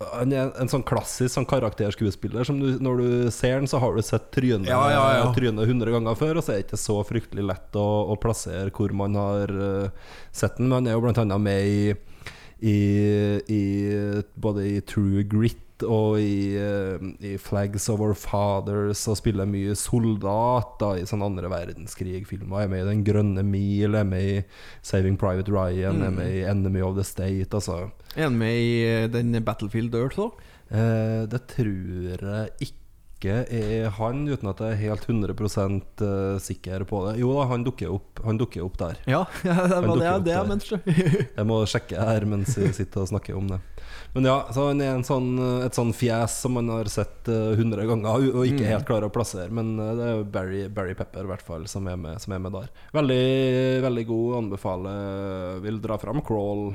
han 0.01 0.33
er 0.33 0.53
en 0.61 0.71
sånn 0.71 0.85
klassisk 0.87 1.35
sånn 1.35 1.49
karakterskuespiller 1.49 2.47
som 2.49 2.61
du, 2.61 2.79
Når 2.81 3.01
du 3.03 3.09
ser 3.35 3.59
han, 3.59 3.69
så 3.69 3.81
har 3.83 3.97
du 3.97 4.03
sett 4.05 4.31
trynet 4.33 4.71
Ja, 4.71 4.81
ja, 4.93 5.03
ja. 5.19 5.27
trynet 5.37 5.69
100 5.69 5.93
ganger 5.93 6.17
før, 6.17 6.41
og 6.41 6.47
så 6.47 6.55
er 6.55 6.61
det 6.61 6.69
ikke 6.69 6.81
så 6.81 6.97
fryktelig 7.05 7.45
lett 7.51 7.77
å, 7.77 7.89
å 8.09 8.17
plassere 8.21 8.73
hvor 8.73 8.95
man 8.97 9.19
har 9.21 9.53
uh, 9.53 10.13
sett 10.33 10.57
den. 10.57 10.71
Men 10.71 10.81
han 10.81 10.89
er 10.89 10.97
jo 10.97 11.13
annet 11.13 11.45
med 11.45 11.69
i, 11.69 11.83
i, 12.65 12.79
i 13.53 13.63
både 14.41 14.69
i 14.71 14.79
True 14.89 15.27
Grit 15.29 15.61
og 15.87 16.19
i, 16.21 16.57
eh, 16.59 17.03
i 17.33 17.37
Flags 17.41 17.89
of 17.93 18.03
Our 18.03 18.15
Fathers 18.19 19.07
og 19.11 19.19
spiller 19.21 19.49
mye 19.49 19.77
soldat 19.79 20.77
da, 20.81 20.95
i 20.99 21.07
sånne 21.09 21.31
andre 21.31 21.51
verdenskrig-filmer. 21.53 22.63
Jeg 22.63 22.71
Er 22.71 22.73
med 22.75 22.85
i 22.85 22.91
Den 22.91 23.05
grønne 23.07 23.45
mil, 23.47 23.91
jeg 23.91 24.01
er 24.01 24.09
med 24.09 24.23
i 24.23 24.43
Saving 24.83 25.19
Private 25.19 25.51
Ryan, 25.53 26.01
Jeg 26.01 26.07
er 26.07 26.17
med 26.17 26.35
i 26.35 26.45
Enemy 26.45 26.83
of 26.83 26.97
the 26.97 27.05
State. 27.05 27.51
Altså. 27.53 27.91
Er 28.17 28.29
han 28.29 28.39
med 28.39 28.55
i 28.57 28.85
eh, 28.87 29.09
den 29.09 29.33
Battlefield 29.45 29.95
Earth 29.95 30.19
òg? 30.19 30.45
Eh, 30.71 31.27
det 31.31 31.47
tror 31.51 32.21
jeg 32.23 32.51
ikke 32.61 32.77
er 33.21 33.91
han, 33.99 34.23
uten 34.31 34.49
at 34.49 34.61
jeg 34.65 34.73
er 34.73 34.79
helt 34.81 35.03
100 35.05 35.35
eh, 35.37 36.39
sikker 36.41 36.85
på 36.89 37.03
det. 37.09 37.19
Jo 37.21 37.35
da, 37.37 37.49
han 37.51 37.67
dukker 37.67 37.93
opp, 37.93 38.23
han 38.25 38.39
dukker 38.41 38.65
opp 38.65 38.79
der. 38.81 39.01
Ja, 39.11 39.25
det 39.43 39.83
var 39.85 40.01
det, 40.01 40.15
det 40.25 40.37
jeg 40.37 40.49
mente. 40.49 40.81
Jeg 41.37 41.47
må 41.47 41.61
sjekke 41.69 42.01
her 42.01 42.25
mens 42.25 42.57
vi 42.57 42.71
sitter 42.73 43.05
og 43.05 43.11
snakker 43.13 43.37
om 43.37 43.51
det. 43.51 43.61
Men 44.15 44.27
ja, 44.27 44.37
så 44.51 44.69
han 44.69 44.83
er 44.83 44.97
en 44.97 45.07
sånn, 45.07 45.33
et 45.63 45.77
sånn 45.77 45.93
fjes 45.95 46.41
som 46.43 46.57
man 46.59 46.71
har 46.73 46.91
sett 46.91 47.31
hundre 47.31 47.85
uh, 47.85 47.91
ganger 47.93 48.27
og 48.33 48.43
ikke 48.49 48.67
helt 48.67 48.89
klarer 48.89 49.07
å 49.07 49.15
plassere. 49.15 49.53
Men 49.55 49.77
uh, 49.79 49.93
det 49.95 50.09
er 50.09 50.23
Barry, 50.37 50.65
Barry 50.73 50.97
Pepper 50.99 51.29
i 51.29 51.31
hvert 51.31 51.47
fall 51.47 51.69
som 51.71 51.87
er 51.87 51.99
med, 52.01 52.19
som 52.23 52.35
er 52.35 52.43
med 52.43 52.57
der. 52.59 52.71
Veldig, 52.97 53.25
veldig 53.87 54.07
god. 54.11 54.39
Anbefaler. 54.41 55.61
Vil 55.63 55.83
dra 55.83 55.99
fram 56.03 56.25
Crawl 56.27 56.73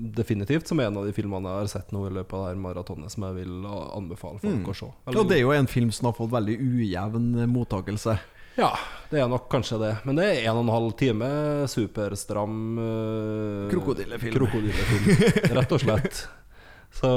definitivt 0.00 0.68
som 0.68 0.80
en 0.80 0.96
av 0.96 1.06
de 1.06 1.12
filmene 1.12 1.48
jeg 1.48 1.64
har 1.64 1.70
sett 1.74 1.92
nå 1.92 2.06
i 2.08 2.12
løpet 2.14 2.34
av 2.36 2.44
det 2.44 2.52
her 2.52 2.60
maratonet, 2.62 3.12
som 3.12 3.26
jeg 3.28 3.38
vil 3.42 3.66
anbefale 3.68 4.40
folk 4.42 4.72
å 4.72 4.76
se. 4.76 4.90
Veldig 5.06 5.22
Og 5.22 5.30
det 5.30 5.38
er 5.38 5.42
jo 5.44 5.54
en 5.54 5.70
film 5.70 5.92
som 5.94 6.10
har 6.10 6.16
fått 6.16 6.32
veldig 6.32 6.56
ujevn 6.56 7.30
eh, 7.42 7.50
mottakelse. 7.50 8.16
Ja, 8.58 8.72
det 9.12 9.20
er 9.22 9.30
nok 9.30 9.46
kanskje 9.52 9.78
det. 9.80 9.92
Men 10.08 10.18
det 10.18 10.26
er 10.26 10.50
en 10.50 10.58
og 10.58 10.66
en 10.66 10.74
halv 10.74 10.94
time 10.98 11.30
superstram 11.70 12.56
uh, 12.80 13.70
Krokodillefilm. 13.72 14.34
krokodillefilm. 14.36 15.56
Rett 15.58 15.76
og 15.76 15.84
slett. 15.84 16.24
Så 16.92 17.10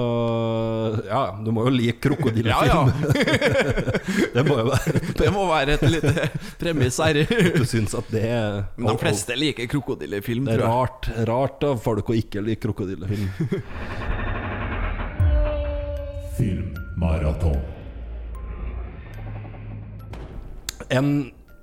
ja, 1.08 1.22
du 1.46 1.50
må 1.52 1.66
jo 1.66 1.72
like 1.74 1.98
krokodillefilm. 2.04 2.48
Ja, 2.48 2.86
ja. 2.86 3.94
det 4.36 4.44
må 4.48 4.60
jo 4.62 4.68
være 4.70 5.02
Det 5.18 5.32
må 5.34 5.48
være 5.50 5.76
et 5.76 5.86
lite 5.90 6.28
premiss 6.62 7.00
her. 7.04 7.20
Du 7.58 7.66
syns 7.68 7.96
at 7.98 8.12
det 8.14 8.30
Men 8.78 8.94
de 8.94 8.96
fleste 9.02 9.36
liker 9.36 9.68
krokodillefilm, 9.74 10.48
Det 10.48 10.60
er 10.60 10.66
rart, 10.70 11.10
rart 11.28 11.66
av 11.68 11.82
folk 11.84 12.14
å 12.14 12.18
ikke 12.18 12.46
like 12.46 12.62
krokodillefilm. 12.64 13.28
Filmmaraton. 16.38 17.60
En 20.94 21.10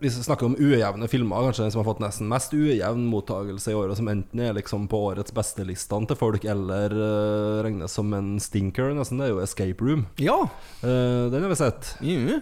vi 0.01 0.11
snakker 0.11 0.49
om 0.49 0.57
ujevne 0.59 1.09
filmer, 1.09 1.45
kanskje 1.45 1.67
den 1.67 1.75
som 1.75 1.83
har 1.83 1.89
fått 1.91 2.01
nesten 2.03 2.31
mest 2.31 2.55
ujevn 2.57 3.05
mottagelse 3.11 3.73
i 3.73 3.77
året, 3.77 3.99
som 3.99 4.09
enten 4.09 4.41
er 4.43 4.57
liksom 4.57 4.89
på 4.91 5.03
årets 5.11 5.35
beste-listene 5.37 6.09
til 6.09 6.19
folk, 6.19 6.47
eller 6.49 6.95
uh, 6.97 7.61
regnes 7.67 7.95
som 7.95 8.13
en 8.17 8.35
stinker, 8.43 8.95
nesten, 8.97 9.21
det 9.21 9.29
er 9.29 9.35
jo 9.35 9.45
Escape 9.45 9.85
Room. 9.85 10.07
Ja. 10.21 10.41
uh, 10.83 11.29
den 11.33 11.45
har 11.45 11.53
vi 11.53 11.61
sett. 11.61 11.95
Mhm. 12.01 12.41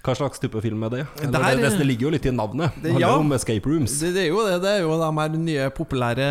Hva 0.00 0.14
slags 0.16 0.40
type 0.40 0.60
film 0.64 0.84
er 0.86 0.92
det? 0.94 1.00
Eller, 1.20 1.32
Det 1.32 1.40
her 1.44 1.58
det, 1.58 1.70
det, 1.76 1.86
ligger 1.86 2.06
jo 2.08 2.12
litt 2.14 2.24
i 2.24 2.32
navnet. 2.32 2.76
Det 2.80 2.94
ja. 3.02 3.10
om 3.20 3.34
escape 3.36 3.68
rooms. 3.68 3.98
Det, 4.00 4.14
det 4.16 4.22
er 4.22 4.30
jo 4.30 4.44
det. 4.46 4.54
Det 4.62 4.70
er 4.78 4.80
jo 4.86 4.94
de 4.96 5.10
her 5.18 5.34
nye 5.36 5.66
populære 5.76 6.28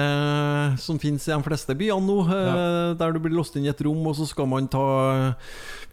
som 0.82 0.98
finnes 1.02 1.28
i 1.28 1.36
de 1.36 1.38
fleste 1.46 1.76
byene 1.78 2.02
nå. 2.02 2.18
Ja. 2.26 2.56
Der 2.98 3.14
du 3.14 3.22
blir 3.22 3.38
låst 3.38 3.60
inn 3.60 3.68
i 3.68 3.70
et 3.70 3.84
rom, 3.86 4.02
og 4.10 4.18
så 4.18 4.26
skal 4.30 4.50
man 4.50 4.70
ta 4.74 4.88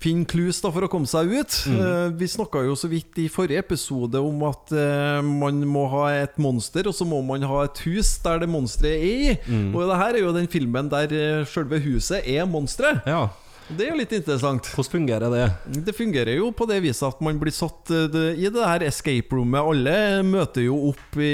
finne 0.01 0.27
clues 0.29 0.59
da, 0.65 0.71
for 0.73 0.87
å 0.87 0.91
komme 0.93 1.09
seg 1.09 1.31
ut. 1.33 1.61
Mm. 1.69 2.17
Vi 2.21 2.29
snakka 2.33 2.65
jo 2.67 2.77
så 2.79 2.89
vidt 2.93 3.17
i 3.21 3.29
forrige 3.33 3.65
episode 3.65 4.21
om 4.25 4.45
at 4.49 4.73
eh, 4.77 5.21
man 5.25 5.63
må 5.69 5.87
ha 5.93 6.09
et 6.23 6.37
monster, 6.41 6.89
og 6.89 6.97
så 6.97 7.07
må 7.09 7.23
man 7.25 7.45
ha 7.49 7.65
et 7.69 7.81
hus 7.87 8.17
der 8.25 8.45
det 8.45 8.51
monsteret 8.53 8.97
er 8.97 9.07
i. 9.07 9.35
Og 9.73 9.83
det 9.85 10.01
her 10.01 10.17
er 10.17 10.25
jo 10.25 10.37
den 10.37 10.49
filmen 10.53 10.93
der 10.93 11.13
eh, 11.13 11.49
selve 11.49 11.81
huset 11.85 12.25
er 12.25 12.49
monsteret. 12.49 13.05
Ja. 13.09 13.27
Det 13.67 13.83
er 13.83 13.91
jo 13.91 13.99
litt 13.99 14.13
interessant. 14.15 14.69
Hvordan 14.71 14.93
fungerer 14.93 15.33
det? 15.33 15.47
Det 15.89 15.95
fungerer 15.97 16.37
jo 16.39 16.53
på 16.55 16.69
det 16.71 16.77
viset 16.85 17.09
at 17.09 17.23
man 17.25 17.39
blir 17.41 17.55
satt 17.55 17.91
eh, 17.91 18.29
i 18.39 18.47
det 18.53 18.63
her 18.63 18.85
escape 18.87 19.35
rommet. 19.35 19.59
Alle 19.59 19.97
møter 20.23 20.69
jo 20.69 20.77
opp 20.93 21.19
i, 21.19 21.33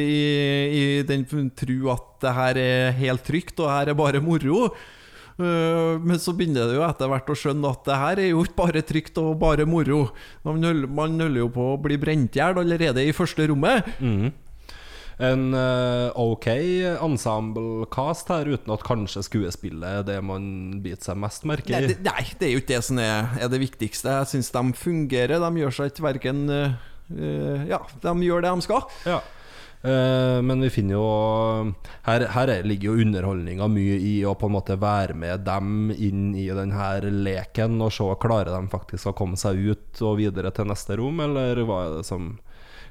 i 0.73 0.85
den 1.05 1.27
tru 1.29 1.90
at 1.92 2.09
det 2.25 2.33
her 2.38 2.61
er 2.62 2.97
helt 2.97 3.25
trygt, 3.27 3.61
og 3.61 3.68
her 3.68 3.92
er 3.92 3.99
bare 3.99 4.23
moro. 4.25 4.71
Eh, 5.37 5.99
Men 6.01 6.16
så 6.23 6.33
begynner 6.37 6.71
det 6.71 6.79
jo 6.79 6.87
etter 6.88 7.12
hvert 7.12 7.29
å 7.29 7.37
skjønne 7.37 7.68
at 7.77 7.85
det 7.90 8.01
her 8.01 8.23
er 8.25 8.31
jo 8.33 8.47
ikke 8.47 8.59
bare 8.64 8.85
trygt 8.88 9.21
og 9.21 9.37
bare 9.42 9.68
moro. 9.68 10.07
Man 10.49 10.64
holder, 10.64 10.88
man 10.88 11.21
holder 11.21 11.45
jo 11.45 11.51
på 11.53 11.68
å 11.75 11.81
bli 11.85 12.01
brent 12.01 12.37
i 12.38 12.40
hjel 12.40 12.62
allerede 12.64 13.05
i 13.05 13.12
første 13.16 13.45
rommet. 13.53 13.92
En 15.20 15.53
eh, 15.55 16.11
ok 16.16 16.46
ensemble-cast 17.03 18.31
her, 18.33 18.48
uten 18.55 18.72
at 18.75 18.85
kanskje 18.87 19.22
skuespillet 19.27 20.01
er 20.01 20.07
det 20.09 20.18
man 20.25 20.46
biter 20.85 21.11
seg 21.12 21.20
mest 21.22 21.44
merke 21.48 21.72
Nei 21.75 21.83
i. 21.85 21.90
det, 21.92 21.98
nei, 22.07 22.25
det 22.40 22.48
er 22.48 22.55
jo 22.57 22.62
ikke 22.62 22.72
det 22.75 22.81
som 22.88 22.98
er, 23.03 23.29
er 23.42 23.53
det 23.53 23.61
viktigste. 23.62 24.16
Jeg 24.22 24.31
syns 24.33 24.51
de 24.55 24.64
fungerer. 24.79 25.38
De 25.42 25.62
gjør 25.62 25.77
seg 25.79 25.92
ikke 25.92 26.07
verken 26.09 26.42
eh, 26.51 26.75
eh, 27.12 27.68
Ja, 27.75 27.83
de 28.03 28.16
gjør 28.27 28.44
det 28.46 28.55
de 28.57 28.66
skal. 28.68 28.88
Ja. 29.09 29.20
Men 29.83 30.61
vi 30.62 30.68
finner 30.70 30.94
jo 30.94 31.07
Her, 32.07 32.22
her 32.31 32.51
er- 32.53 32.62
ligger 32.70 32.92
jo 32.92 33.03
underholdninga 33.03 33.66
mye 33.66 33.96
i 33.98 34.12
å 34.22 34.37
på 34.38 34.46
en 34.46 34.55
måte 34.55 34.77
være 34.79 35.16
med 35.18 35.42
dem 35.42 35.90
inn 35.90 36.37
i 36.38 36.44
denne 36.55 36.92
leken 37.11 37.81
og 37.83 37.90
se 37.90 38.07
klarer 38.22 38.53
de 38.55 38.70
faktisk 38.70 39.11
å 39.11 39.14
komme 39.18 39.35
seg 39.40 39.59
ut 39.59 40.03
og 40.07 40.20
videre 40.20 40.53
til 40.55 40.70
neste 40.70 40.94
rom, 41.01 41.18
eller 41.27 41.59
hva 41.66 41.81
er 41.88 41.96
det 41.96 42.07
som, 42.07 42.29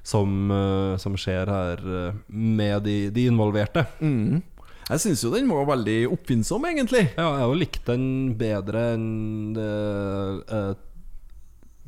som, 0.03 0.51
eh, 0.51 0.95
som 1.01 1.17
skjer 1.19 1.51
her 1.51 1.83
eh, 2.07 2.21
med 2.27 2.83
de, 2.87 2.97
de 3.13 3.27
involverte? 3.29 3.85
Mm. 4.01 4.41
Jeg 4.91 4.99
syns 5.05 5.23
jo 5.23 5.31
den 5.31 5.47
var 5.47 5.69
veldig 5.69 5.99
oppfinnsom, 6.11 6.65
egentlig. 6.67 7.05
Ja, 7.15 7.29
jeg 7.37 7.47
har 7.47 7.59
likt 7.59 7.85
den 7.87 8.05
bedre 8.39 8.91
enn 8.97 9.53
det 9.55 9.71
jeg 10.51 10.75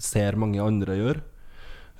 ser 0.03 0.37
mange 0.39 0.61
andre 0.63 0.95
gjør. 0.97 1.19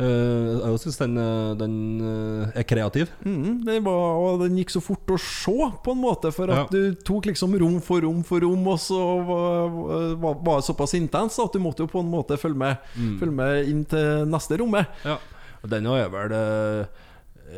Eh, 0.01 0.53
jeg 0.57 0.79
syns 0.81 0.97
den, 0.97 1.17
eh, 1.21 1.51
den 1.59 1.73
eh, 2.01 2.53
er 2.61 2.65
kreativ. 2.65 3.11
Mm, 3.25 3.61
var, 3.85 4.15
og 4.17 4.41
den 4.41 4.57
gikk 4.57 4.71
så 4.73 4.81
fort 4.81 5.11
å 5.13 5.19
se, 5.21 5.53
på 5.85 5.93
en 5.93 6.01
måte. 6.01 6.31
For 6.33 6.49
at 6.49 6.63
Ja. 6.63 6.65
du 6.71 6.95
tok 7.05 7.27
liksom 7.29 7.53
rom 7.61 7.79
for 7.81 8.01
rom 8.01 8.23
for 8.25 8.41
rom, 8.41 8.65
og 8.67 8.79
så 8.81 9.01
var, 9.27 10.39
det 10.57 10.65
såpass 10.65 10.95
intens 10.97 11.37
at 11.39 11.53
du 11.53 11.59
måtte 11.59 11.85
jo 11.85 11.91
på 11.91 11.99
en 12.01 12.09
måte 12.09 12.39
følge 12.41 12.57
med, 12.57 12.77
følge 13.19 13.37
med 13.37 13.69
inn 13.69 13.85
til 13.85 14.25
neste 14.25 14.57
rommet. 14.57 14.87
Ja. 15.05 15.19
Og 15.63 15.71
den 15.71 15.87
er 15.87 16.09
vel 16.11 16.35
eh, 16.35 17.03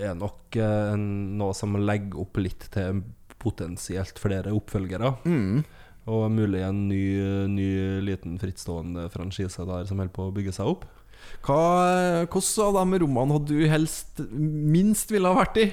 er 0.06 0.18
nok 0.18 0.58
eh, 0.60 0.93
noe 0.97 1.56
som 1.58 1.78
legger 1.82 2.22
opp 2.22 2.38
litt 2.41 2.68
til 2.74 3.01
potensielt 3.41 4.20
flere 4.22 4.53
oppfølgere. 4.56 5.16
Mm. 5.26 5.64
Og 6.10 6.28
mulig 6.34 6.62
en 6.62 6.86
ny, 6.89 7.03
ny 7.49 7.70
liten 8.06 8.38
frittstående 8.41 9.08
franchise 9.14 9.66
der 9.66 9.88
som 9.89 10.01
holder 10.01 10.14
på 10.14 10.30
å 10.30 10.36
bygge 10.36 10.53
seg 10.56 10.70
opp. 10.76 10.86
Hva, 11.45 12.26
hvordan 12.30 12.78
av 12.78 12.91
de 12.93 12.99
rommene 13.01 13.38
hadde 13.39 13.56
du 13.56 13.70
helst 13.70 14.22
minst 14.30 15.14
ville 15.14 15.32
ha 15.32 15.39
vært 15.39 15.58
i? 15.64 15.70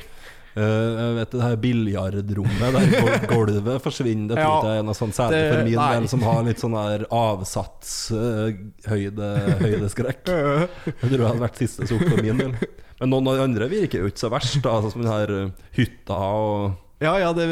Eh, 0.52 0.88
jeg 0.98 1.14
vet 1.16 1.30
det 1.32 1.40
her 1.46 1.54
biljardrommet 1.62 2.74
der 2.76 3.24
gulvet 3.32 3.80
forsvinner. 3.84 4.34
Det 4.36 4.42
tror 4.44 4.66
jeg 4.68 4.78
er 4.82 4.84
noe 4.84 4.96
sånn 4.98 5.14
særlig 5.16 5.38
det- 5.38 5.48
for 5.54 5.60
min 5.64 5.78
nei. 5.80 5.92
del, 5.96 6.04
som 6.12 6.20
har 6.28 6.40
litt 6.44 6.60
sånn 6.60 6.76
der 6.76 7.00
avsatshøyde 7.08 9.28
høydeskrekk. 9.62 10.22
Det 10.28 11.08
tror 11.08 11.18
jeg 11.18 11.30
hadde 11.30 11.46
vært 11.46 11.60
siste 11.62 11.82
sukk 11.88 12.04
for 12.08 12.20
min 12.24 12.38
del. 12.42 12.52
Men 13.00 13.08
noen 13.10 13.28
av 13.32 13.36
de 13.40 13.44
andre 13.48 13.64
virker 13.72 13.98
jo 14.04 14.08
ikke 14.12 14.22
så 14.26 14.30
verst, 14.32 14.60
da, 14.62 14.72
sånn 14.84 14.92
som 14.94 15.02
den 15.02 15.10
her 15.12 15.28
eh, 15.40 15.52
hytta 15.78 16.16
og 16.20 16.78
Ja, 17.02 17.16
ja, 17.18 17.32
det, 17.34 17.48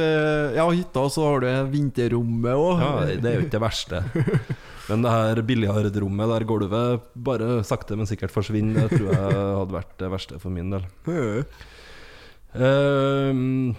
ja 0.55 0.63
hytta, 0.71 1.01
og 1.09 1.11
så 1.11 1.25
har 1.27 1.41
du 1.43 1.49
vinterrommet 1.73 2.55
òg. 2.55 2.79
Ja, 2.85 2.91
det 3.19 3.27
er 3.27 3.35
jo 3.41 3.47
ikke 3.49 3.57
det 3.57 3.65
verste. 3.65 3.99
Men 4.91 5.03
det 5.07 5.11
her 5.15 5.41
biljardrommet 5.47 6.31
der 6.37 6.45
gulvet 6.47 7.03
bare 7.19 7.49
sakte, 7.67 7.97
men 7.99 8.07
sikkert 8.11 8.31
forsvinner, 8.35 8.87
det 8.87 8.95
tror 9.01 9.09
jeg 9.11 9.19
hadde 9.59 9.75
vært 9.75 9.95
det 10.03 10.09
verste 10.13 10.39
for 10.43 10.51
min 10.55 10.71
del. 10.77 10.85
Ehm, 12.55 13.77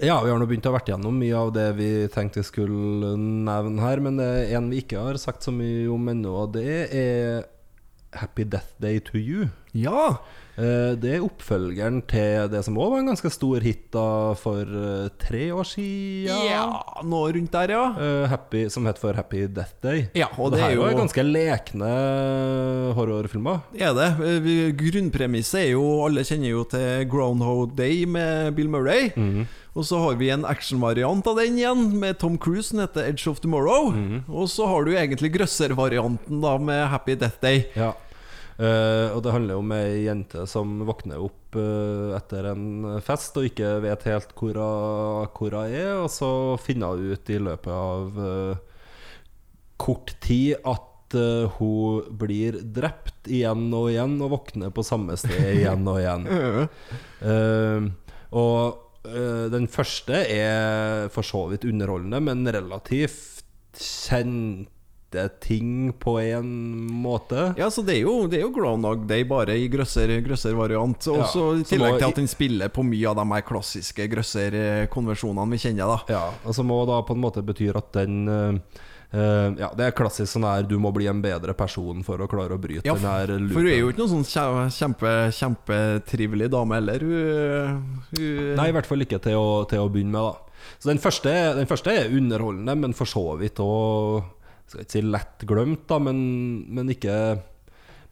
ja, 0.00 0.18
vi 0.24 0.30
har 0.30 0.40
nå 0.40 0.48
begynt 0.48 0.66
å 0.68 0.72
ha 0.72 0.78
vært 0.78 0.90
gjennom 0.92 1.16
mye 1.20 1.36
av 1.36 1.52
det 1.56 1.68
vi 1.78 1.88
tenkte 2.12 2.44
skulle 2.44 3.14
nevne 3.20 3.84
her, 3.84 4.02
men 4.04 4.20
det 4.20 4.28
er 4.28 4.58
en 4.58 4.70
vi 4.72 4.82
ikke 4.84 5.00
har 5.06 5.20
sagt 5.20 5.46
så 5.46 5.54
mye 5.54 5.88
om 5.92 6.12
ennå, 6.12 6.34
og 6.44 6.54
det 6.56 6.76
er 6.88 7.48
Happy 8.16 8.44
Death 8.44 8.74
Day 8.82 9.00
to 9.04 9.20
You. 9.20 9.50
Ja. 9.76 10.18
Eh, 10.58 10.94
Det 11.00 11.14
er 11.16 11.22
oppfølgeren 11.24 12.00
til 12.10 12.48
det 12.52 12.64
som 12.66 12.74
òg 12.76 12.90
var 12.92 12.98
en 13.00 13.06
ganske 13.12 13.30
stor 13.32 13.60
hit 13.60 13.90
da 13.92 14.34
for 14.34 14.60
eh, 14.62 15.08
tre 15.18 15.50
år 15.52 15.64
siden. 15.64 16.46
ja. 16.50 16.66
nå 17.04 17.20
rundt 17.34 17.50
der, 17.52 17.70
ja. 17.70 17.84
Eh, 17.96 18.26
happy, 18.28 18.68
som 18.68 18.84
het 18.86 18.98
for 18.98 19.14
Happy 19.14 19.46
Death 19.46 19.74
Day. 19.82 20.08
Ja, 20.14 20.26
og 20.36 20.50
det, 20.52 20.58
det 20.58 20.64
her 20.66 20.70
er 20.70 20.90
jo- 20.92 20.98
ganske 20.98 21.22
lekne 21.24 21.90
horrorfilmer. 22.96 23.60
Er 23.78 23.94
det. 23.94 24.10
Grunnpremisset 24.80 25.60
er 25.64 25.70
jo 25.74 25.84
Alle 26.06 26.24
kjenner 26.26 26.50
jo 26.52 26.64
til 26.70 27.06
Groundhog 27.10 27.74
Day 27.78 28.04
med 28.08 28.54
Bill 28.56 28.68
Murray. 28.72 29.10
Og 29.76 29.84
så 29.86 30.00
har 30.02 30.16
vi 30.18 30.30
en 30.34 30.42
actionvariant 30.44 31.26
av 31.30 31.36
den 31.38 31.56
igjen, 31.60 31.84
med 32.00 32.18
Tom 32.18 32.36
Cruise, 32.42 32.70
som 32.72 32.80
heter 32.82 33.06
Edge 33.06 33.28
of 33.30 33.38
Tomorrow. 33.40 33.92
Og 34.28 34.48
så 34.50 34.66
har 34.66 34.84
du 34.84 34.92
egentlig 34.96 35.30
grøsservarianten 35.36 36.40
da 36.42 36.56
med 36.58 36.88
Happy 36.90 37.14
Death 37.14 37.38
Day. 37.40 37.64
Ja. 37.78 37.92
Eh, 38.60 39.08
og 39.14 39.22
det 39.24 39.32
handler 39.32 39.56
om 39.56 39.70
ei 39.72 40.02
jente 40.04 40.42
som 40.50 40.82
våkner 40.84 41.22
opp 41.24 41.56
uh, 41.56 42.12
etter 42.12 42.50
en 42.50 42.98
fest 43.00 43.38
og 43.40 43.46
ikke 43.48 43.78
vet 43.86 44.04
helt 44.10 44.34
hvor 44.36 44.58
hun, 44.60 45.54
er, 45.62 45.94
og 46.02 46.10
så 46.12 46.58
finner 46.60 46.92
hun 46.92 47.14
ut 47.14 47.32
i 47.32 47.38
løpet 47.40 47.72
av 47.72 48.20
uh, 48.20 48.60
kort 49.80 50.12
tid 50.20 50.60
at 50.60 50.86
hun 51.56 52.04
blir 52.20 52.60
drept 52.62 53.26
igjen 53.26 53.64
og 53.74 53.88
igjen 53.90 54.12
og 54.22 54.30
våkner 54.36 54.70
på 54.70 54.84
samme 54.86 55.16
sted 55.18 55.56
igjen 55.56 55.88
og 55.90 55.96
igjen. 55.98 56.28
Og 58.30 59.08
den 59.50 59.66
første 59.66 60.20
er 60.22 61.08
for 61.10 61.26
så 61.26 61.48
vidt 61.50 61.66
underholdende, 61.66 62.20
men 62.28 62.46
relativt 62.54 63.42
kjente 63.74 64.70
ting 65.42 65.92
på 65.98 66.20
en 66.20 66.50
måte. 67.02 67.54
Ja, 67.58 67.70
så 67.70 67.82
det 67.82 67.96
er 67.98 68.04
jo, 68.04 68.26
det 68.30 68.38
er 68.38 68.44
jo 68.46 68.52
Groundhog 68.54 69.06
Day, 69.10 69.24
bare 69.28 69.56
i 69.58 69.66
grøsser 69.70 70.54
variant. 70.56 71.08
Også 71.10 71.46
Ja, 71.54 71.56
i 71.58 71.66
tillegg 71.66 71.98
til 71.98 72.08
at 72.08 72.20
den 72.20 72.30
spiller 72.30 72.70
på 72.70 72.84
mye 72.86 73.10
av 73.10 73.18
de 73.18 73.26
her 73.32 73.42
klassiske 73.46 74.06
grøsserkonvensjonene 74.12 75.50
vi 75.50 75.58
kjenner, 75.64 75.90
da. 75.90 75.98
Ja, 76.14 76.22
og 76.44 76.54
som 76.56 76.70
også 76.70 76.90
da 76.92 77.02
på 77.08 77.16
en 77.16 77.24
måte 77.24 77.42
betyr 77.46 77.78
at 77.80 77.92
den 77.96 78.20
eh, 78.30 78.80
eh, 79.18 79.48
Ja, 79.60 79.72
det 79.76 79.88
er 79.88 79.96
klassisk 79.98 80.30
sånn 80.32 80.46
her 80.46 80.66
du 80.68 80.76
må 80.78 80.92
bli 80.94 81.08
en 81.10 81.22
bedre 81.24 81.54
person 81.58 82.04
for 82.06 82.22
å 82.22 82.30
klare 82.30 82.54
å 82.54 82.62
bryte 82.62 82.86
Ja, 82.86 82.94
den 82.94 83.10
her 83.10 83.34
loopen. 83.34 83.54
For 83.56 83.66
hun 83.66 83.72
er 83.72 83.80
jo 83.82 83.90
ikke 83.90 84.04
noen 84.04 84.24
sånn 84.24 84.70
kjempe, 84.78 85.14
kjempetrivelig 85.36 86.50
dame 86.54 86.78
heller. 86.78 87.06
Hun, 87.06 87.82
hun 88.14 88.54
Nei, 88.60 88.70
i 88.70 88.76
hvert 88.78 88.88
fall 88.88 89.06
ikke 89.06 89.22
til 89.26 89.40
å, 89.40 89.64
til 89.70 89.82
å 89.82 89.90
begynne 89.90 90.14
med, 90.14 90.30
da. 90.30 90.46
Så 90.80 90.90
den 90.90 91.00
første, 91.00 91.32
den 91.56 91.68
første 91.68 91.92
er 91.92 92.12
underholdende, 92.12 92.74
men 92.76 92.94
for 92.96 93.08
så 93.08 93.32
vidt 93.40 93.58
òg 93.64 94.20
Skal 94.70 94.84
ikke 94.84 94.94
si 94.94 95.02
lett 95.02 95.46
glemt, 95.50 95.86
da, 95.90 95.98
men, 95.98 96.18
men 96.70 96.92
ikke 96.94 97.14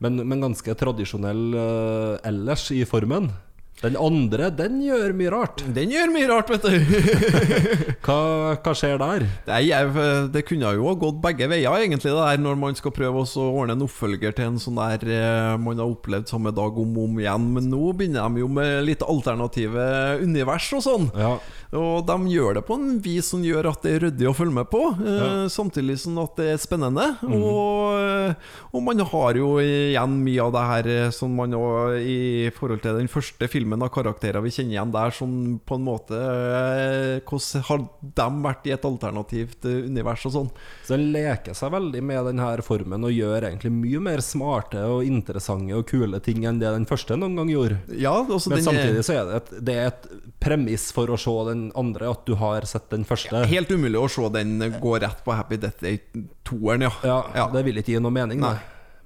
men, 0.03 0.23
men 0.27 0.43
ganske 0.43 0.75
tradisjonell 0.79 1.45
uh, 1.55 2.15
ellers 2.27 2.69
i 2.75 2.85
formen. 2.87 3.31
Den 3.79 3.95
andre, 3.95 4.49
den 4.51 4.81
gjør 4.83 5.13
mye 5.15 5.31
rart. 5.31 5.61
Den 5.75 5.93
gjør 5.95 6.11
mye 6.11 6.27
rart, 6.27 6.49
vet 6.51 6.65
du. 6.67 6.97
Hva, 8.09 8.17
hva 8.59 8.73
skjer 8.75 8.97
der? 8.99 9.27
Nei, 9.47 9.61
jeg, 9.69 10.07
det 10.35 10.43
kunne 10.49 10.73
jo 10.75 10.95
gått 10.99 11.21
begge 11.23 11.47
veier, 11.51 11.77
egentlig, 11.85 12.11
det 12.11 12.17
der 12.17 12.43
når 12.43 12.59
man 12.59 12.79
skal 12.79 12.95
prøve 12.97 13.23
å 13.23 13.45
ordne 13.45 13.77
en 13.77 13.85
oppfølger 13.87 14.35
til 14.35 14.49
en 14.49 14.59
sånn 14.63 14.81
der 14.81 15.05
eh, 15.13 15.53
man 15.63 15.79
har 15.79 15.93
opplevd 15.93 16.31
samme 16.31 16.51
dag 16.57 16.79
om 16.81 16.97
og 16.97 17.05
om 17.05 17.21
igjen. 17.23 17.47
Men 17.55 17.71
nå 17.71 17.93
begynner 17.93 18.27
de 18.27 18.43
jo 18.43 18.51
med 18.51 18.83
litt 18.89 19.05
alternative 19.07 19.87
univers 20.25 20.73
og 20.75 20.83
sånn. 20.89 21.09
Ja, 21.15 21.37
Og 21.77 22.07
de 22.09 22.17
gjør 22.33 22.57
det 22.57 22.63
på 22.65 22.79
en 22.79 22.97
vis 23.05 23.27
som 23.29 23.43
gjør 23.45 23.67
at 23.69 23.83
det 23.85 23.91
er 23.93 24.05
ryddig 24.07 24.29
å 24.31 24.35
følge 24.37 24.57
med 24.57 24.71
på, 24.73 24.81
eh, 25.05 25.45
samtidig 25.53 25.99
som 26.01 26.17
at 26.23 26.39
det 26.41 26.47
er 26.55 26.63
spennende. 26.63 27.07
og, 27.29 27.99
eh, 27.99 28.35
og 28.73 28.83
man 28.87 29.03
har 29.05 29.37
jo 29.37 29.51
igjen 29.61 30.15
mye 30.25 30.47
av 30.47 30.55
det 30.55 30.65
her 30.71 30.89
eh, 30.95 31.11
som 31.13 31.35
man 31.37 31.53
òg 31.53 31.99
i 32.01 32.49
forhold 32.57 32.81
til 32.85 32.97
den 32.97 33.11
første 33.13 33.49
filmen 33.53 33.85
av 33.85 33.93
karakterer 33.93 34.41
vi 34.45 34.53
kjenner 34.55 34.79
igjen 34.79 34.95
der, 34.95 35.13
som 35.13 35.61
på 35.61 35.77
en 35.77 35.85
måte 35.85 36.17
eh, 36.17 37.21
Hvordan 37.29 37.65
har 37.69 37.85
de 38.01 38.29
vært 38.45 38.67
i 38.69 38.73
et 38.73 38.89
alternativt 38.89 39.69
univers 39.69 40.25
og 40.29 40.35
sånn? 40.35 40.51
Så 40.87 40.97
den 40.97 41.11
leker 41.13 41.57
seg 41.57 41.73
veldig 41.75 42.03
med 42.05 42.31
denne 42.31 42.49
formen 42.65 43.05
og 43.05 43.13
gjør 43.13 43.51
egentlig 43.51 43.75
mye 43.75 44.01
mer 44.09 44.25
smarte 44.25 44.81
og 44.89 45.05
interessante 45.05 45.77
og 45.77 45.87
kule 45.89 46.21
ting 46.25 46.47
enn 46.49 46.61
det 46.63 46.73
den 46.73 46.89
første 46.89 47.17
noen 47.19 47.37
gang 47.39 47.53
gjorde. 47.53 47.79
Ja, 47.93 48.15
altså 48.25 48.53
Men 48.53 48.63
den 48.63 48.69
samtidig 48.71 49.05
så 49.07 49.19
er 49.19 49.29
det 49.29 49.39
et, 49.43 49.53
det 49.69 49.77
er 49.77 49.91
et 49.93 50.09
premiss 50.41 50.89
for 50.95 51.11
å 51.13 51.19
se 51.21 51.35
den 51.51 51.58
andre 51.79 52.09
at 52.13 52.25
du 52.29 52.35
har 52.41 52.67
sett 52.69 52.89
den 52.95 53.05
første. 53.09 53.45
helt 53.51 53.71
umulig 53.75 53.99
å 54.01 54.09
se 54.11 54.29
den 54.35 54.59
gå 54.81 54.97
rett 55.03 55.21
på 55.27 55.35
Happy 55.39 55.57
Death 55.61 55.83
Day-toeren, 55.85 56.87
ja. 56.89 56.93
Ja, 57.05 57.21
Ja. 57.35 57.47
Det 57.55 57.65
vil 57.69 57.81
ikke 57.83 57.95
gi 57.97 58.03
noe 58.05 58.15
mening, 58.15 58.41
Nei. 58.45 58.57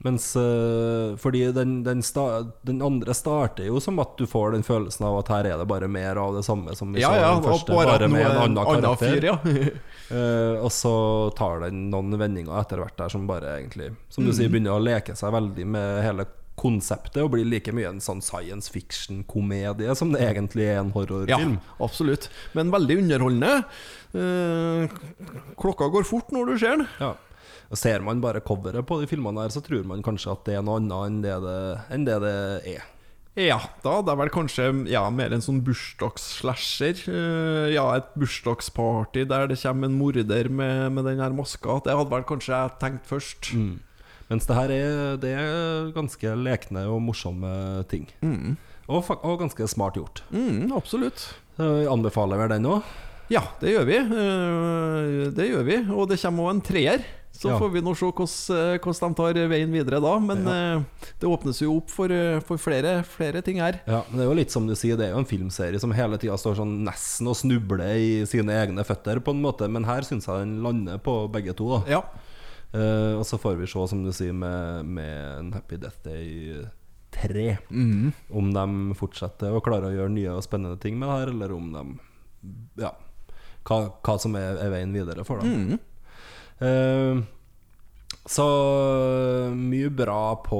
Mens 0.02 0.32
øh, 0.34 1.12
Fordi 1.22 1.44
den, 1.54 1.76
den, 1.86 2.00
sta, 2.02 2.42
den 2.66 2.80
andre 2.82 3.14
starter 3.14 3.68
jo 3.68 3.78
som 3.78 4.00
at 4.02 4.16
du 4.18 4.24
får 4.26 4.56
den 4.56 4.64
følelsen 4.66 5.06
av 5.06 5.20
at 5.20 5.28
her 5.30 5.46
er 5.52 5.60
det 5.60 5.66
bare 5.70 5.86
mer 5.86 6.18
av 6.18 6.34
det 6.34 6.42
samme 6.42 6.74
som 6.74 6.90
vi 6.90 7.04
Ja, 7.04 7.12
så 7.12 7.20
ja, 7.20 7.28
den 7.36 7.44
første, 7.46 7.76
bare 7.76 7.92
bare 7.92 8.08
med 8.10 8.24
en 8.26 8.32
annen 8.40 8.58
annen 8.58 8.82
karakter. 8.82 9.14
fyr, 9.14 9.28
ja. 9.30 9.36
uh, 10.10 10.56
og 10.66 10.72
så 10.74 10.94
tar 11.38 11.62
den 11.68 11.84
noen 11.92 12.18
vendinger 12.18 12.58
etter 12.64 12.82
hvert 12.82 12.98
der 12.98 13.14
som 13.14 13.28
bare 13.30 13.54
egentlig 13.60 13.92
Som 14.10 14.26
du 14.26 14.32
Mm. 14.32 14.36
sier, 14.40 14.50
begynner 14.50 14.74
å 14.74 14.82
leke 14.82 15.14
seg 15.14 15.30
veldig 15.38 15.66
med 15.76 16.02
hele 16.08 16.26
konseptet 16.60 17.22
og 17.22 17.32
blir 17.34 17.48
like 17.48 17.72
mye 17.74 17.88
en 17.88 18.02
sånn 18.02 18.20
science 18.24 18.70
fiction-komedie 18.72 19.94
som 19.98 20.12
det 20.12 20.22
egentlig 20.26 20.68
er 20.68 20.82
en 20.82 20.92
horrorfilm. 20.94 21.56
Ja, 21.58 21.76
absolutt. 21.84 22.28
Men 22.56 22.72
veldig 22.74 23.00
underholdende. 23.02 23.52
Eh, 24.12 24.96
klokka 25.60 25.88
går 25.92 26.08
fort 26.08 26.32
når 26.34 26.52
du 26.52 26.56
ser 26.60 26.76
den. 26.76 26.88
Ja. 27.00 27.14
Og 27.72 27.78
Ser 27.80 28.04
man 28.04 28.20
bare 28.20 28.42
coveret 28.44 28.84
på 28.84 28.98
de 29.00 29.08
filmene 29.08 29.46
her, 29.46 29.52
så 29.52 29.62
tror 29.64 29.86
man 29.88 30.04
kanskje 30.04 30.34
at 30.34 30.42
det 30.44 30.58
er 30.58 30.64
noe 30.66 30.76
annet 30.82 31.06
enn 31.08 31.22
det 31.24 31.36
det, 31.40 31.60
enn 31.96 32.08
det, 32.08 32.18
det 32.20 32.34
er. 32.74 32.88
Ja, 33.32 33.56
da 33.80 33.94
det 34.04 34.12
er 34.12 34.18
vel 34.20 34.30
kanskje 34.32 34.66
ja, 34.92 35.06
mer 35.08 35.32
en 35.32 35.40
sånn 35.40 35.62
bursdagsslasher. 35.64 36.98
Uh, 37.08 37.72
ja, 37.72 37.86
et 37.96 38.10
bursdagsparty 38.20 39.24
der 39.30 39.48
det 39.48 39.56
kommer 39.62 39.88
en 39.88 39.96
morder 39.96 40.50
med, 40.52 40.92
med 40.92 41.08
den 41.08 41.22
her 41.24 41.32
maska. 41.32 41.78
Det 41.86 41.96
hadde 41.96 42.12
vel 42.12 42.28
kanskje 42.28 42.52
jeg 42.52 42.76
tenkt 42.82 43.08
først. 43.08 43.54
Mens 44.32 44.48
det 44.48 44.56
her 44.56 44.72
er, 44.72 45.16
det 45.20 45.32
er 45.36 45.90
ganske 45.92 46.32
lekne 46.40 46.86
og 46.88 47.02
morsomme 47.04 47.52
ting. 47.92 48.06
Og, 48.88 49.04
og 49.20 49.38
ganske 49.44 49.68
smart 49.68 49.98
gjort. 50.00 50.22
Mm, 50.32 50.70
absolutt. 50.72 51.28
Jeg 51.60 51.88
anbefaler 51.92 52.40
vel 52.40 52.54
den 52.56 52.70
òg. 52.72 52.86
Ja, 53.32 53.44
det 53.60 53.70
gjør 53.74 53.84
vi. 53.88 53.98
Eh, 54.02 55.26
det 55.36 55.50
gjør 55.52 55.66
vi. 55.68 55.76
Og 55.94 56.08
det 56.10 56.18
kommer 56.22 56.48
òg 56.48 56.56
en 56.56 56.64
treer. 56.64 57.04
Så 57.32 57.48
Ja. 57.48 57.56
får 57.58 57.70
vi 57.72 57.80
nå 57.80 57.94
se 57.96 58.04
hvordan, 58.12 58.78
hvordan 58.84 59.14
de 59.14 59.16
tar 59.16 59.38
veien 59.48 59.72
videre 59.72 60.00
da. 60.04 60.18
Men 60.20 60.42
ja. 60.44 60.82
det 61.18 61.28
åpnes 61.30 61.60
jo 61.64 61.78
opp 61.78 61.88
for, 61.90 62.12
eh, 62.12 62.40
for 62.44 62.60
flere, 62.60 63.02
flere 63.08 63.40
ting 63.42 63.58
her. 63.62 63.80
Ja, 63.88 64.02
men 64.10 64.18
det 64.20 64.26
er 64.26 64.30
jo 64.30 64.36
litt 64.36 64.50
som 64.52 64.66
du 64.68 64.74
sier, 64.76 64.96
det 65.00 65.06
er 65.08 65.14
jo 65.14 65.22
en 65.22 65.28
filmserie 65.28 65.80
som 65.80 65.94
hele 65.96 66.18
tida 66.20 66.36
står 66.38 66.58
sånn 66.60 66.74
nesten 66.84 67.26
og 67.32 67.36
snubler 67.40 67.96
i 67.96 68.10
sine 68.28 68.52
egne 68.52 68.84
føtter, 68.84 69.20
på 69.24 69.32
en 69.32 69.40
måte. 69.42 69.68
Men 69.70 69.84
her 69.88 70.02
syns 70.08 70.28
jeg 70.28 70.44
den 70.44 70.58
lander 70.62 70.98
på 71.02 71.16
begge 71.32 71.56
to. 71.56 71.78
da 71.78 71.82
Ja. 71.96 72.02
Eh, 72.72 73.14
Og 73.18 73.24
så 73.28 73.38
får 73.40 73.56
vi 73.60 73.66
se, 73.68 73.82
som 73.88 74.02
du 74.04 74.12
sier, 74.16 74.32
med, 74.32 74.86
med 74.86 75.38
en 75.38 75.52
Happy 75.52 75.76
Death 75.76 76.00
Day 76.04 76.64
3. 77.12 77.58
Om 78.32 78.52
de 78.56 78.94
fortsetter 78.96 79.52
å 79.52 79.60
klare 79.64 79.90
å 79.90 79.94
gjøre 79.94 80.14
nye 80.14 80.32
og 80.32 80.44
spennende 80.46 80.78
ting 80.80 80.96
med 80.98 81.08
det 81.10 81.18
her, 81.20 81.32
eller 81.34 81.52
om 81.52 81.70
de 81.74 81.84
Ja, 82.82 82.94
hva, 83.68 83.76
hva 84.02 84.16
som 84.18 84.34
er, 84.40 84.56
er 84.64 84.72
veien 84.72 84.92
videre 84.96 85.24
for 85.28 85.38
dem. 85.44 85.78
Eh, 86.62 87.20
Så 88.32 88.44
mye 89.52 89.88
bra 89.90 90.36
på 90.46 90.58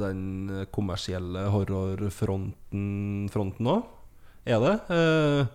den 0.00 0.66
kommersielle 0.72 1.46
horrorfronten 1.52 3.28
fronten 3.32 3.66
òg, 3.68 3.82
er 4.48 4.58
det. 4.62 4.74
Eh, 4.88 5.46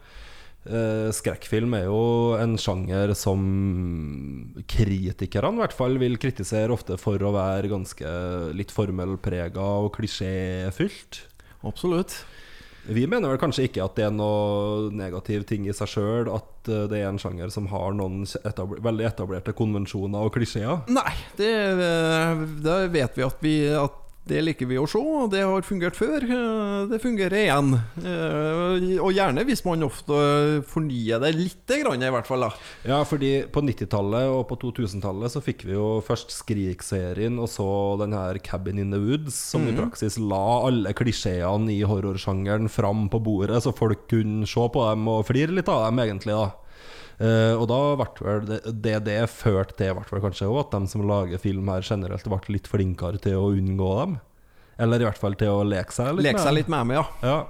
skrekkfilm 0.64 1.74
er 1.76 1.89
jo 1.89 2.03
en 2.39 2.53
sjanger 2.61 3.11
som 3.20 3.41
kritikerne 4.70 5.57
i 5.57 5.64
hvert 5.64 5.76
fall 5.76 5.97
vil 5.99 6.16
kritisere 6.22 6.72
ofte 6.72 6.95
for 7.01 7.20
å 7.20 7.34
være 7.36 7.72
ganske 7.72 8.14
litt 8.55 8.72
formelprega 8.72 9.66
og 9.84 9.91
klisjéfylt. 9.97 11.20
Absolutt. 11.68 12.22
Vi 12.84 13.05
mener 13.07 13.32
vel 13.32 13.39
kanskje 13.39 13.70
ikke 13.70 13.84
at 13.86 13.95
det 13.95 14.03
er 14.09 14.16
noe 14.16 14.89
negativ 14.91 15.45
ting 15.47 15.64
i 15.70 15.76
seg 15.76 15.88
sjøl 15.88 16.32
at 16.36 16.68
eh, 16.68 16.86
det 16.91 16.99
er 16.99 17.07
en 17.14 17.20
sjanger 17.22 17.51
som 17.53 17.70
har 17.72 17.95
noen 17.95 18.26
etabler 18.43 18.84
veldig 18.84 19.05
etablerte 19.07 19.55
konvensjoner 19.55 20.28
og 20.28 20.34
klisjeer. 20.36 20.82
Nei, 20.91 21.14
det, 21.39 21.51
det 22.66 22.80
vet 22.91 23.20
vi 23.20 23.26
at, 23.28 23.39
vi 23.45 23.55
at 23.80 24.03
det 24.26 24.40
liker 24.42 24.66
vi 24.70 24.78
å 24.80 24.86
se, 24.88 25.00
og 25.04 25.32
det 25.34 25.42
har 25.44 25.66
fungert 25.68 25.98
før. 26.00 26.24
eh, 26.24 26.86
Det 26.88 27.00
fungerer 27.04 27.36
igjen. 27.44 27.74
Eh, 28.00 29.00
Og 29.04 29.12
gjerne 29.12 29.44
hvis 29.46 29.66
man 29.66 29.84
ofte 29.84 30.64
fornyer 30.70 31.20
det 31.20 31.34
lite 31.36 31.82
grann, 31.84 32.02
i 32.02 32.10
hvert 32.14 32.26
fall. 32.30 32.40
da 32.48 32.52
Ja, 32.88 33.04
fordi 33.04 33.44
på 33.52 33.62
90-tallet 33.62 34.30
og 34.32 34.48
på 34.48 34.58
2000-tallet 34.62 35.32
så 35.34 35.42
fikk 35.44 35.66
vi 35.68 35.74
jo 35.76 36.02
først 36.06 36.32
Skrik-serien 36.32 37.38
og 37.40 37.50
så 37.52 37.68
den 38.00 38.14
her 38.16 38.40
Cabin 38.40 38.80
in 38.80 38.92
the 38.92 39.00
Woods, 39.00 39.36
som 39.36 39.68
i 39.68 39.76
praksis 39.76 40.18
la 40.18 40.66
alle 40.68 40.94
klisjeene 40.94 41.70
i 41.74 41.84
horrorsjangeren 41.84 42.70
fram 42.72 43.10
på 43.10 43.20
bordet, 43.24 43.62
så 43.64 43.76
folk 43.76 44.08
kunne 44.08 44.48
se 44.48 44.68
på 44.70 44.90
dem 44.90 45.08
og 45.08 45.26
flire 45.28 45.52
litt 45.52 45.68
av 45.68 45.86
dem, 45.90 46.00
egentlig. 46.00 46.34
da 46.34 46.52
Eh, 47.20 47.53
og 47.53 47.68
da 47.70 47.80
ble 47.99 48.36
det 48.47 48.59
det, 48.74 48.97
det 49.07 49.18
førte 49.32 49.78
til, 49.80 49.95
ble 49.99 50.22
kanskje 50.24 50.49
også, 50.49 50.64
at 50.66 50.78
de 50.78 50.93
som 50.93 51.07
lager 51.07 51.41
film 51.41 51.70
her 51.74 51.86
generelt 51.86 52.30
ble 52.30 52.55
litt 52.57 52.70
flinkere 52.70 53.22
til 53.22 53.39
å 53.39 53.49
unngå 53.53 53.91
dem. 54.01 54.16
Eller 54.82 55.03
i 55.03 55.05
hvert 55.05 55.22
fall 55.22 55.36
til 55.38 55.53
å 55.53 55.66
leke 55.68 55.93
seg 55.93 56.16
litt 56.16 56.32
Leke 56.32 56.39
med 56.39 56.47
seg 56.47 56.57
litt 56.57 56.72
med 56.72 56.82
dem. 56.82 56.95
ja. 56.97 57.03
Ja. 57.22 57.41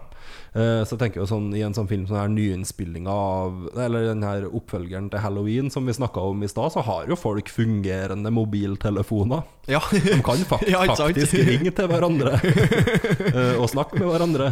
Uh, 0.56 0.84
Så 0.88 0.96
tenker 0.96 1.18
jeg 1.18 1.24
jo 1.24 1.28
sånn 1.28 1.48
I 1.56 1.64
en 1.66 1.74
sånn 1.76 1.88
film 1.90 2.04
Sånn 2.08 2.36
nyinnspillinga 2.36 3.08
nyinnspilling 3.08 3.08
av 3.12 3.80
Eller 3.88 4.06
den 4.12 4.24
her 4.24 4.46
oppfølgeren 4.48 5.10
til 5.12 5.20
Halloween 5.24 5.72
Som 5.74 5.90
vi 5.90 5.96
snakket 5.98 6.22
om 6.22 6.46
i 6.46 6.50
stad 6.52 6.76
Så 6.76 6.84
har 6.86 7.10
jo 7.10 7.18
folk 7.20 7.50
fungerende 7.52 8.32
mobiltelefoner 8.32 9.44
ja. 9.72 9.82
De 9.92 10.20
kan 10.24 10.46
fakt 10.48 10.70
Ja, 10.74 10.86
faktisk 10.96 11.36
ringe 11.42 11.74
til 11.76 11.90
hverandre 11.92 12.38
uh, 12.40 13.56
Og 13.62 13.68
snakke 13.74 14.00
med 14.00 14.08
hverandre 14.14 14.52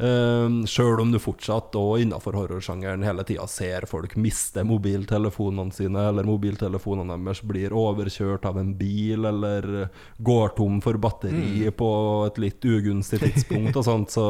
uh, 0.00 0.64
Selv 0.70 1.02
om 1.04 1.12
du 1.12 1.20
fortsatt 1.22 1.76
Og 1.80 2.02
innenfor 2.02 2.36
horrorsjangeren 2.38 3.04
hele 3.06 3.24
tiden 3.26 3.50
Ser 3.50 3.86
folk 3.90 4.16
miste 4.20 4.64
mobiltelefonene 4.66 5.74
sine 5.74 6.08
Eller 6.10 6.28
mobiltelefonene 6.28 7.18
deres 7.26 7.44
Blir 7.46 7.76
overkjørt 7.76 8.46
av 8.50 8.58
en 8.62 8.74
bil 8.78 9.28
Eller 9.30 9.88
går 10.18 10.56
tom 10.58 10.80
for 10.84 11.00
batteri 11.02 11.70
På 11.76 11.90
et 12.28 12.42
litt 12.42 12.64
ugunstig 12.64 13.22
tidspunkt 13.22 13.76
Og 13.80 13.86
sånt 13.86 14.14
Så 14.14 14.28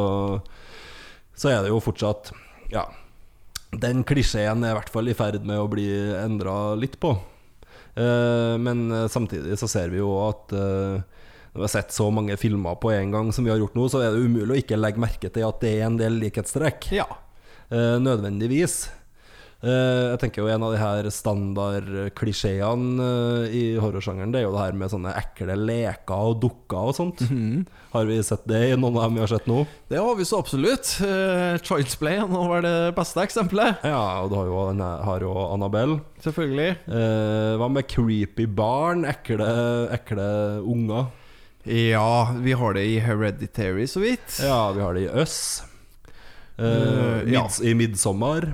så 1.34 1.50
er 1.50 1.64
det 1.64 1.72
jo 1.72 1.82
fortsatt 1.82 2.32
Ja. 2.72 2.86
Den 3.74 4.04
klisjeen 4.06 4.62
er 4.62 4.70
i 4.70 4.76
hvert 4.78 4.90
fall 4.92 5.10
i 5.10 5.16
ferd 5.18 5.42
med 5.46 5.58
å 5.58 5.66
bli 5.66 5.88
endra 6.14 6.76
litt 6.78 6.94
på. 7.02 7.10
Uh, 7.98 8.54
men 8.62 8.86
samtidig 9.10 9.58
så 9.58 9.66
ser 9.70 9.90
vi 9.90 9.98
jo 9.98 10.12
at 10.22 10.54
eh, 10.54 11.23
når 11.55 11.61
vi 11.61 11.66
har 11.68 11.74
sett 11.76 11.94
så 11.94 12.09
mange 12.11 12.34
filmer 12.40 12.74
på 12.82 12.90
en 12.90 13.14
gang 13.14 13.30
som 13.32 13.46
vi 13.46 13.52
har 13.52 13.61
gjort 13.62 13.76
nå, 13.78 13.86
så 13.86 14.02
er 14.02 14.11
det 14.11 14.26
umulig 14.26 14.57
å 14.57 14.59
ikke 14.59 14.80
legge 14.80 15.02
merke 15.02 15.30
til 15.30 15.46
at 15.46 15.62
det 15.62 15.76
er 15.78 15.86
en 15.86 16.00
del 16.00 16.18
likhetstrekk. 16.18 16.90
ja. 16.98 17.07
Eh, 17.70 17.96
nødvendigvis. 18.02 18.88
Eh, 19.64 20.11
jeg 20.12 20.18
tenker 20.20 20.42
jo 20.42 20.50
En 20.52 20.64
av 20.66 20.74
de 20.74 20.80
her 20.80 21.07
standardklisjeene 21.09 23.07
eh, 23.46 23.55
i 23.57 23.62
horrorsjangeren 23.80 24.34
Det 24.34 24.42
er 24.42 24.44
jo 24.44 24.52
det 24.52 24.61
her 24.61 24.76
med 24.76 24.92
sånne 24.92 25.14
ekle 25.16 25.57
leker 25.57 26.26
og 26.28 26.42
dukker 26.42 26.90
og 26.90 26.96
sånt. 26.98 27.22
Har 27.94 28.11
vi 28.11 28.18
sett 28.26 28.44
det 28.50 28.61
i 28.72 28.76
noen 28.76 28.98
av 28.98 29.07
dem 29.07 29.16
vi 29.16 29.24
har 29.24 29.32
sett 29.32 29.48
nå? 29.48 29.62
Det 29.88 30.02
har 30.02 30.18
vi 30.18 30.26
så 30.26 30.42
absolutt. 30.42 30.96
Uh, 30.98 31.55
Child's 31.62 31.94
Play 31.96 32.18
er 32.18 32.28
nå 32.28 32.42
det 32.64 32.76
beste 32.96 33.22
eksempelet. 33.22 33.84
Ja, 33.86 34.24
og 34.24 34.32
du 34.32 34.36
har 34.40 34.50
jo, 34.50 34.57
har 35.07 35.24
jo 35.24 35.34
Annabelle. 35.46 36.00
Selvfølgelig. 36.24 36.74
Eh, 36.90 37.55
hva 37.61 37.68
med 37.70 37.86
creepy 37.88 38.48
barn? 38.50 39.07
Ekle, 39.09 39.46
ekle 39.94 40.26
unger? 40.61 41.12
Ja, 41.64 42.34
vi 42.44 42.52
har 42.52 42.74
det 42.76 42.84
i 42.84 42.98
Hereditary, 43.00 43.86
så 43.88 44.00
vidt. 44.04 44.40
Ja, 44.44 44.72
vi 44.72 44.82
har 44.84 44.94
det 44.94 45.06
i 45.06 45.12
Øss. 45.22 45.62
Eh, 46.58 46.64
Eh, 46.64 47.32
ja. 47.32 47.48
I 47.62 47.74
Midtsommer. 47.74 48.52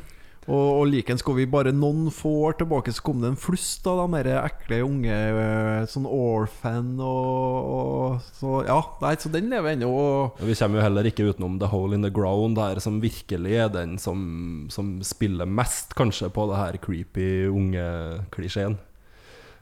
Og, 0.51 0.81
og 0.81 0.87
likens 0.89 1.23
går 1.23 1.37
vi 1.37 1.45
bare 1.51 1.73
noen 1.77 2.09
få 2.15 2.31
år 2.49 2.57
tilbake, 2.59 2.95
så 2.97 3.05
kom 3.05 3.21
det 3.21 3.29
en 3.29 3.39
flust 3.39 3.85
av 3.91 4.01
de 4.01 4.23
der 4.25 4.41
ekle 4.41 4.81
unge 4.83 5.13
eh, 5.15 5.85
Sånn 5.91 6.09
orphan 6.09 6.95
og, 6.97 7.69
og 7.77 8.33
Så 8.39 8.63
ja, 8.67 8.79
nei, 9.03 9.13
så 9.21 9.31
den 9.31 9.51
lever 9.53 9.77
ennå. 9.77 9.93
Vi 10.41 10.57
kommer 10.59 10.81
jo 10.81 10.87
heller 10.89 11.11
ikke 11.11 11.29
utenom 11.29 11.59
The 11.61 11.69
Hole 11.71 11.99
in 11.99 12.07
the 12.07 12.11
Ground, 12.15 12.57
der 12.59 12.81
som 12.83 13.03
virkelig 13.05 13.59
er 13.67 13.71
den 13.75 13.99
som, 14.01 14.67
som 14.73 14.97
spiller 15.07 15.47
mest, 15.47 15.95
kanskje, 15.99 16.33
på 16.35 16.49
det 16.51 16.59
her 16.63 16.81
creepy 16.83 17.29
unge-klisjeen. 17.53 18.79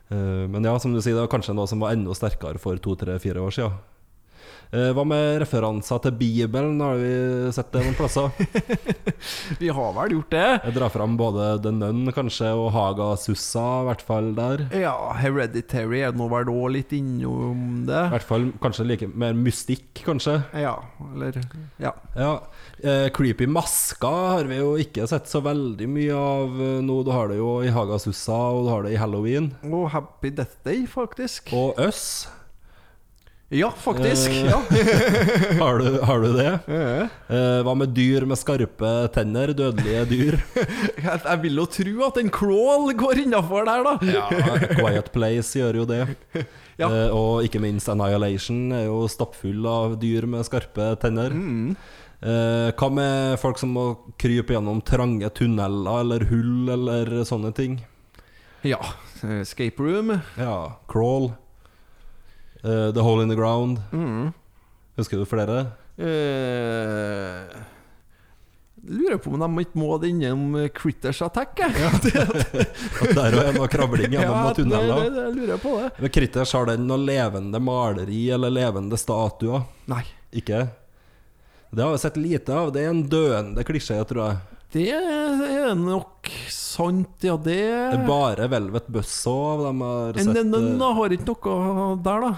Eh, 0.08 0.44
men 0.48 0.64
ja, 0.64 0.74
som 0.80 0.94
du 0.94 1.02
sier, 1.02 1.16
det 1.16 1.26
var 1.26 1.32
kanskje 1.32 1.56
noe 1.56 1.68
som 1.68 1.82
var 1.84 1.94
enda 1.96 2.14
sterkere 2.16 2.60
for 2.62 2.80
to, 2.82 2.96
tre, 3.00 3.18
fire 3.22 3.44
år 3.44 3.54
siden. 3.54 3.78
Eh, 4.68 4.90
hva 4.92 5.00
med 5.08 5.38
referanser 5.40 6.00
til 6.04 6.12
Bibelen? 6.18 6.76
Har 6.84 6.98
vi 7.00 7.12
sett 7.56 7.70
det 7.72 7.80
noen 7.86 7.96
plasser? 7.96 8.28
Vi 9.62 9.70
har 9.72 9.94
vel 9.96 10.12
gjort 10.18 10.34
det? 10.34 10.44
Jeg 10.66 10.74
drar 10.76 10.92
fram 10.92 11.14
både 11.18 11.46
The 11.64 11.72
Nun 11.72 12.10
kanskje 12.12 12.50
og 12.52 12.68
Haga 12.74 13.06
Sussa, 13.20 13.64
i 13.80 13.86
hvert 13.88 14.04
fall 14.04 14.28
der. 14.36 14.66
Ja, 14.76 14.92
Hereditary 15.16 16.02
er 16.04 16.12
nå 16.16 16.28
vel 16.32 16.52
òg 16.52 16.68
litt 16.76 16.92
innom 16.96 17.86
det. 17.88 18.02
I 18.10 18.12
hvert 18.18 18.28
fall 18.28 18.46
kanskje 18.60 18.86
like 18.90 19.08
mer 19.08 19.32
mystikk, 19.38 20.04
kanskje. 20.04 20.36
Ja, 20.52 20.76
eller 21.14 21.40
Ja. 21.80 21.94
Ja, 22.18 22.32
eh, 22.82 23.08
Creepy 23.14 23.48
masker 23.48 24.32
har 24.36 24.48
vi 24.50 24.60
jo 24.60 24.74
ikke 24.80 25.08
sett 25.08 25.30
så 25.32 25.40
veldig 25.44 25.88
mye 25.88 26.12
av 26.18 26.60
eh, 26.60 26.80
nå. 26.84 27.00
Du 27.08 27.12
har 27.14 27.32
det 27.32 27.40
jo 27.40 27.54
i 27.64 27.72
Haga 27.72 27.96
Sussa, 28.02 28.36
og 28.52 28.66
du 28.66 28.74
har 28.74 28.84
det 28.84 28.92
i 28.96 29.00
Halloween. 29.00 29.54
Og 29.64 29.88
Happy 29.96 30.28
Death 30.34 30.60
Day, 30.66 30.84
faktisk. 30.90 31.54
Og 31.56 31.78
Øss. 31.80 32.26
Ja, 33.48 33.70
faktisk. 33.70 34.30
Eh. 34.30 34.46
Ja. 34.50 34.62
Har 35.64 35.78
du, 35.78 36.00
har 36.04 36.20
du 36.20 36.32
det? 36.36 36.58
Eh. 36.68 37.06
Eh, 37.32 37.60
hva 37.64 37.72
med 37.80 37.94
dyr 37.96 38.26
med 38.28 38.36
skarpe 38.36 38.90
tenner? 39.14 39.54
Dødelige 39.56 40.02
dyr? 40.10 40.36
Jeg, 40.98 41.20
jeg 41.24 41.40
vil 41.46 41.56
jo 41.56 41.64
tro 41.72 41.94
at 42.10 42.18
en 42.20 42.28
crawl 42.34 42.92
går 42.98 43.22
innafor 43.22 43.64
der, 43.64 43.86
da. 43.86 43.94
Ja, 44.04 44.26
Quiet 44.74 45.08
Place 45.14 45.56
gjør 45.56 45.80
jo 45.80 45.86
det. 45.88 46.02
Ja. 46.76 46.90
Eh, 46.90 47.08
og 47.14 47.46
ikke 47.46 47.62
minst 47.62 47.88
Annihilation 47.88 48.74
er 48.76 48.84
jo 48.90 49.00
stappfull 49.08 49.64
av 49.70 49.96
dyr 50.02 50.28
med 50.28 50.44
skarpe 50.44 50.90
tenner. 51.00 51.32
Mm. 51.32 51.72
Eh, 52.20 52.68
hva 52.76 52.92
med 52.92 53.40
folk 53.40 53.60
som 53.62 53.72
må 53.72 53.88
krype 54.20 54.58
gjennom 54.58 54.84
trange 54.84 55.32
tunneler 55.40 56.02
eller 56.04 56.28
hull 56.28 56.68
eller 56.76 57.16
sånne 57.24 57.56
ting? 57.56 57.80
Ja. 58.66 58.82
Escape 59.40 59.80
room. 59.80 60.18
Ja, 60.36 60.58
Crawl. 60.90 61.30
Eh, 62.64 62.90
the 62.94 63.00
Hole 63.04 63.22
in 63.22 63.28
the 63.30 63.36
Ground. 63.38 63.80
Mm. 63.92 64.32
Husker 64.98 65.20
du 65.20 65.26
flere? 65.30 65.66
Uh, 65.98 67.46
lurer 68.88 69.18
på 69.18 69.30
om 69.34 69.40
de 69.42 69.62
ikke 69.64 69.78
må 69.78 69.96
det 69.98 70.10
innom 70.12 70.56
Critters 70.74 71.20
Attack. 71.22 71.58
jeg. 71.58 71.74
At 71.88 72.06
der 73.18 73.36
er 73.42 73.54
noe 73.56 73.68
krabling 73.70 74.10
gjennom 74.14 74.34
Ja, 74.34 74.42
det, 74.48 74.62
tunneler. 74.62 75.06
det, 75.06 75.14
det 75.16 75.32
lurer 75.36 75.54
jeg 75.56 75.62
på 75.62 75.74
det. 75.78 75.88
Men 75.98 76.14
Critters 76.18 76.54
har 76.56 76.68
den 76.70 76.86
noe 76.90 76.98
levende 77.02 77.60
maleri 77.62 78.24
eller 78.34 78.54
levende 78.54 78.98
statuer. 79.00 79.66
Nei. 79.90 80.04
Ikke? 80.38 80.64
Det 81.70 81.84
har 81.84 81.92
vi 81.94 81.98
sett 82.02 82.16
lite 82.20 82.54
av. 82.54 82.70
Det 82.72 82.82
er 82.84 82.90
en 82.94 83.02
døende 83.12 83.64
klisjé, 83.66 83.98
tror 84.08 84.24
jeg. 84.24 84.47
Det 84.68 84.90
er 84.92 85.72
nok 85.78 86.28
sant, 86.52 87.24
ja, 87.24 87.38
det 87.40 87.56
Det 87.56 87.96
er 87.96 88.04
bare 88.04 88.48
Velvet 88.52 88.88
Buzzsaw 88.92 89.62
de 89.64 89.72
har 89.80 90.18
sett. 90.20 90.42
Nun 90.44 90.74
eh, 90.76 90.98
har 90.98 91.14
ikke 91.16 91.32
noe 91.32 91.86
der, 92.04 92.26
da. 92.26 92.32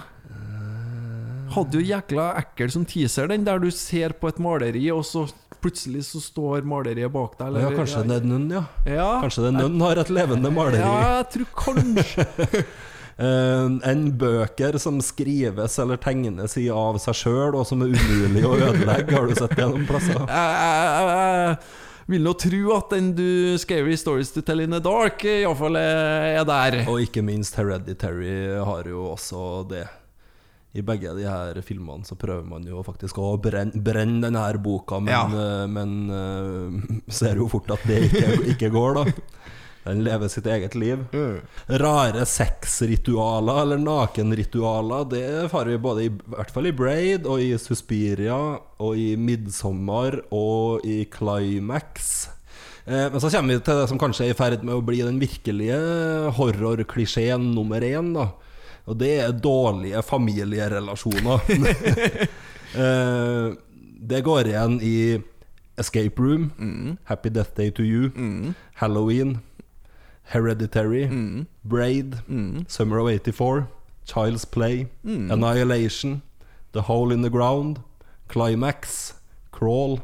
Hadde 1.51 1.81
jo 1.81 1.83
jækla 1.83 2.29
ekkel 2.39 2.71
som 2.71 2.85
teaser, 2.87 3.27
den 3.27 3.43
der 3.43 3.59
du 3.59 3.67
ser 3.75 4.15
på 4.15 4.31
et 4.31 4.39
maleri, 4.39 4.85
og 4.95 5.03
så 5.03 5.25
plutselig 5.61 6.05
så 6.07 6.21
står 6.23 6.63
maleriet 6.65 7.11
bak 7.11 7.35
deg. 7.41 7.59
Ja, 7.59 7.73
kanskje 7.75 8.05
det 8.07 8.21
er 8.21 8.29
Nun, 8.31 8.47
ja. 8.55 8.63
ja. 8.87 9.09
Kanskje 9.21 9.43
det 9.45 9.51
er 9.51 9.59
Nun 9.59 9.83
har 9.83 9.99
et 9.99 10.13
levende 10.13 10.53
maleri. 10.55 10.79
Ja, 10.79 11.19
jeg 11.19 11.29
tror 11.35 11.51
kanskje 11.65 12.63
Eh, 13.21 13.65
en 13.91 13.99
bøker 14.17 14.77
som 14.81 14.95
skrives 15.03 15.75
eller 15.83 15.99
tegnes 16.01 16.55
i 16.57 16.63
av 16.73 16.97
seg 17.03 17.19
sjøl, 17.19 17.57
og 17.59 17.67
som 17.69 17.83
er 17.85 17.91
umulig 17.93 18.41
å 18.47 18.55
ødelegge. 18.55 19.13
Har 19.13 19.27
du 19.29 19.35
sett 19.37 19.53
det 19.59 19.67
noen 19.67 19.85
plasser? 19.85 20.17
Vil 22.11 22.25
nå 22.25 22.33
tro 22.35 22.73
at 22.75 22.91
den 22.91 23.11
du 23.15 23.55
Scary 23.61 23.95
Stories 23.99 24.33
to 24.35 24.41
Tell 24.43 24.59
in 24.65 24.73
the 24.75 24.81
Dark 24.83 25.23
iallfall 25.23 25.77
er, 25.79 26.41
er 26.41 26.45
der. 26.49 26.81
Og 26.91 26.99
ikke 27.05 27.23
minst 27.23 27.55
Hereditary 27.55 28.57
har 28.59 28.89
jo 28.91 29.05
også 29.13 29.43
det. 29.71 29.85
I 30.75 30.83
begge 30.87 31.11
de 31.17 31.25
her 31.27 31.57
filmene 31.67 32.07
så 32.07 32.15
prøver 32.15 32.45
man 32.47 32.63
jo 32.67 32.79
faktisk 32.87 33.17
å 33.19 33.33
brenne, 33.43 33.75
brenne 33.83 34.21
denne 34.23 34.43
boka, 34.63 35.01
men, 35.03 35.11
Ja. 35.11 35.25
eh, 35.27 35.65
men 35.67 35.95
eh, 36.15 37.01
ser 37.19 37.35
jo 37.41 37.47
fort 37.51 37.71
at 37.75 37.83
det 37.87 37.97
ikke, 38.07 38.29
ikke 38.53 38.69
går, 38.71 38.99
da. 39.01 39.03
Den 39.83 40.03
lever 40.05 40.29
sitt 40.29 40.45
eget 40.45 40.75
liv. 40.77 41.05
Rare 41.81 42.25
sexritualer, 42.29 43.61
eller 43.63 43.81
nakenritualer, 43.81 45.07
det 45.09 45.23
har 45.51 45.65
vi 45.65 45.77
både 45.81 46.03
i, 46.05 46.11
i 46.11 46.35
hvert 46.35 46.51
fall 46.53 46.69
i 46.69 46.75
Braid, 46.75 47.25
og 47.25 47.41
i 47.41 47.55
Suspiria, 47.57 48.37
og 48.81 48.99
i 48.99 49.15
Midsommar, 49.17 50.19
og 50.29 50.85
i 50.85 51.01
Climax. 51.09 52.29
Eh, 52.85 53.07
men 53.11 53.21
så 53.21 53.29
kommer 53.29 53.55
vi 53.55 53.63
til 53.65 53.81
det 53.81 53.89
som 53.89 53.99
kanskje 54.01 54.27
er 54.27 54.35
i 54.35 54.37
ferd 54.37 54.63
med 54.65 54.77
å 54.77 54.85
bli 54.85 55.01
den 55.05 55.19
virkelige 55.21 55.81
horrorklisjeen 56.37 57.51
nummer 57.55 57.83
én, 57.85 58.13
da. 58.17 58.31
Og 58.89 58.97
det 58.97 59.11
er 59.23 59.35
dårlige 59.37 60.01
familierelasjoner. 60.05 61.45
eh, 62.85 63.51
det 64.01 64.23
går 64.25 64.49
igjen 64.49 64.79
i 64.81 64.95
Escape 65.81 66.21
Room, 66.21 66.97
Happy 67.09 67.29
Death 67.29 67.55
Day 67.57 67.71
to 67.71 67.85
You, 67.85 68.11
Halloween, 68.81 69.39
Hereditary, 70.31 71.07
Braid, 71.63 72.15
Summer 72.67 72.99
of 72.99 73.09
84, 73.09 73.67
Child's 74.05 74.45
Play, 74.45 74.87
Annihilation, 75.03 76.21
The 76.71 76.81
Hole 76.81 77.11
in 77.13 77.21
the 77.21 77.29
Ground, 77.29 77.81
Climax, 78.27 79.13
Crawl, 79.51 79.99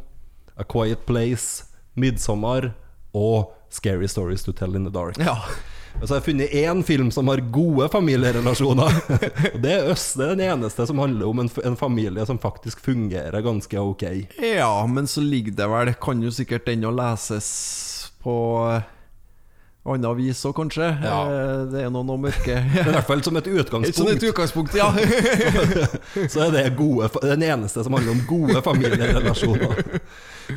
A 0.57 0.63
Quiet 0.63 1.05
Place, 1.05 1.63
Midsommar 1.95 2.73
og 3.13 3.53
Scary 3.69 4.07
Stories 4.07 4.43
to 4.43 4.51
Tell 4.51 4.75
in 4.75 4.83
the 4.83 4.91
Dark. 4.91 5.17
Ja. 5.17 5.37
Så 6.03 6.13
har 6.13 6.19
jeg 6.19 6.27
funnet 6.27 6.51
én 6.53 6.83
film 6.85 7.07
som 7.11 7.27
har 7.31 7.41
gode 7.51 7.87
familierelasjoner. 7.89 8.97
Og 9.55 9.61
det 9.63 9.71
er 9.73 9.87
Øst. 9.89 10.13
Det 10.19 10.27
er 10.27 10.35
den 10.35 10.43
eneste 10.45 10.85
som 10.85 10.99
handler 11.01 11.25
om 11.25 11.39
en, 11.41 11.49
en 11.65 11.77
familie 11.79 12.25
som 12.29 12.37
faktisk 12.37 12.83
fungerer 12.85 13.41
ganske 13.41 13.79
ok. 13.81 14.03
ja, 14.37 14.85
men 14.85 15.07
så 15.07 15.23
ligger 15.25 15.55
det 15.57 15.69
vel 15.71 15.93
Kan 16.01 16.21
jo 16.21 16.29
sikkert 16.31 16.67
den 16.69 16.85
å 16.85 16.93
leses 16.93 17.47
på 18.21 18.35
annet 19.93 20.07
avis 20.09 20.41
òg, 20.49 20.53
kanskje. 20.57 20.87
Ja. 21.03 21.17
Eh, 21.31 21.61
Det 21.71 21.83
er 21.85 21.89
noe, 21.93 22.03
mørke 22.19 22.55
Men 22.73 22.87
i 22.91 22.95
hvert 22.95 23.07
fall 23.07 23.23
som 23.23 23.37
et 23.39 23.47
utgangspunkt. 23.47 24.23
utgangspunkt, 24.23 24.23
et 24.23 24.29
utgangspunkt, 24.31 24.73
ja. 24.75 26.27
så 26.33 26.47
er 26.47 26.51
det 26.55 26.63
gode, 26.79 27.09
den 27.23 27.43
eneste 27.47 27.83
som 27.85 27.93
handler 27.97 28.15
om 28.15 28.23
gode 28.29 28.61
familierelasjoner. 28.65 30.01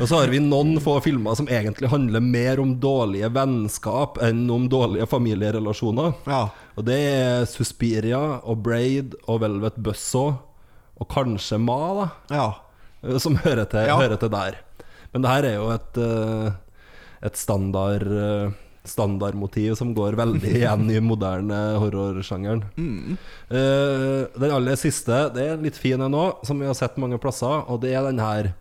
Og 0.01 0.07
så 0.07 0.20
har 0.20 0.31
vi 0.31 0.39
noen 0.43 0.76
få 0.83 0.97
filmer 1.03 1.35
som 1.39 1.49
egentlig 1.51 1.91
handler 1.91 2.22
mer 2.22 2.61
om 2.62 2.76
dårlige 2.83 3.31
vennskap 3.35 4.20
enn 4.22 4.45
om 4.55 4.68
dårlige 4.70 5.07
familierelasjoner. 5.11 6.14
ja. 6.31 6.45
Og 6.78 6.85
det 6.87 6.97
er 7.11 7.43
Suspiria 7.51 8.18
og 8.49 8.62
Braid 8.64 9.12
og 9.28 9.41
Velvet 9.43 9.74
Busso 9.85 10.22
og 11.01 11.09
kanskje 11.12 11.59
Ma, 11.61 11.76
da. 11.99 12.07
ja. 12.33 12.47
Eh, 13.03 13.18
som 13.20 13.37
hører 13.43 13.66
til, 13.68 13.91
hører 13.91 14.16
til 14.20 14.31
der. 14.33 14.57
Men 15.12 15.24
det 15.24 15.31
her 15.33 15.47
er 15.49 15.55
jo 15.59 15.66
et, 15.74 15.99
eh, 16.01 16.53
et 17.26 17.37
standard 17.37 18.07
standardmotiv 18.85 19.74
som 19.78 19.93
går 19.95 20.16
veldig 20.18 20.53
igjen 20.61 20.87
i 20.91 21.01
moderne 21.05 21.59
horrorsjangeren. 21.83 22.64
Eh, 23.51 24.41
den 24.41 24.55
aller 24.57 24.78
siste, 24.81 25.26
det 25.35 25.47
er 25.47 25.61
litt 25.64 25.78
fin 25.81 26.01
en 26.01 26.16
òg, 26.16 26.45
som 26.49 26.61
vi 26.61 26.68
har 26.68 26.78
sett 26.78 27.01
mange 27.01 27.20
plasser, 27.20 27.66
og 27.68 27.83
det 27.85 27.95
er 27.95 28.09
den 28.09 28.22
her 28.22 28.53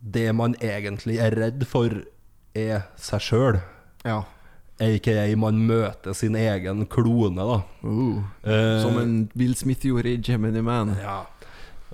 Det 0.00 0.30
man 0.36 0.54
egentlig 0.62 1.18
er 1.18 1.34
redd 1.34 1.64
for, 1.66 1.90
er 2.54 2.88
seg 2.96 3.20
sjøl. 3.20 3.60
ja. 4.04 4.22
Aka 4.76 5.24
man 5.40 5.56
møter 5.64 6.12
sin 6.12 6.34
egen 6.36 6.84
klone, 6.92 7.40
da. 7.40 7.62
Uh, 7.80 8.18
uh, 8.44 8.82
som 8.82 8.98
en 9.00 9.14
Will 9.32 9.54
Smith 9.56 9.86
gjorde 9.88 10.12
i 10.12 10.20
Gemini 10.20 10.60
Man. 10.60 10.92
Ja. 11.00 11.22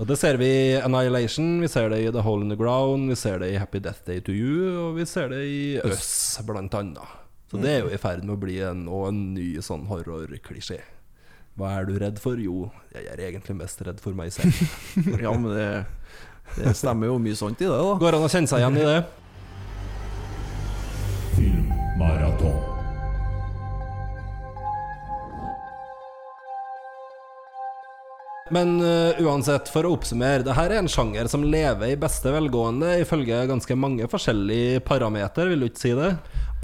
Og 0.01 0.09
det 0.09 0.17
ser 0.17 0.39
vi 0.41 0.47
i 0.49 0.79
Annihilation, 0.81 1.59
vi 1.61 1.69
ser 1.69 1.91
det 1.93 1.99
i 2.01 2.13
The 2.13 2.23
Hole 2.25 2.47
in 2.47 2.53
the 2.53 2.57
Ground, 2.57 3.11
vi 3.13 3.17
ser 3.19 3.43
det 3.43 3.51
i 3.53 3.59
Happy 3.61 3.83
Death 3.85 4.01
Day 4.07 4.23
to 4.25 4.33
You, 4.33 4.71
og 4.87 4.97
vi 4.97 5.05
ser 5.09 5.29
det 5.35 5.43
i 5.45 5.61
Us, 5.85 6.39
blant 6.49 6.73
annet. 6.79 7.19
Så 7.53 7.61
det 7.61 7.75
er 7.75 7.83
jo 7.85 7.93
i 7.93 8.01
ferd 8.01 8.25
med 8.25 8.39
å 8.39 8.41
bli 8.41 8.57
en, 8.65 8.87
en 8.89 9.21
ny 9.35 9.51
sånn 9.61 9.85
horrorklisjé. 9.91 10.81
Hva 11.61 11.75
er 11.77 11.85
du 11.85 11.99
redd 12.01 12.17
for? 12.23 12.41
Jo, 12.41 12.71
jeg 12.95 13.05
er 13.13 13.21
egentlig 13.29 13.59
mest 13.59 13.85
redd 13.85 14.01
for 14.01 14.17
meg 14.17 14.33
selv. 14.33 14.57
Ja, 15.25 15.35
men 15.37 15.53
det, 15.53 15.69
det 16.57 16.73
stemmer 16.81 17.13
jo 17.13 17.21
mye 17.21 17.37
sånt 17.37 17.61
i 17.61 17.69
det, 17.69 17.77
da. 17.77 17.99
Går 18.01 18.17
an 18.17 18.25
å 18.25 18.33
kjenne 18.33 18.49
seg 18.49 18.65
igjen 18.65 18.81
i 18.81 18.89
det? 18.89 19.01
Filmmaraton. 21.37 22.72
Men 28.53 28.75
uh, 28.85 29.17
uansett, 29.25 29.71
for 29.73 29.87
å 29.89 29.95
oppsummere, 29.97 30.45
Dette 30.45 30.65
er 30.67 30.75
en 30.77 30.91
sjanger 30.91 31.31
som 31.33 31.45
lever 31.47 31.95
i 31.95 32.01
beste 32.01 32.33
velgående 32.35 32.99
ifølge 33.01 33.47
ganske 33.49 33.77
mange 33.79 34.09
forskjellige 34.13 34.83
parameter, 34.85 35.49
vil 35.49 35.65
du 35.65 35.71
ikke 35.71 35.85
si 35.87 35.95
det? 35.97 36.11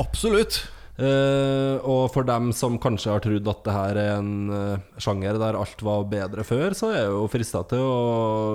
Absolutt. 0.02 0.60
Uh, 0.98 1.78
og 1.86 2.08
for 2.10 2.26
dem 2.26 2.50
som 2.52 2.74
kanskje 2.82 3.12
har 3.14 3.22
trodd 3.22 3.48
at 3.52 3.60
det 3.68 3.74
her 3.76 4.00
er 4.02 4.08
en 4.16 4.32
uh, 4.50 4.80
sjanger 4.98 5.38
der 5.38 5.56
alt 5.60 5.84
var 5.86 6.04
bedre 6.10 6.42
før, 6.46 6.74
så 6.74 6.90
er 6.90 7.04
jeg 7.04 7.12
jo 7.14 7.28
frista 7.30 7.62
til 7.70 7.84
å 7.86 7.98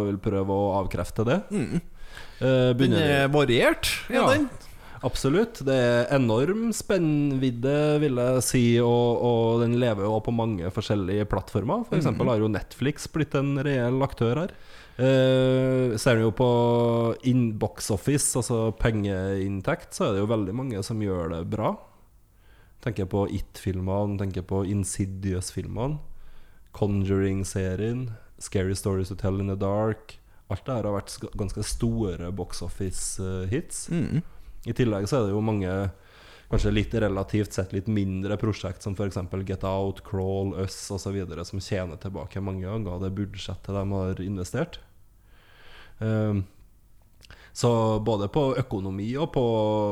vil 0.09 0.19
prøve 0.21 0.57
å 0.59 0.73
avkrefte 0.81 1.23
det. 1.29 1.39
Eh, 2.43 2.73
Den 2.75 2.93
er 2.99 3.29
variert, 3.31 3.87
er 4.09 4.17
Ja. 4.19 4.27
den. 4.33 4.49
Absolutt. 5.03 5.59
Det 5.67 5.75
er 5.75 6.11
enorm 6.15 6.69
spennvidde, 6.75 7.75
vil 8.03 8.19
jeg 8.21 8.43
si, 8.45 8.63
og, 8.79 9.19
og 9.19 9.63
den 9.63 9.75
lever 9.81 10.07
jo 10.07 10.19
på 10.23 10.31
mange 10.35 10.69
forskjellige 10.71 11.27
plattformer. 11.31 11.83
For 11.89 11.99
eksempel 11.99 12.31
har 12.31 12.39
jo 12.39 12.51
Netflix 12.51 13.09
blitt 13.11 13.35
en 13.35 13.57
reell 13.65 13.99
aktør 14.05 14.45
her. 14.45 14.53
Eh, 14.93 15.97
ser 15.97 16.19
du 16.19 16.27
jo 16.27 16.33
på 16.37 16.49
inbox 17.27 17.89
office, 17.91 18.31
altså 18.39 18.69
pengeinntekt, 18.79 19.91
så 19.95 20.07
er 20.07 20.13
det 20.13 20.23
jo 20.23 20.29
veldig 20.31 20.55
mange 20.55 20.83
som 20.85 21.01
gjør 21.01 21.33
det 21.33 21.43
bra. 21.51 21.73
Tenker 22.83 23.07
på 23.09 23.25
It-filmene, 23.31 24.19
tenker 24.19 24.45
på 24.47 24.63
Insidious-filmene, 24.69 25.99
Conjuring-serien, 26.77 28.11
Scary 28.39 28.75
Stories 28.75 29.11
to 29.11 29.15
Tell 29.19 29.39
in 29.39 29.51
the 29.51 29.57
Dark. 29.59 30.17
Alt 30.51 30.65
det 30.67 30.77
her 30.77 30.87
har 30.87 30.95
vært 30.99 31.35
ganske 31.39 31.63
store 31.65 32.31
box 32.35 32.61
office-hits. 32.65 33.87
I 34.65 34.75
tillegg 34.75 35.09
så 35.09 35.19
er 35.19 35.27
det 35.27 35.35
jo 35.35 35.43
mange 35.43 35.71
kanskje 36.53 36.71
litt 36.71 36.93
relativt 36.93 37.55
sett 37.55 37.73
litt 37.73 37.87
mindre 37.89 38.37
prosjekt, 38.37 38.83
som 38.85 38.93
f.eks. 38.93 39.17
Get 39.47 39.63
Out, 39.65 40.03
Crawl, 40.05 40.53
Us 40.61 40.77
osv., 40.93 41.17
som 41.43 41.61
tjener 41.61 41.97
tilbake 41.97 42.43
mange 42.43 42.67
ganger 42.67 43.01
det 43.01 43.13
budsjettet 43.17 43.73
de 43.73 43.83
har 43.91 44.21
investert. 44.21 44.79
Um, 45.97 46.43
så 47.53 47.99
både 48.05 48.27
på 48.33 48.51
økonomi 48.57 49.11
og 49.17 49.31
på, 49.33 49.45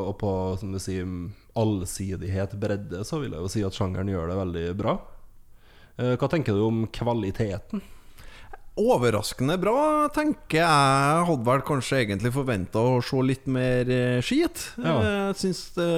og 0.10 0.16
på 0.22 0.34
som 0.62 0.74
du 0.74 0.80
sier, 0.82 1.10
allsidighet, 1.58 2.54
bredde, 2.62 3.02
så 3.06 3.20
vil 3.22 3.34
jeg 3.36 3.44
jo 3.44 3.52
si 3.52 3.66
at 3.66 3.76
sjangeren 3.76 4.10
gjør 4.10 4.32
det 4.32 4.38
veldig 4.40 4.68
bra. 4.80 4.96
Uh, 5.98 6.14
hva 6.16 6.30
tenker 6.32 6.58
du 6.58 6.64
om 6.68 6.86
kvaliteten? 6.94 7.84
Overraskende 8.80 9.58
bra, 9.60 10.08
tenker 10.16 10.62
jeg. 10.62 11.24
Hadde 11.28 11.48
vel 11.50 11.64
kanskje 11.68 11.98
egentlig 12.06 12.32
forventa 12.32 12.80
å 12.80 13.02
se 13.04 13.20
litt 13.28 13.50
mer 13.52 13.90
eh, 13.92 14.22
skit. 14.24 14.62
Ja. 14.80 14.94
Jeg 15.04 15.40
syns 15.42 15.66
det 15.76 15.90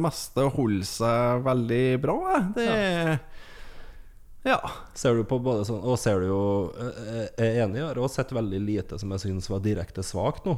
meste 0.00 0.46
holder 0.54 0.88
seg 0.88 1.44
veldig 1.44 1.84
bra. 2.02 2.18
Det 2.56 2.68
Ja. 4.48 4.58
Ser 4.98 5.14
du 5.14 5.22
på 5.28 5.36
både 5.38 5.62
sånn 5.68 5.84
Og 5.86 5.94
ser 6.02 6.18
du 6.18 6.26
jo 6.26 6.40
eh, 6.74 7.28
Jeg 7.38 7.44
er 7.46 7.60
enig, 7.62 7.78
jeg 7.78 7.86
har 7.86 8.00
også 8.02 8.22
sett 8.24 8.32
veldig 8.34 8.58
lite 8.64 8.98
som 8.98 9.12
jeg 9.14 9.22
syns 9.22 9.46
var 9.52 9.62
direkte 9.62 10.02
svakt 10.02 10.48
nå. 10.48 10.56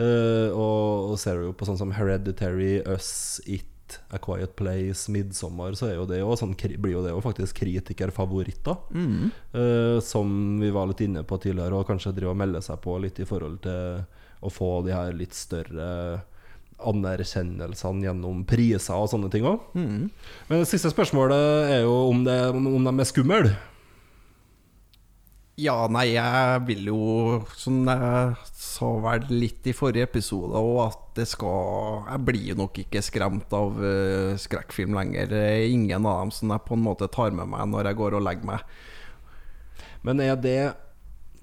Eh, 0.00 0.48
og, 0.48 1.12
og 1.12 1.20
ser 1.20 1.38
du 1.38 1.50
jo 1.50 1.52
på 1.54 1.68
sånn 1.68 1.78
som 1.78 1.92
Hereditary, 1.94 2.80
Us, 2.88 3.38
It, 3.44 3.68
A 4.10 4.18
Quiet 4.22 4.56
Place, 4.58 5.10
Midsommar, 5.12 5.76
så 5.78 5.88
er 5.90 5.96
jo 5.98 6.06
det 6.08 6.20
jo 6.20 6.34
sånn, 6.38 6.56
blir 6.56 6.96
jo 6.96 7.04
det 7.04 7.12
jo 7.14 7.22
faktisk 7.24 7.60
kritikerfavoritter. 7.62 8.76
Eh, 9.52 10.00
som 10.04 10.58
vi 10.60 10.70
var 10.74 10.90
litt 10.90 11.04
inne 11.04 11.24
på 11.24 11.38
tidligere, 11.42 11.78
og 11.78 11.88
kanskje 11.88 12.14
driver 12.16 12.34
og 12.34 12.42
melder 12.42 12.64
seg 12.64 12.80
på 12.84 12.98
litt 13.02 13.20
i 13.22 13.28
forhold 13.28 13.62
til 13.64 14.04
å 14.42 14.50
få 14.50 14.74
de 14.86 14.94
her 14.94 15.12
litt 15.14 15.34
større 15.38 16.22
anerkjennelsene 16.82 18.08
gjennom 18.08 18.40
priser 18.48 18.98
og 18.98 19.10
sånne 19.12 19.28
ting 19.30 19.44
òg. 19.46 19.60
Men 20.48 20.62
det 20.62 20.66
siste 20.70 20.90
spørsmålet 20.90 21.70
er 21.76 21.84
jo 21.84 21.92
om, 22.08 22.24
det, 22.26 22.38
om 22.50 22.82
de 22.88 22.94
er 22.98 23.06
skumle. 23.08 23.52
Ja, 25.60 25.74
nei, 25.92 26.14
jeg 26.14 26.60
vil 26.64 26.86
jo, 26.88 27.00
som 27.60 27.82
jeg 27.84 28.36
sa 28.56 28.88
vel 29.04 29.26
litt 29.34 29.66
i 29.68 29.74
forrige 29.76 30.06
episode, 30.08 30.56
og 30.56 30.78
at 30.86 31.02
det 31.18 31.26
skal 31.28 32.06
Jeg 32.08 32.24
blir 32.24 32.46
jo 32.48 32.56
nok 32.62 32.78
ikke 32.80 33.02
skremt 33.04 33.52
av 33.52 33.76
uh, 33.76 34.32
skrekkfilm 34.40 34.96
lenger. 34.96 35.34
Er 35.36 35.66
ingen 35.68 36.08
av 36.08 36.22
dem 36.22 36.32
som 36.32 36.54
jeg 36.54 36.64
på 36.64 36.78
en 36.78 36.86
måte 36.86 37.10
tar 37.12 37.36
med 37.36 37.50
meg 37.52 37.68
når 37.68 37.90
jeg 37.90 38.00
går 38.00 38.16
og 38.16 38.24
legger 38.24 38.48
meg. 38.48 38.64
Men 40.02 40.24
er 40.24 40.40
det 40.40 40.72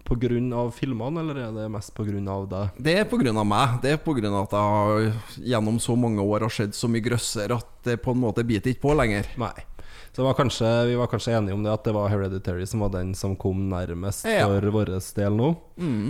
pga. 0.10 0.72
filmene, 0.74 1.22
eller 1.22 1.38
er 1.38 1.52
det 1.54 1.70
mest 1.72 1.94
pga. 1.94 2.10
deg? 2.50 2.70
Det 2.78 2.98
er 2.98 3.06
av 3.06 3.46
meg. 3.46 3.82
Det 3.82 3.92
er 3.92 4.26
av 4.34 4.44
at 4.44 4.58
jeg 4.58 4.74
har, 4.74 5.14
gjennom 5.38 5.80
så 5.80 5.96
mange 5.96 6.22
år 6.22 6.42
har 6.42 6.50
sett 6.50 6.74
så 6.74 6.88
mye 6.88 7.06
grøsser 7.06 7.54
at 7.54 7.68
det 7.84 8.02
på 8.02 8.12
en 8.12 8.26
måte 8.26 8.44
biter 8.44 8.72
ikke 8.72 8.88
på 8.90 8.96
lenger. 8.98 9.30
Nei. 9.38 9.54
Så 10.16 10.26
var 10.26 10.34
kanskje, 10.38 10.68
vi 10.90 10.96
var 11.00 11.08
kanskje 11.12 11.36
enige 11.38 11.54
om 11.54 11.64
det 11.64 11.72
at 11.72 11.84
det 11.86 11.94
var 11.96 12.10
Hereditary 12.12 12.66
som 12.68 12.82
var 12.84 12.90
den 12.96 13.14
som 13.16 13.36
kom 13.40 13.68
nærmest 13.70 14.26
Ja. 14.26 14.48
for 14.48 14.72
vår 14.74 14.94
del 15.16 15.36
nå. 15.38 15.50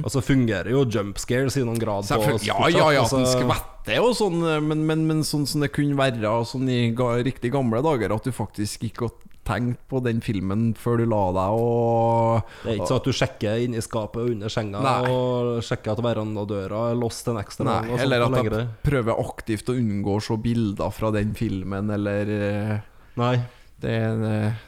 Og 0.03 0.09
så 0.11 0.23
fungerer 0.23 0.71
jo 0.71 0.85
jump 0.85 1.19
scares 1.19 1.57
i 1.57 1.63
noen 1.65 1.79
grad. 1.79 2.07
på. 2.07 2.39
Ja, 2.45 2.67
ja, 2.69 2.91
ja, 2.91 3.03
at 3.03 3.11
altså. 3.11 3.17
den 3.23 3.27
skvetter 3.27 3.99
og 4.03 4.15
sånn, 4.15 4.39
men, 4.67 4.85
men, 4.85 5.07
men 5.07 5.23
sånn 5.23 5.45
som 5.47 5.61
det 5.61 5.71
kunne 5.75 5.97
være 5.99 6.45
sånn 6.45 6.69
i 6.69 6.91
ga, 6.95 7.17
riktig 7.25 7.51
gamle 7.51 7.81
dager, 7.85 8.15
at 8.15 8.23
du 8.23 8.31
faktisk 8.31 8.87
gikk 8.87 9.01
og 9.07 9.25
tenkte 9.49 9.81
på 9.89 10.01
den 10.05 10.21
filmen 10.21 10.73
før 10.77 11.01
du 11.01 11.05
la 11.09 11.21
deg 11.33 11.59
og 11.59 12.41
Det 12.63 12.69
er 12.69 12.75
ikke 12.77 12.89
sånn 12.91 12.99
at 13.01 13.07
du 13.09 13.15
sjekker 13.17 13.63
inni 13.65 13.81
skapet 13.81 14.21
og 14.21 14.33
under 14.35 14.53
senga 14.53 14.81
Nei. 14.85 15.09
og 15.09 15.61
sjekker 15.65 15.95
at 15.95 16.03
verandadøra 16.05 16.83
er 16.91 16.99
låst 16.99 17.29
en 17.31 17.39
ekstra 17.41 17.79
gang 17.79 17.93
eller 17.97 18.27
at 18.27 18.37
jeg 18.43 18.67
prøver 18.85 19.23
aktivt 19.25 19.71
å 19.71 19.77
unngå 19.79 20.19
å 20.19 20.23
se 20.23 20.37
bilder 20.43 20.93
fra 20.93 21.11
den 21.15 21.33
filmen, 21.37 21.89
eller 21.95 22.33
eh, 22.35 22.75
Nei. 23.19 23.35
Det 23.81 23.97
eh, 24.29 24.65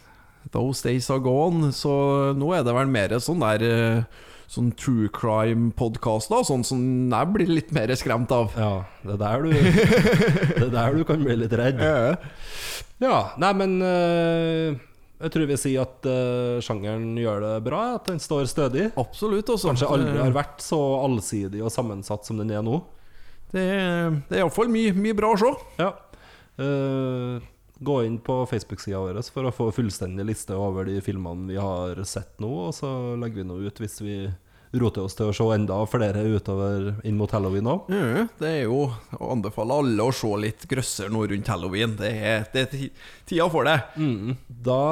Those 0.52 0.84
days 0.84 1.10
are 1.14 1.22
gone. 1.24 1.72
Så 1.76 1.92
nå 2.38 2.52
er 2.58 2.66
det 2.68 2.76
vel 2.76 2.92
mer 2.92 3.18
sånn 3.24 3.44
der 3.44 3.66
eh, 3.68 4.28
Sånn 4.52 4.74
true 4.76 5.08
crime-podkast, 5.16 6.34
Sånn 6.44 6.66
som 6.68 6.80
jeg 7.08 7.28
blir 7.32 7.48
litt 7.48 7.70
mer 7.72 7.94
skremt 7.96 8.34
av. 8.36 8.52
Ja, 8.60 8.82
det 9.08 9.16
er 9.16 9.22
der 9.22 9.46
du 9.46 9.54
Det 10.60 10.66
er 10.66 10.74
der 10.74 10.98
du 10.98 11.06
kan 11.08 11.24
bli 11.24 11.38
litt 11.40 11.56
redd. 11.56 11.80
Ja, 13.00 13.20
nei, 13.40 13.54
men 13.56 13.78
uh 13.80 14.88
jeg 15.22 15.34
tror 15.36 15.46
vi 15.52 15.58
sier 15.60 15.84
at 15.84 16.08
uh, 16.10 16.58
sjangeren 16.66 17.12
gjør 17.20 17.44
det 17.44 17.54
bra. 17.68 17.82
At 18.00 18.10
den 18.10 18.22
står 18.22 18.48
stødig. 18.50 18.90
Absolutt. 19.00 19.52
Også. 19.54 19.70
Kanskje 19.70 19.90
aldri 19.94 20.18
har 20.18 20.34
vært 20.34 20.64
så 20.66 20.80
allsidig 21.04 21.62
og 21.62 21.74
sammensatt 21.74 22.26
som 22.26 22.42
den 22.42 22.54
er 22.56 22.64
nå. 22.66 22.82
Det, 23.52 23.66
det 24.30 24.40
er 24.40 24.42
iallfall 24.42 24.72
mye, 24.72 24.96
mye 24.98 25.18
bra 25.18 25.34
å 25.36 25.40
se. 25.40 25.52
Ja. 25.82 25.92
Eh, 26.62 27.51
gå 27.82 27.98
inn 28.06 28.20
på 28.22 28.44
Facebook-sida 28.46 29.02
vår 29.02 29.20
for 29.34 29.50
å 29.50 29.54
få 29.56 29.72
fullstendig 29.74 30.28
liste 30.30 30.54
over 30.58 30.86
de 30.86 31.00
filmene 31.02 31.50
vi 31.50 31.58
har 31.58 31.98
sett 32.06 32.38
nå, 32.42 32.52
og 32.68 32.76
så 32.78 32.92
legger 33.18 33.42
vi 33.42 33.50
noe 33.50 33.68
ut 33.68 33.82
hvis 33.82 34.02
vi 34.06 34.18
roter 34.72 35.04
oss 35.04 35.18
til 35.18 35.28
å 35.28 35.36
se 35.36 35.48
enda 35.56 35.80
flere 35.90 36.24
utover 36.32 36.92
inn 37.08 37.18
mot 37.20 37.32
halloween 37.36 37.68
òg. 37.68 37.90
Ja, 37.92 38.26
det 38.40 38.52
er 38.52 38.62
jo 38.70 38.86
å 39.18 39.32
anbefale 39.34 39.82
alle 39.82 40.06
å 40.06 40.14
se 40.16 40.30
litt 40.40 40.68
grøsser 40.70 41.12
nå 41.12 41.26
rundt 41.32 41.52
halloween. 41.52 41.98
Det 42.00 42.12
er, 42.12 42.46
det 42.54 42.68
er 42.68 42.86
tida 43.28 43.50
for 43.52 43.68
det. 43.68 43.78
Mm. 44.00 44.38
Da 44.48 44.84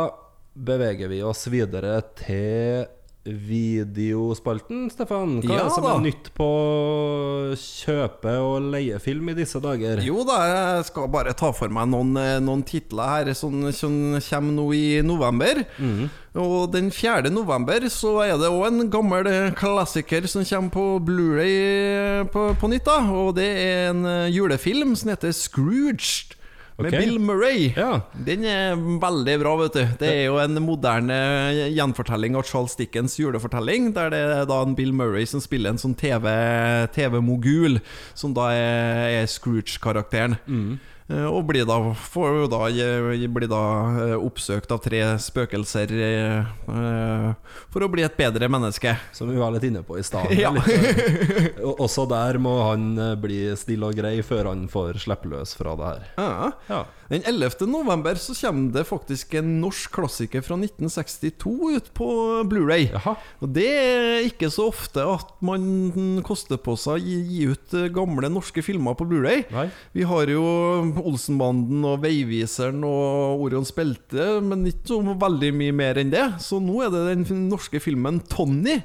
beveger 0.59 1.11
vi 1.11 1.21
oss 1.23 1.45
videre 1.51 2.01
til 2.19 2.89
videospalten, 3.49 4.88
Stefan. 4.93 5.38
Hva 5.43 5.57
er 5.59 5.67
det 5.67 5.73
som 5.75 5.86
da. 5.86 5.95
er 5.95 6.03
nytt 6.05 6.30
på 6.38 6.47
kjøpe- 7.59 8.36
og 8.43 8.69
leiefilm 8.73 9.30
i 9.32 9.36
disse 9.38 9.59
dager? 9.63 10.01
Jo 10.05 10.23
da, 10.27 10.38
jeg 10.49 10.88
skal 10.89 11.09
bare 11.11 11.34
ta 11.38 11.51
for 11.55 11.71
meg 11.73 11.89
noen, 11.91 12.15
eh, 12.17 12.39
noen 12.43 12.63
titler 12.67 13.13
her 13.13 13.34
som, 13.38 13.71
som 13.75 13.93
kommer 14.30 14.55
nå 14.55 14.67
i 14.75 14.86
november. 15.05 15.63
Og 16.39 16.71
den 16.71 16.91
4. 16.93 17.32
november 17.34 17.88
så 17.91 18.15
er 18.27 18.36
det 18.39 18.49
òg 18.53 18.67
en 18.69 18.89
gammel 18.93 19.30
klassiker 19.57 20.27
som 20.30 20.45
kommer 20.45 20.73
på 20.75 20.86
Blu-ray 21.07 21.55
eh, 21.59 22.23
på, 22.30 22.49
på 22.59 22.69
nytt. 22.71 22.86
da 22.86 22.99
Og 23.09 23.36
det 23.39 23.49
er 23.49 23.89
en 23.93 24.05
eh, 24.05 24.30
julefilm 24.34 24.95
som 24.95 25.13
heter 25.13 25.34
Scrooged. 25.36 26.36
Med. 26.80 26.95
Bill 26.95 27.19
Murray. 27.19 27.73
Ja. 27.75 28.01
Den 28.13 28.45
er 28.47 28.75
veldig 29.01 29.36
bra, 29.41 29.55
vet 29.63 29.75
du. 29.75 29.82
Det 29.99 30.11
er 30.11 30.21
jo 30.30 30.38
en 30.41 30.59
moderne 30.63 31.17
gjenfortelling 31.75 32.38
av 32.39 32.45
Charles 32.47 32.77
Dickens 32.80 33.17
julefortelling, 33.19 33.91
der 33.97 34.13
det 34.13 34.21
er 34.23 34.45
da 34.49 34.61
en 34.63 34.77
Bill 34.77 34.93
Murray 34.95 35.27
som 35.30 35.43
spiller 35.43 35.73
en 35.73 35.82
sånn 35.82 35.97
TV 35.99 36.30
TV-mogul, 36.95 37.82
som 38.17 38.34
da 38.38 38.51
er, 38.55 39.03
er 39.21 39.27
Scrooge-karakteren. 39.27 40.38
Eh, 40.47 40.95
Og 41.10 41.41
blir 41.49 41.66
da, 41.66 41.78
da, 41.89 42.60
blir 43.34 43.49
da 43.49 43.62
eh, 44.03 44.14
oppsøkt 44.22 44.70
av 44.76 44.82
tre 44.84 44.99
spøkelser 45.18 45.93
eh, 45.97 46.51
eh, 46.70 47.55
for 47.74 47.82
å 47.86 47.89
bli 47.89 48.03
et 48.05 48.18
bedre 48.20 48.49
menneske. 48.51 48.93
Som 49.18 49.32
vi 49.34 49.39
var 49.41 49.55
litt 49.55 49.66
inne 49.72 49.82
på 49.86 49.97
i 49.97 50.05
stad. 50.05 50.30
Ja. 50.38 50.51
Eh, 50.53 51.57
Også 51.80 52.05
der 52.10 52.38
må 52.41 52.53
han 52.68 52.91
eh, 52.97 53.16
bli 53.20 53.41
stille 53.57 53.89
og 53.89 53.97
grei 53.97 54.20
før 54.26 54.51
han 54.51 54.68
får 54.70 55.01
slippe 55.05 55.32
løs 55.34 55.55
fra 55.57 55.74
det 55.80 55.89
her. 55.89 56.07
Ja. 56.22 56.51
Ja. 56.70 56.84
Den 57.10 57.24
11. 57.26 57.66
november 57.66 58.14
så 58.22 58.36
kommer 58.38 58.70
det 58.76 58.84
faktisk 58.86 59.34
en 59.39 59.55
norsk 59.64 59.95
klassiker 59.95 60.43
fra 60.45 60.53
1962 60.60 61.53
ut 61.74 61.88
på 61.97 62.10
Blu-ray. 62.45 62.91
Og 63.41 63.49
det 63.55 63.66
er 63.66 64.28
ikke 64.28 64.51
så 64.53 64.68
ofte 64.70 65.01
at 65.01 65.32
man 65.41 66.22
koster 66.28 66.60
på 66.62 66.76
seg 66.78 66.99
å 66.99 67.01
gi, 67.01 67.16
gi 67.32 67.47
ut 67.49 67.74
eh, 67.74 67.88
gamle 67.95 68.30
norske 68.30 68.62
filmer 68.62 68.93
på 68.99 69.07
Blu-ray. 69.10 69.41
Nei. 69.49 69.66
Vi 69.97 70.05
har 70.05 70.30
jo 70.30 70.43
Olsenbanden 71.01 71.88
og 71.89 72.03
Veiviseren 72.03 72.84
og 72.86 73.41
Orions 73.47 73.74
belte, 73.74 74.28
men 74.45 74.68
ikke 74.70 74.91
så 74.91 74.99
veldig 75.26 75.51
mye 75.64 75.78
mer 75.82 75.97
enn 76.03 76.14
det. 76.14 76.28
Så 76.45 76.62
nå 76.62 76.84
er 76.86 76.93
det 76.93 77.03
den 77.10 77.47
norske 77.49 77.82
filmen 77.82 78.22
'Tony' 78.22 78.84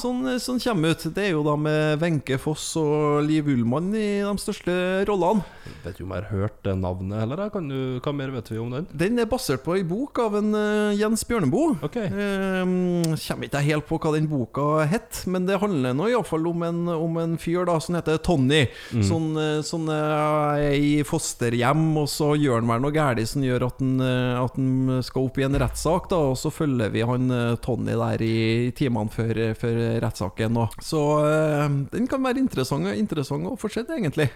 som, 0.00 0.24
som 0.40 0.62
kommer 0.64 0.96
ut. 0.96 1.04
Det 1.12 1.28
er 1.28 1.34
jo 1.34 1.44
da 1.44 1.58
med 1.60 2.00
Wenche 2.00 2.40
Foss 2.40 2.70
og 2.80 3.20
Liv 3.28 3.52
Ullmann 3.52 3.92
i 3.92 4.08
de 4.24 4.34
største 4.40 4.72
rollene. 5.12 5.44
Vet 5.84 5.92
ikke 5.92 6.08
om 6.08 6.16
jeg 6.16 6.24
har 6.24 6.40
hørt 6.40 6.60
det 6.64 6.78
navnet 6.80 7.20
heller. 7.20 7.44
jeg. 7.44 7.52
Kan 7.52 7.65
du, 7.68 7.78
hva 8.04 8.12
mer 8.16 8.30
vet 8.34 8.50
vi 8.52 8.58
om 8.62 8.70
den? 8.74 8.86
Den 8.92 9.18
er 9.22 9.28
basert 9.30 9.62
på 9.64 9.74
ei 9.76 9.82
bok 9.86 10.18
av 10.22 10.36
en 10.38 10.52
uh, 10.54 10.94
Jens 10.96 11.24
Bjørneboe. 11.28 11.76
Ok. 11.86 11.96
Um, 11.96 13.02
kommer 13.16 13.48
ikke 13.48 13.62
helt 13.66 13.86
på 13.88 13.98
hva 14.02 14.12
den 14.16 14.28
boka 14.30 14.84
het, 14.90 15.22
men 15.30 15.46
det 15.48 15.58
handler 15.62 15.94
nå 15.96 16.08
iallfall 16.12 16.46
om, 16.50 16.62
en- 16.66 16.88
om 16.96 17.16
en 17.22 17.36
fyr 17.40 17.64
da 17.68 17.78
som 17.82 17.96
heter 17.98 18.18
Tony. 18.24 18.64
Sånn, 19.06 19.30
eh, 19.40 19.60
sånn 19.66 19.88
uh, 19.90 20.56
er 20.60 20.76
i 20.78 21.02
fosterhjem, 21.06 21.84
og 22.00 22.08
så 22.12 22.32
gjør 22.38 22.60
han 22.62 22.70
vel 22.70 22.84
noe 22.86 22.94
galt 22.94 23.22
som 23.28 23.42
gjør 23.44 23.66
at 23.68 23.78
han, 23.82 23.94
eh, 24.04 24.36
at 24.42 24.56
han 24.58 25.00
skal 25.06 25.26
opp 25.28 25.38
i 25.40 25.46
en 25.46 25.56
rettssak, 25.60 26.08
da, 26.10 26.18
og 26.32 26.36
så 26.40 26.50
følger 26.52 26.90
vi 26.94 27.04
han 27.06 27.30
eh, 27.32 27.56
Tony 27.64 27.94
der 27.96 28.22
i 28.24 28.70
timene 28.76 29.10
før, 29.12 29.40
før 29.58 29.78
rettssaken. 30.04 30.58
Så 30.84 31.00
uh, 31.22 31.66
den 31.92 32.06
kan 32.10 32.22
være 32.24 32.40
interessant, 32.42 32.86
interessant 32.96 33.46
å 33.48 33.56
få 33.60 33.70
sett, 33.72 33.90
egentlig. 33.92 34.28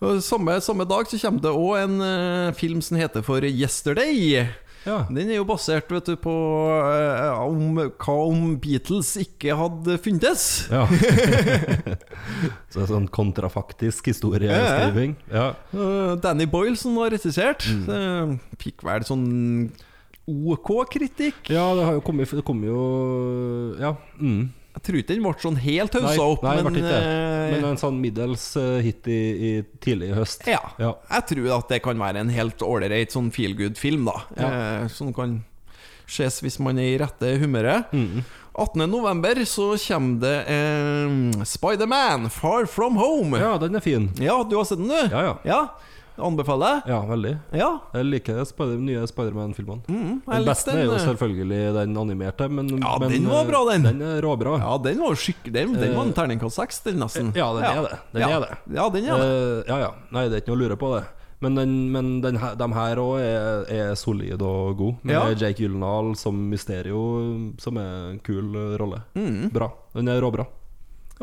Og 0.00 0.20
samme, 0.24 0.58
samme 0.64 0.86
dag 0.88 1.06
så 1.10 1.18
kommer 1.22 1.42
det 1.44 1.52
òg 1.54 1.74
en 1.80 1.96
eh, 2.04 2.45
film 2.54 2.82
som 2.84 2.96
heter 3.00 3.24
for 3.26 3.42
Yesterday. 3.44 4.46
Ja. 4.86 5.00
Den 5.10 5.30
er 5.32 5.40
jo 5.40 5.46
basert 5.48 5.90
vet 5.90 6.06
du, 6.06 6.14
på 6.20 6.32
eh, 6.86 7.40
om, 7.42 7.74
hva 7.74 8.14
om 8.28 8.52
Beatles 8.62 9.16
ikke 9.18 9.56
hadde 9.58 9.98
funtes. 10.02 10.44
ja. 10.70 10.84
Så 12.70 12.82
er 12.82 12.90
sånn 12.90 13.08
kontrafaktisk 13.10 14.12
historieskriving. 14.12 15.16
Ja. 15.32 15.48
Uh, 15.74 16.14
Danny 16.22 16.46
Boyle 16.50 16.76
som 16.78 16.94
har 17.00 17.10
regissert. 17.14 17.66
eh, 17.66 18.36
fikk 18.62 18.86
vel 18.86 19.06
sånn 19.08 19.26
OK 20.26 20.70
kritikk. 20.90 21.50
ja, 21.50 21.66
det 21.78 21.84
har 21.86 21.98
jo 21.98 22.02
kommet 22.02 22.30
Det 22.34 22.46
kom 22.46 22.62
jo 22.66 22.78
Ja. 23.80 23.96
Mm. 24.18 24.52
Jeg 24.76 24.82
tror 24.84 24.98
ikke 25.00 25.08
den 25.14 25.22
ble 25.24 25.32
sånn 25.40 25.56
helt 25.64 25.94
haussa 25.96 26.24
opp, 26.34 26.42
nei, 26.44 26.54
men, 26.62 26.76
eh, 26.84 27.50
Men 27.54 27.64
en 27.72 27.78
sånn 27.80 27.96
middels 28.02 28.44
eh, 28.60 28.82
hit 28.84 29.08
i, 29.08 29.20
i 29.48 29.52
tidlig 29.80 30.10
i 30.12 30.16
høst. 30.18 30.44
ja. 30.46 30.60
Ja. 30.78 30.92
Jeg 31.10 31.26
tror 31.32 31.48
at 31.56 31.68
det 31.72 31.82
kan 31.82 31.98
være 31.98 32.20
en 32.20 32.32
helt 32.34 32.60
ålreit 32.62 33.14
sånn 33.14 33.30
feel 33.32 33.56
good-film, 33.56 34.04
da. 34.10 34.18
Ja. 34.36 34.50
Eh, 34.82 34.88
som 34.92 35.14
kan 35.16 35.38
ses 36.06 36.38
hvis 36.44 36.60
man 36.62 36.78
er 36.78 36.92
i 36.92 36.98
rette 37.00 37.32
humøret. 37.40 37.88
Mm. 37.96 38.20
18.11. 38.56 39.42
så 39.48 39.64
kommer 39.88 40.20
det 40.22 40.36
eh, 40.48 41.44
Spiderman 41.44 42.30
Far 42.32 42.68
From 42.70 42.96
Home. 43.00 43.36
ja, 43.40 43.56
den 43.58 43.74
er 43.76 43.80
fin. 43.84 44.10
Ja, 44.20 44.38
du 44.44 44.56
har 44.56 44.64
sett 44.68 44.78
den, 44.78 44.88
du? 44.92 45.12
Ja, 45.16 45.38
ja. 45.44 45.60
Anbefaler 46.18 46.66
jeg. 46.76 46.82
Ja, 46.92 47.00
veldig. 47.06 47.32
Ja. 47.52 47.68
Jeg 47.94 48.06
liker 48.08 48.38
Spider 48.48 48.78
nye 48.80 49.06
Spiderman-filmene. 49.10 49.82
Mm, 49.88 50.20
Den 50.24 50.46
beste 50.46 50.46
beste 50.48 50.76
er 50.76 50.84
jo 50.86 50.94
eh, 50.96 51.02
selvfølgelig 51.04 51.60
den 51.76 51.96
animerte, 52.00 52.48
men, 52.48 52.70
Ja, 52.80 52.94
men 53.02 53.12
den 53.12 53.28
var 53.28 53.42
eh, 53.44 53.50
bra, 53.50 53.60
den. 53.72 53.82
Den 53.90 54.00
er 54.02 54.22
råbra. 54.24 54.56
Ja, 54.62 54.78
den 54.86 55.02
var 55.04 55.14
skikk... 55.20 55.44
Den, 55.52 55.74
den 55.76 55.92
var 55.96 56.06
en 56.06 56.14
Eh, 56.14 56.16
terningkast 56.16 56.56
seks, 56.56 56.80
den 56.86 56.98
nesten. 57.02 57.32
ja, 57.36 57.50
den 57.52 57.64
er 57.68 57.82
det. 57.84 57.98
Den 58.14 58.22
ja. 58.24 58.30
er 58.36 58.40
det. 58.46 58.56
Ja, 58.78 58.88
den 58.88 59.04
er 59.04 59.20
det. 59.20 59.68
Ja, 59.68 59.78
ja. 59.84 59.92
Nei, 60.10 60.26
det 60.30 60.38
er 60.38 60.44
ikke 60.44 60.54
noe 60.54 60.60
å 60.60 60.64
lure 60.64 60.80
på 60.80 60.92
det. 60.96 61.04
Men, 61.44 61.54
den, 61.54 61.72
men 61.92 62.06
den 62.24 62.38
de 62.40 62.66
her 62.72 62.96
òg 62.96 63.18
er, 63.20 63.66
er 63.68 63.94
solide 64.00 64.40
og 64.40 64.78
gode. 64.78 64.96
Med 65.04 65.12
Ja. 65.18 65.26
Jake 65.36 65.60
Gyllenhaal 65.60 66.14
som 66.16 66.38
Mysterio, 66.48 67.02
som 67.60 67.76
er 67.76 68.14
en 68.14 68.20
kul 68.24 68.56
rolle. 68.80 69.02
Mm. 69.14 69.50
Bra. 69.52 69.68
Den 69.92 70.08
er 70.08 70.22
råbra. 70.24 70.46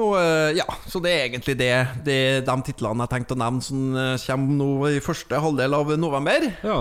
Og 0.02 0.16
eh, 0.18 0.56
ja, 0.58 0.66
så 0.89 0.98
det 1.04 1.12
er 1.14 1.28
egentlig 1.28 1.54
det, 1.60 1.72
det 2.06 2.20
de 2.48 2.56
titlene 2.66 3.06
jeg 3.06 3.12
tenkte 3.12 3.36
å 3.36 3.41
nevne 3.44 3.62
som 3.66 3.96
eh, 4.00 4.16
kommer 4.26 4.58
nå 4.58 4.70
i 4.89 5.02
første 5.04 5.41
halvdel 5.44 5.78
av 5.78 5.94
november. 6.02 6.48
Ja. 6.66 6.78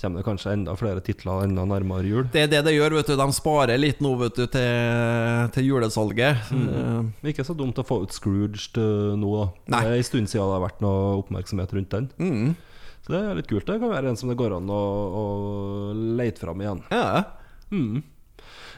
Kommer 0.00 0.20
det 0.22 0.26
kanskje 0.30 0.52
enda 0.56 0.72
flere 0.80 1.02
titler 1.04 1.44
enda 1.44 1.66
nærmere 1.68 2.08
jul. 2.08 2.28
Det 2.32 2.46
er 2.46 2.52
det 2.52 2.62
det 2.64 2.72
gjør, 2.72 2.94
vet 3.00 3.10
du. 3.10 3.16
De 3.20 3.26
sparer 3.36 3.80
litt 3.80 3.98
nå, 4.00 4.14
vet 4.22 4.38
du, 4.38 4.46
til, 4.48 5.50
til 5.56 5.66
julesalget. 5.68 6.52
Mm. 6.56 6.68
Uh, 6.72 7.28
Ikke 7.32 7.44
så 7.44 7.56
dumt 7.56 7.80
å 7.80 7.84
få 7.84 8.02
ut 8.06 8.16
Scrooged 8.16 8.80
eh, 8.80 9.10
nå, 9.20 9.32
da. 9.36 9.48
Nei. 9.74 9.82
Det 9.84 9.92
er 9.92 10.00
en 10.00 10.08
stund 10.08 10.32
siden 10.32 10.48
det 10.48 10.56
har 10.56 10.64
vært 10.64 10.80
noe 10.84 11.02
oppmerksomhet 11.20 11.76
rundt 11.76 11.96
den. 11.96 12.10
mm. 12.20 12.50
Så 13.00 13.14
det 13.14 13.20
er 13.24 13.38
litt 13.38 13.46
kult. 13.48 13.64
Det 13.64 13.78
kan 13.80 13.88
være 13.88 14.10
en 14.12 14.18
som 14.20 14.28
det 14.28 14.36
går 14.36 14.52
an 14.58 14.68
å, 14.68 14.80
å 15.16 15.22
lete 16.20 16.42
fram 16.42 16.60
igjen. 16.60 16.82
Ja. 16.92 17.22
Mm. 17.72 18.02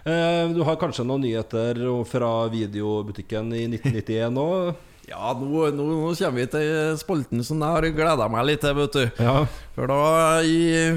Eh, 0.02 0.48
du 0.50 0.62
har 0.66 0.78
kanskje 0.80 1.04
noen 1.06 1.22
nyheter 1.22 1.78
fra 2.10 2.30
videobutikken 2.50 3.52
i 3.54 3.66
1991 3.70 4.40
òg? 4.42 4.72
Ja, 5.12 5.32
nå, 5.34 5.64
nå, 5.74 5.84
nå 5.98 6.12
kommer 6.14 6.38
vi 6.38 6.44
til 6.46 6.94
spalten 6.96 7.42
som 7.44 7.58
jeg 7.60 7.74
har 7.74 7.86
gleda 7.92 8.28
meg 8.30 8.44
litt 8.46 8.62
til, 8.62 8.76
vet 8.78 8.94
du. 8.94 9.02
Ja. 9.20 9.34
For 9.74 9.90
da, 9.90 9.98
i 10.46 10.94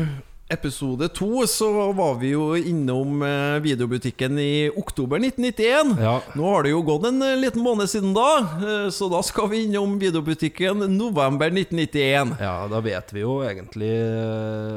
episode 0.49 1.07
to 1.07 1.47
så 1.47 1.91
var 1.91 2.15
vi 2.15 2.29
jo 2.29 2.55
innom 2.57 3.21
eh, 3.25 3.59
videobutikken 3.65 4.39
i 4.39 4.69
oktober 4.75 5.17
1991. 5.17 5.95
Ja. 6.01 6.19
Nå 6.37 6.49
har 6.49 6.63
det 6.63 6.69
jo 6.69 6.83
gått 6.85 7.07
en 7.09 7.21
eh, 7.25 7.37
liten 7.39 7.63
måned 7.65 7.89
siden 7.89 8.13
da, 8.13 8.27
eh, 8.61 8.89
så 8.93 9.09
da 9.09 9.23
skal 9.25 9.49
vi 9.49 9.63
innom 9.65 9.95
videobutikken 9.99 10.85
november 10.93 11.49
1991. 11.49 12.35
Ja, 12.41 12.67
da 12.69 12.81
vet 12.85 13.13
vi 13.15 13.23
jo 13.23 13.39
egentlig 13.45 13.89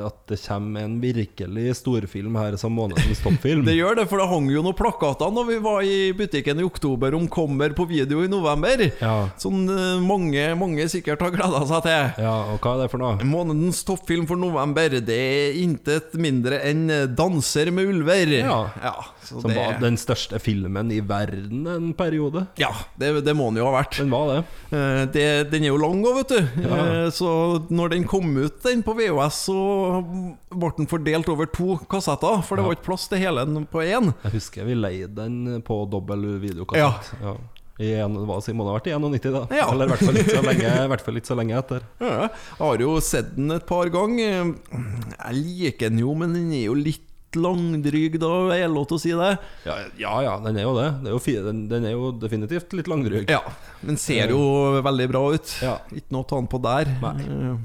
at 0.09 0.16
det 0.31 0.39
kommer 0.41 0.87
en 0.87 0.97
virkelig 1.03 1.77
storfilm 1.83 2.39
her 2.41 2.57
som 2.61 2.73
månedens 2.73 3.21
toppfilm. 3.25 3.64
Det 3.69 3.75
gjør 3.77 3.99
det, 3.99 4.07
for 4.09 4.23
det 4.23 4.29
hang 4.31 4.47
jo 4.49 4.62
noen 4.64 4.77
plakater 4.77 5.33
når 5.35 5.49
vi 5.51 5.57
var 5.61 5.83
i 5.85 5.99
butikken 6.16 6.62
i 6.62 6.64
oktober 6.64 7.12
om 7.19 7.27
'Kommer 7.29 7.75
på 7.77 7.85
video 7.85 8.23
i 8.25 8.31
november'. 8.31 8.89
Ja. 9.03 9.29
Som 9.37 9.66
mange, 10.07 10.55
mange 10.57 10.89
sikkert 10.89 11.21
har 11.21 11.35
gleda 11.35 11.61
seg 11.69 11.83
til. 11.85 12.25
ja, 12.25 12.37
og 12.55 12.62
hva 12.64 12.75
er 12.75 12.83
det 12.83 12.91
for 12.95 13.03
noe? 13.03 13.21
Månedens 13.29 13.83
toppfilm 13.85 14.25
for 14.31 14.41
november, 14.41 14.89
det 14.89 15.19
er 15.19 15.58
intet 15.63 16.15
mindre 16.15 16.59
enn 16.65 16.87
'Danser 17.17 17.71
med 17.73 17.87
ulver'. 17.91 18.39
Ja. 18.39 18.95
så 19.23 19.41
Som 19.43 19.51
det, 19.51 19.57
var 19.57 19.79
den 19.81 19.97
største 19.97 20.39
filmen 20.41 20.91
i 20.93 21.01
verden 21.01 21.67
en 21.67 21.93
periode. 21.95 22.47
ja 22.57 22.71
det, 22.99 23.25
det 23.25 23.35
må 23.37 23.51
den 23.51 23.59
jo 23.63 23.67
ha 23.71 23.83
vært. 23.83 23.99
Den 23.99 24.11
var 24.11 24.27
det. 24.33 24.39
Eh, 24.73 25.05
det, 25.13 25.51
den 25.51 25.65
er 25.65 25.69
jo 25.69 25.77
lang 25.77 26.03
òg, 26.05 26.17
vet 26.23 26.29
du. 26.29 26.63
Ja. 26.65 26.77
Eh, 27.05 27.11
Så 27.11 27.29
når 27.71 27.91
den 27.91 28.05
kom 28.05 28.37
ut 28.37 28.63
den 28.63 28.83
på 28.83 28.95
VHS, 28.97 29.45
så 29.49 30.03
ble 30.51 30.71
den 30.77 30.87
fordelt 30.87 31.29
over 31.29 31.47
to 31.47 31.77
kassetter. 31.91 32.43
For 32.45 32.57
det 32.57 32.63
Ja. 32.65 32.69
var 32.69 32.77
ikke 32.77 32.89
plass 32.91 33.09
til 33.09 33.19
hele 33.19 33.45
den 33.45 33.67
på 33.67 33.83
én. 33.85 34.15
Jeg 34.25 34.33
husker 34.33 34.65
vi 34.65 34.75
leide 34.75 35.15
den 35.15 35.63
på 35.63 35.85
dobbel 35.91 36.39
videokassett. 36.41 37.13
Ja. 37.23 37.37
I 37.79 37.93
en, 38.03 38.16
hva 38.26 38.41
si, 38.43 38.55
må 38.57 38.64
det 38.66 38.72
ha 38.72 38.79
vært 38.81 38.89
i 38.91 38.95
91, 38.97 39.29
da. 39.35 39.43
Ja. 39.55 39.66
Eller 39.70 39.87
i 39.87 39.93
hvert 39.93 40.03
fall 40.03 40.16
litt 40.18 40.31
så 40.33 40.41
lenge, 40.43 40.70
i 40.83 40.89
hvert 40.91 41.05
fall 41.07 41.14
litt 41.18 41.29
så 41.31 41.37
lenge 41.39 41.59
etter. 41.61 41.85
Ja, 42.09 42.14
jeg 42.26 42.59
har 42.59 42.83
jo 42.83 42.95
sett 43.05 43.35
den 43.37 43.55
et 43.55 43.66
par 43.68 43.91
ganger. 43.95 44.55
Jeg 44.72 45.37
liker 45.39 45.93
den 45.93 46.03
jo, 46.03 46.14
men 46.18 46.35
den 46.35 46.51
er 46.57 46.64
jo 46.66 46.74
litt 46.79 47.05
langdryg, 47.39 48.18
da. 48.18 48.33
Er 48.57 48.64
det 48.64 48.72
lov 48.72 48.89
til 48.91 48.99
å 48.99 49.03
si 49.03 49.14
det? 49.14 49.31
Ja, 49.68 49.79
ja, 50.01 50.14
ja 50.24 50.35
den 50.43 50.59
er 50.59 50.66
jo 50.66 50.74
det. 50.79 50.89
det 51.05 51.12
er 51.12 51.16
jo 51.16 51.47
den, 51.47 51.64
den 51.70 51.87
er 51.87 51.95
jo 51.95 52.12
definitivt 52.18 52.74
litt 52.74 52.91
langdryg. 52.91 53.31
Ja. 53.31 53.43
Men 53.87 54.01
ser 54.01 54.35
jo 54.35 54.43
veldig 54.85 55.09
bra 55.12 55.24
ut. 55.37 55.57
Ja. 55.62 55.79
Ikke 55.93 56.16
noe 56.16 56.26
å 56.26 56.31
ta 56.31 56.41
den 56.41 56.51
på 56.51 56.62
der. 56.64 56.95
Nei. 57.05 57.59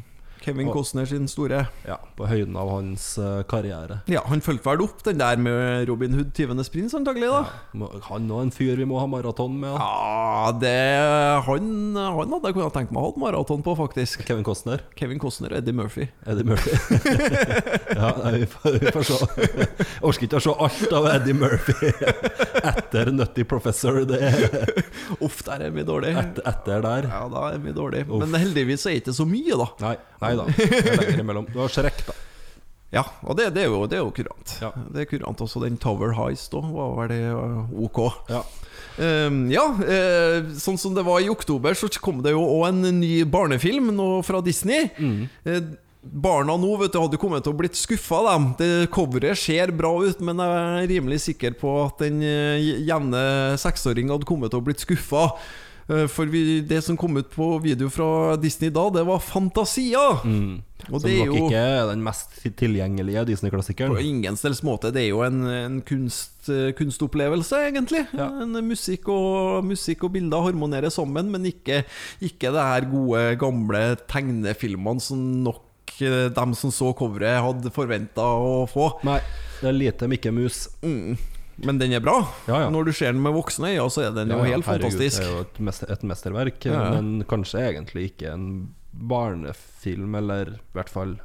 Kevin 0.43 0.67
Og- 0.69 0.73
Costner 0.75 1.05
sin 1.07 1.27
store 1.31 1.61
Ja, 1.87 1.95
På 2.17 2.27
høyden 2.27 2.55
av 2.59 2.69
hans 2.69 3.05
eh, 3.17 3.41
karriere. 3.49 4.01
Ja, 4.11 4.21
han 4.27 4.41
fulgte 4.43 4.67
vel 4.69 4.83
opp 4.85 5.03
den 5.07 5.17
der 5.21 5.37
med 5.39 5.87
Robin 5.89 6.13
Hood, 6.17 6.33
tyvenes 6.35 6.69
prins, 6.73 6.93
antagelig, 6.97 7.29
da. 7.31 7.43
ja, 7.79 7.89
Han 8.09 8.29
og 8.31 8.41
en 8.43 8.51
fyr 8.51 8.75
vi 8.79 8.85
må 8.89 8.99
ha 8.99 9.07
maraton 9.07 9.55
med. 9.61 9.71
da. 9.73 9.79
Ja, 9.79 10.51
det 10.59 10.75
Han, 11.47 11.95
han 11.95 12.35
hadde 12.35 12.51
jeg 12.51 12.57
kunnet 12.59 12.73
tenkt 12.75 12.91
meg 12.93 13.01
å 13.03 13.11
ha 13.13 13.23
maraton 13.23 13.63
på, 13.65 13.75
faktisk. 13.79 14.25
Kevin 14.27 14.43
Costner. 14.43 14.83
Kevin 14.99 15.19
Costner 15.23 15.53
og 15.55 15.61
Eddie 15.63 15.73
Murphy. 15.77 16.07
Eddie 16.27 16.43
Murphy. 16.43 16.75
ja, 17.95 18.11
vi, 18.31 18.45
får, 18.45 18.79
vi 18.83 18.91
får 18.91 19.07
se. 19.07 19.17
Orker 20.03 20.27
ikke 20.27 20.39
å 20.39 20.43
se 20.43 20.55
alt 20.67 20.95
av 20.99 21.07
Eddie 21.13 21.37
Murphy 21.37 21.91
etter 22.73 23.11
Nutty 23.15 23.43
Professor. 23.47 24.01
Det 24.09 24.19
er 24.19 24.83
Uff, 25.23 25.41
der 25.47 25.67
er 25.67 25.73
vi 25.75 25.83
dårlig. 25.87 26.13
etter, 26.19 26.45
etter 26.49 26.83
der. 26.83 27.07
Ja, 27.11 27.23
da 27.31 27.45
er 27.53 27.61
vi 27.63 27.73
dårlig. 27.75 28.05
Uff. 28.09 28.23
Men 28.25 28.39
heldigvis 28.41 28.85
er 28.89 28.97
det 28.97 29.03
ikke 29.03 29.15
så 29.15 29.27
mye, 29.29 29.57
da. 29.59 29.67
Nei, 29.83 29.95
nei 30.23 30.32
da. 30.39 30.47
Det 30.57 30.83
er 30.83 31.01
lenger 31.01 31.23
imellom. 31.25 31.49
Du 31.51 31.59
har 31.61 31.73
Shrek, 31.73 32.05
da. 32.07 32.15
Ja, 32.93 33.07
og 33.25 33.37
det, 33.39 33.47
det 33.55 33.63
er 33.63 33.71
jo, 33.71 33.85
det 33.89 33.97
er 33.97 34.03
jo 34.03 34.11
kurant. 34.13 34.51
Ja. 34.61 34.69
Det 34.93 35.01
er 35.01 35.09
kurant 35.09 35.39
også. 35.41 35.63
Den 35.63 35.79
Tower 35.81 36.13
Heist 36.19 36.53
òg 36.53 36.67
var 36.75 36.91
vel 36.99 37.09
det 37.09 37.23
uh, 37.33 37.71
ok. 37.87 38.03
Ja. 38.29 38.43
Um, 38.93 39.47
ja, 39.49 39.63
eh, 39.89 40.51
sånn 40.61 40.77
som 40.77 40.93
det 40.93 41.01
var 41.07 41.23
i 41.23 41.31
oktober, 41.31 41.73
så 41.73 41.89
kom 41.97 42.21
det 42.21 42.35
jo 42.35 42.43
òg 42.43 42.67
en 42.69 42.99
ny 42.99 43.23
barnefilm 43.25 43.89
nå 43.97 44.09
fra 44.25 44.43
Disney. 44.45 44.91
Mm. 45.01 45.23
Eh, 45.49 45.63
barna 46.03 46.57
nå 46.59 46.75
vet 46.77 46.93
du, 46.93 46.99
hadde 47.01 47.17
kommet 47.17 47.45
til 47.45 47.55
å 47.55 47.57
blitt 47.57 47.79
skuffa. 47.79 48.21
Det 48.59 48.91
Coveret 48.93 49.39
ser 49.39 49.73
bra 49.73 49.95
ut, 50.03 50.21
men 50.21 50.41
jeg 50.43 50.83
er 50.83 50.89
rimelig 50.93 51.23
sikker 51.25 51.57
på 51.57 51.73
at 51.87 52.05
den 52.05 52.21
eh, 52.21 52.83
jevne 52.85 53.23
seksåring 53.61 54.13
hadde 54.13 54.29
kommet 54.29 54.53
til 54.53 54.61
å 54.61 54.67
blitt 54.69 54.83
skuffa. 54.83 55.31
Eh, 55.89 56.05
For 56.07 56.29
vi, 56.31 56.61
det 56.67 56.81
som 56.85 56.97
kom 56.99 57.17
ut 57.19 57.29
på 57.33 57.47
video 57.63 57.89
fra 57.91 58.35
Disney 58.39 58.71
da, 58.73 58.85
det 58.93 59.03
var 59.07 59.19
Fantasia. 59.23 60.03
Og 60.23 60.99
Som 60.99 61.05
det 61.07 61.13
er 61.15 61.25
nok 61.25 61.37
jo 61.37 61.45
ikke 61.47 61.59
er 61.63 61.89
den 61.91 62.03
mest 62.03 62.39
tilgjengelige 62.59 63.25
Disney-klassikeren. 63.29 63.97
ingen 64.03 64.35
stels 64.39 64.63
måte. 64.67 64.91
Det 64.95 65.03
er 65.05 65.09
jo 65.13 65.21
en, 65.23 65.43
en 65.47 65.77
kunst, 65.87 66.49
eh, 66.51 66.71
kunstopplevelse, 66.75 67.59
egentlig. 67.69 68.05
Ja. 68.15 68.27
En 68.43 68.55
musikk 68.67 69.07
og, 69.11 69.63
musikk 69.67 70.03
og 70.07 70.13
bilder 70.17 70.43
harmonerer 70.49 70.91
sammen, 70.91 71.31
men 71.31 71.47
ikke, 71.47 71.83
ikke 72.21 72.51
det 72.51 72.67
her 72.69 72.89
gode, 72.91 73.23
gamle 73.39 73.83
tegnefilmene 74.11 75.03
som 75.03 75.21
nok 75.47 75.95
eh, 76.03 76.27
dem 76.35 76.55
som 76.59 76.71
så 76.73 76.91
coveret, 76.99 77.39
hadde 77.43 77.71
forventa 77.75 78.23
å 78.23 78.63
få. 78.71 78.89
Nei, 79.07 79.19
det 79.61 79.71
er 79.71 79.79
lite 79.79 80.11
Mikke 80.11 80.35
Mus. 80.35 80.65
Mm. 80.83 81.15
Men 81.61 81.77
den 81.77 81.93
er 81.93 82.01
bra. 82.01 82.15
Ja, 82.49 82.63
ja. 82.65 82.69
Når 82.73 82.87
du 82.89 82.93
ser 82.97 83.11
den 83.13 83.21
med 83.21 83.35
voksne 83.35 83.73
øyne, 83.75 83.89
så 83.93 84.07
er 84.07 84.15
den 84.15 84.31
jo 84.33 84.39
helt 84.41 84.65
fantastisk. 84.65 85.19
Det 85.21 85.27
er 85.27 85.35
jo 85.35 85.43
et, 85.45 85.59
mester, 85.67 85.91
et 85.93 86.05
mesterverk, 86.09 86.65
men 86.65 87.11
kanskje 87.29 87.61
egentlig 87.69 88.07
ikke 88.11 88.31
en 88.33 88.47
barnefilm, 88.93 90.15
eller 90.17 90.55
i 90.55 90.77
hvert 90.77 90.91
fall 90.93 91.17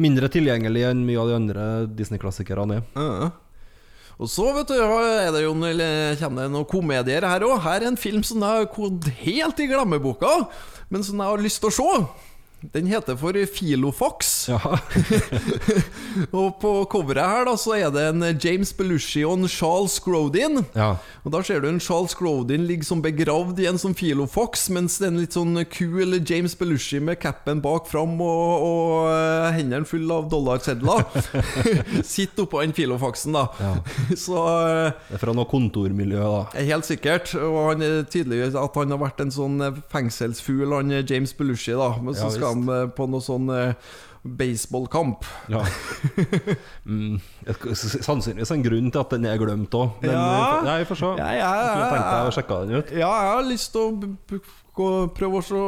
mindre 0.00 0.28
tilgjengelig 0.32 0.84
enn 0.90 1.04
mye 1.06 1.20
av 1.20 1.30
de 1.30 1.38
andre 1.38 1.64
Disney-klassikerne 1.98 2.82
er. 2.82 3.30
Og 4.20 4.28
så 4.28 4.50
vet 4.52 4.68
du, 4.68 4.76
er 4.76 5.30
det 5.32 5.46
jo 5.46 5.54
det 5.56 6.48
noen 6.52 6.66
komedier 6.68 7.24
her 7.24 7.44
òg. 7.46 7.62
Her 7.64 7.80
er 7.80 7.88
en 7.88 8.00
film 8.00 8.20
som 8.26 8.42
jeg 8.44 8.64
har 8.64 8.68
gått 8.68 9.08
helt 9.22 9.62
i 9.64 9.68
glemmeboka, 9.70 10.34
men 10.92 11.04
som 11.06 11.20
jeg 11.22 11.32
har 11.32 11.40
lyst 11.40 11.62
til 11.64 11.72
å 11.72 11.76
se. 11.78 12.02
Den 12.76 12.90
heter 12.92 13.16
for 13.16 13.32
Filofax. 13.32 14.39
Ja. 14.50 14.58
Og 16.36 16.56
på 16.60 16.72
coveret 16.90 17.22
her 17.30 17.46
da 17.48 17.54
så 17.60 17.76
er 17.78 17.92
det 17.94 18.02
en 18.10 18.24
James 18.42 18.72
Belushi 18.76 19.22
og 19.26 19.38
en 19.38 19.48
Charles 19.50 19.98
Grodin. 20.02 20.64
ja. 20.74 20.96
Og 21.24 21.34
da 21.34 21.42
ser 21.44 21.60
du 21.60 21.68
en 21.68 21.80
Charles 21.82 22.14
Grodin 22.16 22.62
ligge 22.68 22.86
som 22.88 23.02
begravd 23.04 23.58
i 23.60 23.66
en 23.68 23.78
sånn 23.80 23.92
Filofax, 23.96 24.68
mens 24.72 24.96
det 25.00 25.06
er 25.06 25.12
en 25.12 25.20
litt 25.20 25.36
sånn 25.36 25.58
kul 25.68 26.16
James 26.26 26.54
Belushi 26.56 27.00
med 27.04 27.18
capen 27.20 27.60
bak 27.60 27.86
fram 27.90 28.14
og, 28.24 28.64
og 28.64 29.10
eh, 29.12 29.50
hendene 29.58 29.86
fulle 29.88 30.16
av 30.16 30.30
dollarsedler 30.32 31.04
sitter 32.14 32.46
oppå 32.46 32.62
den 32.64 32.72
Filofaxen, 32.76 33.36
da. 33.36 33.46
Ja. 33.60 33.74
Så 34.24 34.40
eh, 34.40 34.90
Det 35.10 35.18
er 35.18 35.24
fra 35.26 35.36
noe 35.36 35.48
kontormiljø, 35.50 36.20
da. 36.24 36.42
Helt 36.70 36.88
sikkert. 36.88 37.34
Og 37.38 37.60
han 37.74 37.84
er 37.84 38.00
tydeligvis 38.10 38.56
at 38.58 38.80
han 38.80 38.96
har 38.96 39.02
vært 39.04 39.20
en 39.26 39.34
sånn 39.34 39.60
fengselsfugl, 39.92 40.72
han 40.78 40.96
James 41.04 41.36
Belushi, 41.36 41.76
da. 41.76 41.92
Men 42.00 42.16
så 42.16 42.30
Ja, 42.30 42.36
skal 42.38 42.54
han 42.56 42.72
eh, 42.80 42.86
på 42.96 43.10
noe 43.12 43.24
sånn 43.24 43.52
baseballkamp. 44.24 45.24
Ja. 45.48 45.64
Mm. 46.90 47.20
Sannsynligvis 47.76 48.50
en 48.50 48.62
grunn 48.64 48.88
til 48.90 48.98
at 49.00 49.12
den 49.14 49.26
er 49.28 49.38
glemt 49.38 49.70
òg. 49.76 49.92
Men 50.02 50.10
Ja. 50.10 50.60
får- 50.64 50.78
vi 50.80 50.84
får 50.88 50.96
se. 50.98 51.10
Ja, 51.20 51.28
ja, 51.38 51.50
Jeg 51.54 51.74
kunne 51.76 51.90
tenkt 51.92 52.10
deg 52.10 52.26
å 52.26 52.34
sjekke 52.34 52.58
den 52.66 52.76
ut. 52.80 52.90
Ja, 52.90 53.10
jeg 53.22 53.30
har 53.34 53.42
lyst 53.46 53.72
til 53.72 54.40
å 54.80 55.08
prøve 55.14 55.38
å 55.38 55.44
se, 55.44 55.62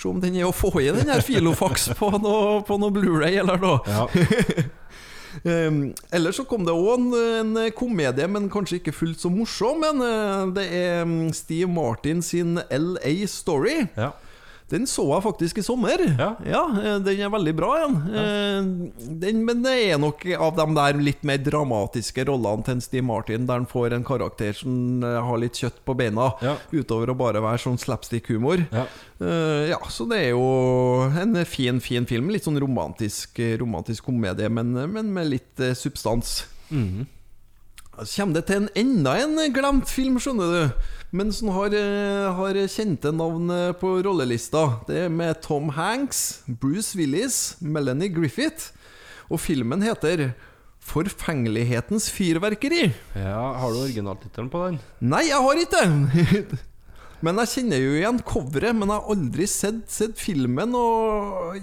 se 0.00 0.08
om 0.08 0.20
den 0.20 0.36
er 0.40 0.48
å 0.48 0.52
få 0.56 0.72
i 0.80 0.90
den 0.90 1.08
her 1.08 1.20
Filofax 1.20 1.88
på 1.98 2.10
noe, 2.18 2.62
på 2.66 2.78
noe 2.80 2.90
Blu-ray 2.90 3.38
eller 3.38 3.58
noe. 3.58 3.78
Ja. 3.86 4.06
Um, 5.44 5.92
ellers 6.10 6.38
så 6.40 6.44
kom 6.48 6.64
det 6.66 6.72
òg 6.74 6.94
en, 6.96 7.12
en 7.60 7.70
komedie, 7.76 8.26
men 8.26 8.48
kanskje 8.50 8.78
ikke 8.80 8.94
fullt 8.96 9.20
så 9.20 9.28
morsom. 9.30 9.78
Men 9.84 10.00
uh, 10.02 10.46
det 10.56 10.64
er 10.74 11.02
um, 11.04 11.28
Steve 11.36 11.68
Martin 11.70 12.22
sin 12.24 12.56
LA 12.72 13.12
Story. 13.30 13.84
Ja. 13.94 14.08
Den 14.68 14.84
så 14.88 15.04
jeg 15.14 15.24
faktisk 15.24 15.58
i 15.58 15.64
sommer. 15.64 16.02
Ja. 16.18 16.34
ja 16.44 16.62
Den 17.00 17.22
er 17.24 17.30
veldig 17.32 17.54
bra 17.56 17.70
igjen. 17.78 17.96
Ja. 18.12 18.24
Den, 19.22 19.42
men 19.48 19.62
det 19.64 19.74
er 19.88 19.98
nok 20.00 20.26
av 20.36 20.56
de 20.58 20.66
der 20.76 21.00
litt 21.00 21.22
mer 21.24 21.40
dramatiske 21.40 22.26
rollene 22.28 22.66
til 22.66 22.82
Steve 22.84 23.06
Martin, 23.08 23.46
der 23.48 23.62
han 23.62 23.68
får 23.70 23.96
en 23.96 24.04
karakter 24.04 24.52
som 24.58 25.02
eh, 25.04 25.18
har 25.24 25.40
litt 25.40 25.56
kjøtt 25.56 25.80
på 25.88 25.96
beina, 25.98 26.30
Ja. 26.44 26.56
utover 26.72 27.14
å 27.14 27.18
bare 27.18 27.40
være 27.44 27.62
sånn 27.64 27.80
slapstick-humor. 27.80 28.66
Ja. 28.74 28.84
Eh, 29.20 29.70
ja, 29.72 29.80
så 29.88 30.04
det 30.10 30.20
er 30.26 30.30
jo 30.36 30.44
en 31.08 31.38
fin, 31.48 31.80
fin 31.80 32.06
film. 32.06 32.28
Litt 32.34 32.44
sånn 32.44 32.60
romantisk, 32.60 33.40
romantisk 33.60 34.04
komedie, 34.10 34.48
men, 34.52 34.76
men 34.92 35.14
med 35.14 35.32
litt 35.32 35.64
eh, 35.64 35.72
substans. 35.78 36.42
Mhm. 36.68 37.06
Så 37.08 37.17
kommer 38.04 38.38
det 38.38 38.44
til 38.48 38.62
en 38.62 38.70
enda 38.78 39.16
en 39.22 39.38
glemt 39.54 39.90
film, 39.90 40.18
skjønner 40.22 40.54
du. 40.54 40.88
Men 41.10 41.32
som 41.32 41.48
har, 41.54 41.72
eh, 41.72 42.28
har 42.36 42.58
kjente 42.68 43.12
navn 43.12 43.50
eh, 43.50 43.72
på 43.72 43.94
rollelista. 44.04 44.84
Det 44.86 45.04
er 45.06 45.08
med 45.08 45.40
Tom 45.42 45.70
Hanks, 45.70 46.42
Bruce 46.46 46.98
Willis, 46.98 47.56
Melanie 47.60 48.12
Griffith. 48.12 48.72
Og 49.30 49.40
filmen 49.40 49.82
heter 49.82 50.34
Forfengelighetens 50.88 52.08
fyrverkeri. 52.10 52.92
ja. 53.14 53.52
Har 53.60 53.72
du 53.72 53.82
originaltittelen 53.82 54.48
på 54.50 54.66
den? 54.66 54.78
Nei, 55.00 55.26
jeg 55.28 55.36
har 55.36 55.54
ikke 55.60 55.82
det! 55.82 56.58
Men 57.24 57.40
jeg 57.42 57.50
kjenner 57.56 57.80
jo 57.82 57.94
igjen 57.98 58.20
coveret, 58.22 58.76
men 58.78 58.92
jeg 58.92 59.00
har 59.00 59.08
aldri 59.10 59.46
sett, 59.50 59.80
sett 59.90 60.20
filmen. 60.22 60.70
Og 60.78 61.56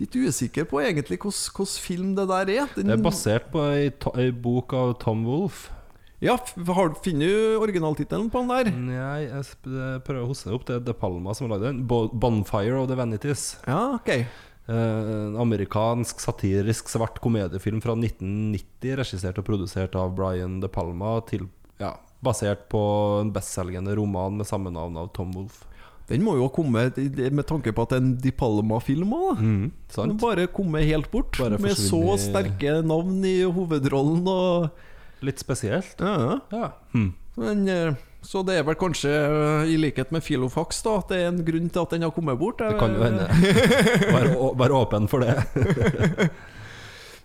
litt 0.00 0.14
usikker 0.14 0.66
på 0.70 0.80
egentlig 0.84 1.18
hvilken 1.20 1.66
film 1.82 2.14
det 2.18 2.28
der 2.30 2.52
er. 2.54 2.70
Den, 2.76 2.90
Det 2.92 2.98
er 2.98 3.02
basert 3.02 3.50
på 3.52 3.64
ei, 3.72 3.90
ei 4.20 4.30
bok 4.30 4.72
av 4.76 4.94
Tom 5.02 5.24
Wolfe. 5.26 5.74
Ja, 6.20 6.34
har, 6.34 6.94
Finner 7.04 7.30
du 7.30 7.58
originaltittelen 7.62 8.26
på 8.30 8.40
den 8.42 8.50
der? 8.50 8.70
Nei, 8.74 9.20
jeg 9.28 10.02
prøver 10.02 10.24
å 10.24 10.30
hoste 10.32 10.50
det 10.50 10.56
opp. 10.56 10.64
Det 10.66 10.74
er 10.80 10.80
De 10.88 10.94
Palma 10.98 11.34
som 11.34 11.46
har 11.46 11.56
lagd 11.58 11.68
den. 11.68 11.84
'Bonfire 11.86 12.80
of 12.80 12.88
the 12.90 12.96
Vanities'. 12.98 13.56
Ja, 13.66 13.94
ok. 13.94 14.08
Eh, 14.10 14.24
En 14.68 15.36
amerikansk 15.38 16.18
satirisk 16.20 16.90
svart 16.90 17.20
komediefilm 17.22 17.80
fra 17.80 17.94
1990, 17.94 18.96
regissert 18.98 19.38
og 19.38 19.46
produsert 19.46 19.94
av 19.94 20.14
Brian 20.16 20.58
De 20.60 20.68
Palma, 20.68 21.20
til, 21.24 21.46
ja, 21.78 21.94
basert 22.22 22.68
på 22.68 22.82
en 23.22 23.30
bestselgende 23.32 23.94
roman 23.96 24.36
med 24.36 24.46
samme 24.46 24.70
navn 24.74 24.96
av 24.98 25.12
Tom 25.14 25.32
Wolff. 25.32 25.64
Den 26.08 26.22
må 26.24 26.34
jo 26.38 26.46
ha 26.46 26.52
kommet 26.54 26.96
med 26.96 27.44
tanke 27.46 27.72
på 27.76 27.84
at 27.84 27.90
det 27.92 27.96
er 27.98 28.02
en 28.04 28.12
De 28.24 28.30
Palma-film 28.32 29.10
òg, 29.12 29.40
Mm, 29.44 30.18
bare 30.22 30.46
kommet 30.48 30.86
helt 30.88 31.10
bort. 31.12 31.36
Bare 31.38 31.58
med 31.60 31.76
så 31.76 32.00
sterke 32.18 32.78
navn 32.82 33.22
i 33.28 33.42
hovedrollen 33.44 34.26
og 34.26 34.70
Litt 35.20 35.38
spesielt. 35.42 35.98
ja. 36.00 36.38
Ja. 36.52 36.70
Mm. 36.94 37.12
Men, 37.36 37.68
eh, 37.68 37.94
så 38.22 38.44
det 38.46 38.56
er 38.58 38.62
vel 38.66 38.74
kanskje, 38.78 39.10
eh, 39.10 39.68
i 39.72 39.76
likhet 39.76 40.10
med 40.12 40.22
Filofax, 40.22 40.82
da 40.82 40.96
at 40.98 41.08
det 41.08 41.18
er 41.18 41.28
en 41.28 41.44
grunn 41.44 41.68
til 41.70 41.82
at 41.82 41.90
den 41.90 42.02
har 42.02 42.10
kommet 42.10 42.38
bort? 42.38 42.58
Det 42.58 42.78
kan 42.78 42.94
jo 42.94 43.02
hende. 43.02 43.26
Vær, 44.14 44.30
vær 44.58 44.74
åpen 44.78 45.08
for 45.10 45.20
det. 45.20 45.36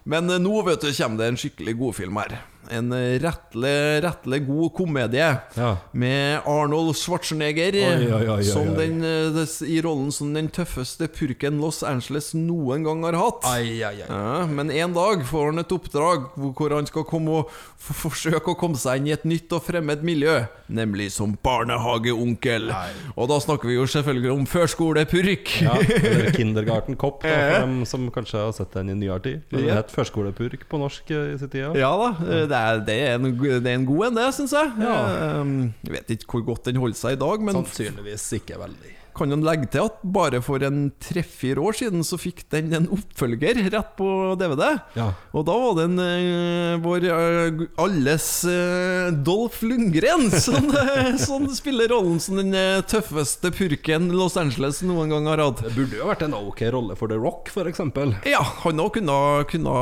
Men 0.05 0.29
eh, 0.29 0.39
nå 0.41 0.61
vet 0.67 0.81
du, 0.81 0.89
kommer 0.91 1.17
det 1.21 1.27
en 1.31 1.37
skikkelig 1.39 1.77
godfilm 1.79 2.17
her. 2.19 2.41
En 2.71 2.93
rettelig, 3.19 4.03
rettelig 4.03 4.39
god 4.47 4.73
komedie. 4.73 5.29
Ja. 5.57 5.71
Med 5.91 6.47
Arnold 6.49 6.95
Schwarzenegger 6.95 7.75
Oi, 7.75 8.07
oi, 8.13 8.27
oi, 8.37 8.43
som. 8.47 8.73
Den, 8.77 9.03
eh, 9.03 9.53
i 9.67 9.81
rollen 9.83 10.11
som 10.11 10.33
den 10.33 10.49
tøffeste 10.53 11.07
purken 11.11 11.59
Los 11.61 11.83
Angeles 11.83 12.31
noen 12.37 12.85
gang 12.85 13.03
har 13.07 13.17
hatt. 13.19 13.47
Ja, 13.73 14.45
men 14.47 14.71
en 14.71 14.95
dag 14.95 15.25
får 15.27 15.51
han 15.51 15.63
et 15.63 15.75
oppdrag 15.75 16.29
hvor 16.33 16.73
han 16.75 16.87
skal 16.89 17.05
komme 17.07 17.43
og 17.43 17.53
forsøke 17.83 18.53
å 18.53 18.57
komme 18.59 18.79
seg 18.79 19.01
inn 19.01 19.09
i 19.09 19.15
et 19.15 19.25
nytt 19.27 19.51
og 19.55 19.65
fremmed 19.65 20.03
miljø, 20.05 20.37
nemlig 20.71 21.09
som 21.15 21.35
barnehageonkel. 21.43 22.69
Og 23.17 23.29
da 23.31 23.39
snakker 23.43 23.69
vi 23.69 23.77
jo 23.77 23.87
selvfølgelig 23.89 24.31
om 24.33 24.45
førskolepurk. 24.49 25.53
Ja, 25.63 25.75
eller 25.79 26.31
Kindergarten 26.35 26.97
Cop, 26.99 27.21
da, 27.25 27.33
for 27.33 27.59
dem 27.65 27.75
som 27.89 28.07
kanskje 28.13 28.45
har 28.45 28.55
sett 28.55 28.73
den 28.77 28.93
i 28.93 28.97
nyere 29.03 29.19
tid. 29.23 29.41
Ja. 29.53 29.79
het 29.79 29.91
Førskolepurk 29.93 30.65
på 30.69 30.79
norsk 30.81 31.11
eh, 31.13 31.33
i 31.35 31.37
sin 31.41 31.51
tid. 31.51 31.77
Ja 31.79 31.91
da, 31.99 32.09
eh, 32.27 32.45
det 32.53 32.59
er, 32.61 32.81
det 32.87 32.97
er, 33.09 33.15
en, 33.17 33.29
det 33.41 33.71
er 33.71 33.77
en 33.79 33.85
god 33.89 34.07
en, 34.11 34.17
det, 34.21 34.27
syns 34.37 34.53
jeg. 34.55 34.73
Ja. 34.85 34.97
Eh, 35.41 35.53
Jeg 35.89 35.95
vet 35.97 36.13
ikke 36.17 36.37
hvor 36.37 36.45
godt 36.53 36.69
den 36.69 36.77
holder 36.83 36.99
seg 37.01 37.17
i 37.17 37.21
dag, 37.25 37.47
men 37.49 37.57
Sannsynligvis 37.63 38.27
ikke 38.39 38.59
veldig. 38.61 38.93
Kan 39.15 39.31
jo 39.33 39.37
legge 39.45 39.67
til 39.73 39.85
at 39.87 39.99
bare 40.03 40.39
for 40.43 40.63
en 40.65 40.87
tre-fire 41.03 41.61
år 41.61 41.75
siden 41.77 42.03
så 42.07 42.17
fikk 42.19 42.43
den 42.53 42.71
en 42.73 42.87
oppfølger 42.93 43.59
rett 43.73 43.91
på 43.99 44.07
DVD. 44.39 44.63
Ja. 44.97 45.09
Og 45.33 45.45
da 45.47 45.55
var 45.61 45.75
den 45.79 45.97
en, 46.01 46.29
eh, 46.33 46.77
vår 46.83 47.07
eh, 47.09 47.63
alles 47.83 48.27
eh, 48.49 49.11
Dolph 49.25 49.61
Lundgren 49.65 50.29
som, 50.33 50.69
som 51.27 51.47
spiller 51.55 51.91
rollen 51.93 52.19
som 52.23 52.39
den 52.41 52.53
eh, 52.57 52.81
tøffeste 52.89 53.51
purken 53.53 54.09
Los 54.17 54.37
Angeles 54.41 54.81
noen 54.85 55.13
gang 55.13 55.29
har 55.31 55.43
hatt. 55.45 55.63
Det 55.67 55.73
burde 55.77 55.99
jo 56.01 56.09
vært 56.09 56.25
en 56.27 56.37
ok 56.39 56.63
rolle 56.73 56.97
for 56.99 57.11
The 57.13 57.19
Rock, 57.21 57.51
f.eks. 57.53 57.83
Ja, 58.29 58.41
han 58.63 58.81
òg 58.83 58.95
kunne, 58.97 59.17
kunne 59.51 59.73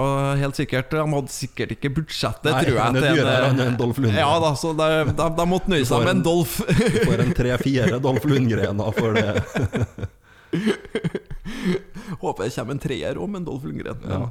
helt 0.41 0.57
sikkert 0.59 0.91
De 0.93 1.01
hadde 1.01 1.31
sikkert 1.33 1.71
ikke 1.77 1.91
budsjettet, 2.01 2.51
Nei, 2.51 2.63
tror 2.65 2.75
jeg. 2.75 2.83
han 2.83 2.99
er 2.99 3.07
til 3.07 3.23
en, 3.31 3.47
enn 3.51 3.63
en 3.69 3.79
Dolph 3.79 3.99
Lundgren. 4.01 4.19
Ja 4.21 4.31
da, 4.43 4.51
så 4.59 4.73
de, 4.77 4.89
de, 5.11 5.29
de 5.39 5.45
måtte 5.49 5.71
nøye 5.71 5.87
seg 5.87 6.03
med 6.03 6.11
en- 6.13 6.19
en 6.21 6.25
Dolph. 6.25 6.59
Du 6.67 6.99
får 7.07 7.21
en 7.23 7.33
tre-fire 7.37 7.99
Dolph 8.03 8.25
Lundgrener 8.29 8.91
for 8.97 9.15
det. 9.15 9.20
Håper 12.21 12.43
det 12.43 12.55
kommer 12.55 12.75
en 12.75 12.83
treer 12.83 13.15
med 13.23 13.41
en 13.41 13.47
Dolph 13.47 13.65
Lundgren. 13.65 13.99
Ja. 14.07 14.21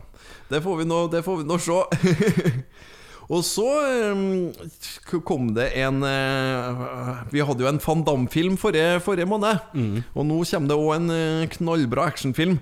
det 0.51 0.61
får 0.65 0.75
vi 0.83 0.89
nå, 0.89 0.99
det 1.13 1.23
får 1.27 1.37
vi 1.41 1.49
nå 1.49 1.57
se. 1.63 1.79
Og 3.31 3.45
så 3.47 3.67
um, 4.11 4.51
kom 5.23 5.53
det 5.55 5.69
en 5.79 6.01
uh, 6.03 7.21
Vi 7.31 7.45
hadde 7.47 7.63
jo 7.63 7.69
en 7.71 7.79
Van 7.85 8.01
Damme-film 8.07 8.57
forrige, 8.59 8.99
forrige 9.07 9.29
måned. 9.31 9.61
Mm. 9.71 10.01
Og 10.15 10.27
nå 10.27 10.41
kommer 10.51 10.73
det 10.73 10.79
òg 10.79 10.97
en 10.97 11.13
uh, 11.15 11.51
knallbra 11.55 12.09
actionfilm. 12.11 12.59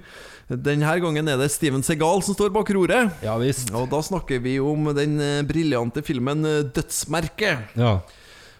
Denne 0.48 0.92
gangen 1.02 1.28
er 1.28 1.40
det 1.40 1.50
Steven 1.52 1.82
Segal 1.84 2.22
som 2.24 2.36
står 2.36 2.52
bak 2.52 2.70
roret. 2.72 3.16
Ja 3.24 3.34
visst. 3.40 3.72
Og 3.76 3.88
da 3.92 4.00
snakker 4.04 4.40
vi 4.40 4.54
om 4.64 4.86
den 4.96 5.18
eh, 5.20 5.42
briljante 5.44 6.00
filmen 6.00 6.40
'Dødsmerket'. 6.72 7.76
Ja. 7.76 7.98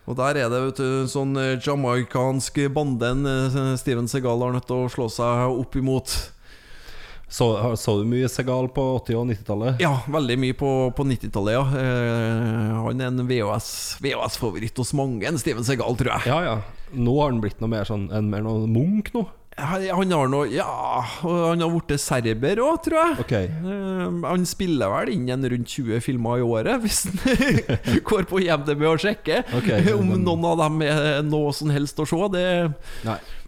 Og 0.08 0.16
der 0.16 0.40
er 0.40 0.48
det 0.48 0.62
vet 0.70 0.80
du, 0.80 0.88
sånn 1.10 1.36
eh, 1.36 1.58
jamaicansk 1.60 2.62
bande 2.72 3.12
eh, 3.28 3.60
Steven 3.76 4.08
Segal 4.08 4.40
har 4.40 4.54
nødt 4.56 4.68
til 4.68 4.86
å 4.86 4.90
slå 4.92 5.08
seg 5.12 5.52
opp 5.52 5.76
imot. 5.76 6.14
Så, 7.28 7.76
så 7.76 7.98
du 7.98 8.06
mye 8.08 8.28
Segal 8.32 8.70
på 8.72 8.82
80- 9.04 9.18
og 9.20 9.26
90-tallet? 9.28 9.82
Ja, 9.84 9.98
veldig 10.08 10.38
mye 10.40 10.56
på, 10.56 10.70
på 10.96 11.04
90-tallet, 11.04 11.58
ja. 11.58 11.64
Eh, 11.76 12.78
han 12.86 13.02
er 13.04 13.10
en 13.10 13.26
VHS-favoritt 13.28 14.80
hos 14.80 14.94
mange, 14.96 15.28
en 15.28 15.40
Steven 15.40 15.66
Segal, 15.68 15.98
tror 16.00 16.14
jeg. 16.14 16.30
Ja, 16.32 16.38
ja. 16.46 16.56
Nå 16.96 17.18
har 17.20 17.28
han 17.34 17.42
blitt 17.44 17.60
noe 17.60 17.68
mer 17.68 17.84
sånn 17.84 18.06
En 18.16 18.30
mer 18.32 18.40
noe 18.40 18.64
Munch 18.64 19.10
nå? 19.12 19.26
Han 19.58 20.12
har 20.14 20.28
noe 20.30 20.46
Ja, 20.52 20.66
han 21.22 21.60
har 21.64 21.72
blitt 21.74 21.98
serber 22.00 22.60
òg, 22.62 22.76
tror 22.84 22.98
jeg. 23.00 23.16
Ok. 23.24 23.32
Eh, 23.34 24.04
han 24.28 24.44
spiller 24.46 24.92
vel 24.92 25.10
inn 25.16 25.26
en 25.34 25.48
rundt 25.50 25.68
20 25.74 26.00
filmer 26.04 26.38
i 26.38 26.46
året, 26.46 26.78
hvis 26.84 27.00
han 27.10 27.98
går 28.10 28.28
på 28.30 28.40
IMDb 28.44 28.84
og 28.88 29.00
sjekker. 29.02 29.42
Ok, 29.58 29.72
Om 29.96 30.14
noen 30.22 30.46
av 30.52 30.62
dem 30.62 30.82
er 30.86 31.22
noe 31.26 31.50
som 31.56 31.72
helst 31.74 31.98
å 31.98 32.06
se. 32.08 32.20
Det, 32.34 32.44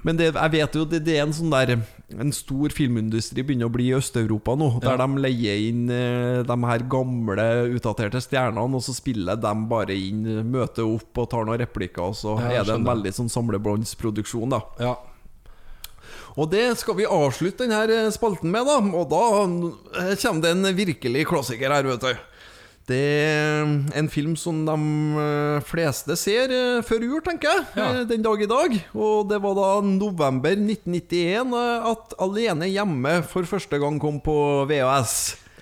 men 0.02 0.16
det, 0.18 0.30
jeg 0.34 0.52
vet 0.56 0.76
jo 0.80 0.84
det, 0.88 1.02
det 1.06 1.18
er 1.18 1.26
en 1.26 1.34
sånn 1.36 1.50
der 1.52 1.74
En 2.16 2.30
stor 2.34 2.72
filmindustri 2.74 3.42
begynner 3.46 3.68
å 3.68 3.72
bli 3.74 3.90
i 3.90 3.94
Øst-Europa 3.94 4.56
nå, 4.58 4.70
der 4.82 4.96
Ja. 4.96 5.06
de 5.06 5.20
leier 5.22 5.60
inn 5.68 5.84
eh, 5.94 6.40
de 6.48 6.56
her 6.66 6.82
gamle, 6.90 7.44
utdaterte 7.76 8.18
stjernene, 8.24 8.64
og 8.74 8.82
så 8.82 8.94
spiller 8.96 9.38
de 9.38 9.52
bare 9.70 9.94
inn, 9.94 10.24
møter 10.50 10.88
opp 10.90 11.20
og 11.22 11.28
tar 11.30 11.46
noen 11.46 11.60
replikker, 11.62 12.02
og 12.10 12.16
så 12.18 12.34
Ja, 12.42 12.56
er 12.62 12.66
det 12.66 12.74
en 12.80 12.88
veldig 12.88 13.12
sånn 13.14 13.30
samlebåndsproduksjon, 13.30 14.50
da. 14.56 14.60
Ja. 14.82 14.96
Og 16.38 16.50
det 16.52 16.66
skal 16.78 16.96
vi 17.00 17.08
avslutte 17.10 17.66
denne 17.66 18.10
spalten 18.14 18.52
med, 18.52 18.66
da. 18.68 18.78
Og 18.94 19.08
da 19.10 19.22
eh, 20.04 20.16
kommer 20.22 20.44
det 20.44 20.52
en 20.56 20.68
virkelig 20.76 21.24
klassiker 21.30 21.72
her, 21.74 21.88
vet 21.90 22.04
du. 22.06 22.26
Det 22.90 22.98
er 22.98 23.68
en 24.00 24.08
film 24.10 24.32
som 24.40 24.64
de 24.66 24.74
eh, 25.22 25.60
fleste 25.68 26.16
ser 26.18 26.50
eh, 26.54 26.80
før 26.86 27.04
jul, 27.06 27.20
tenker 27.22 27.50
jeg. 27.52 27.66
Ja. 27.78 27.88
eh, 28.00 28.06
Den 28.08 28.24
dag 28.24 28.40
i 28.42 28.48
dag. 28.50 28.74
Og 28.96 29.28
det 29.30 29.38
var 29.44 29.54
da 29.58 29.68
november 29.86 30.56
1991 30.56 31.54
eh, 31.54 31.90
at 31.92 32.16
Alene 32.18 32.70
hjemme 32.70 33.20
for 33.30 33.46
første 33.46 33.78
gang 33.82 34.00
kom 34.02 34.18
på 34.24 34.34
VHS. 34.70 35.14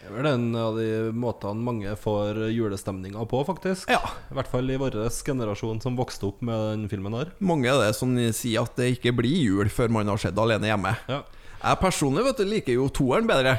Det 0.09 0.15
er 0.15 0.23
vel 0.23 0.27
en 0.31 0.45
av 0.57 0.77
de 0.79 0.85
måtene 1.13 1.61
mange 1.61 1.91
får 2.01 2.39
julestemninga 2.49 3.27
på, 3.29 3.43
faktisk. 3.45 3.91
Ja. 3.93 4.01
I 4.33 4.37
hvert 4.39 4.49
fall 4.49 4.71
i 4.73 4.79
vår 4.81 4.95
generasjon 5.13 5.83
som 5.85 5.99
vokste 6.01 6.31
opp 6.31 6.41
med 6.49 6.63
den 6.71 6.87
filmen 6.89 7.13
her. 7.13 7.35
Mange 7.45 7.69
er 7.69 7.77
det 7.83 7.91
som 7.99 8.15
sier 8.33 8.65
at 8.65 8.73
det 8.81 8.95
ikke 8.95 9.13
blir 9.19 9.37
jul 9.37 9.69
før 9.69 9.93
man 9.93 10.09
har 10.09 10.23
sett 10.23 10.41
Alene 10.41 10.71
hjemme. 10.71 10.95
Ja. 11.13 11.21
Jeg 11.61 11.81
personlig 11.83 12.25
vet 12.25 12.41
du, 12.41 12.47
liker 12.49 12.79
jo 12.79 12.89
toeren 12.89 13.29
bedre. 13.29 13.59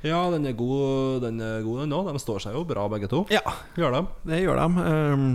Ja, 0.00 0.22
den 0.32 0.48
er 0.48 0.56
god, 0.56 1.20
den 1.26 1.44
er 1.44 1.60
god 1.60 1.84
den 1.84 1.92
òg. 1.92 2.08
De 2.08 2.24
står 2.24 2.40
seg 2.46 2.56
jo 2.56 2.64
bra, 2.72 2.88
begge 2.88 3.12
to. 3.12 3.26
Ja, 3.28 3.44
Gjør 3.76 3.98
de? 3.98 4.04
Det 4.32 4.40
gjør 4.46 4.62
de. 4.62 4.86
Ehm, 4.88 5.26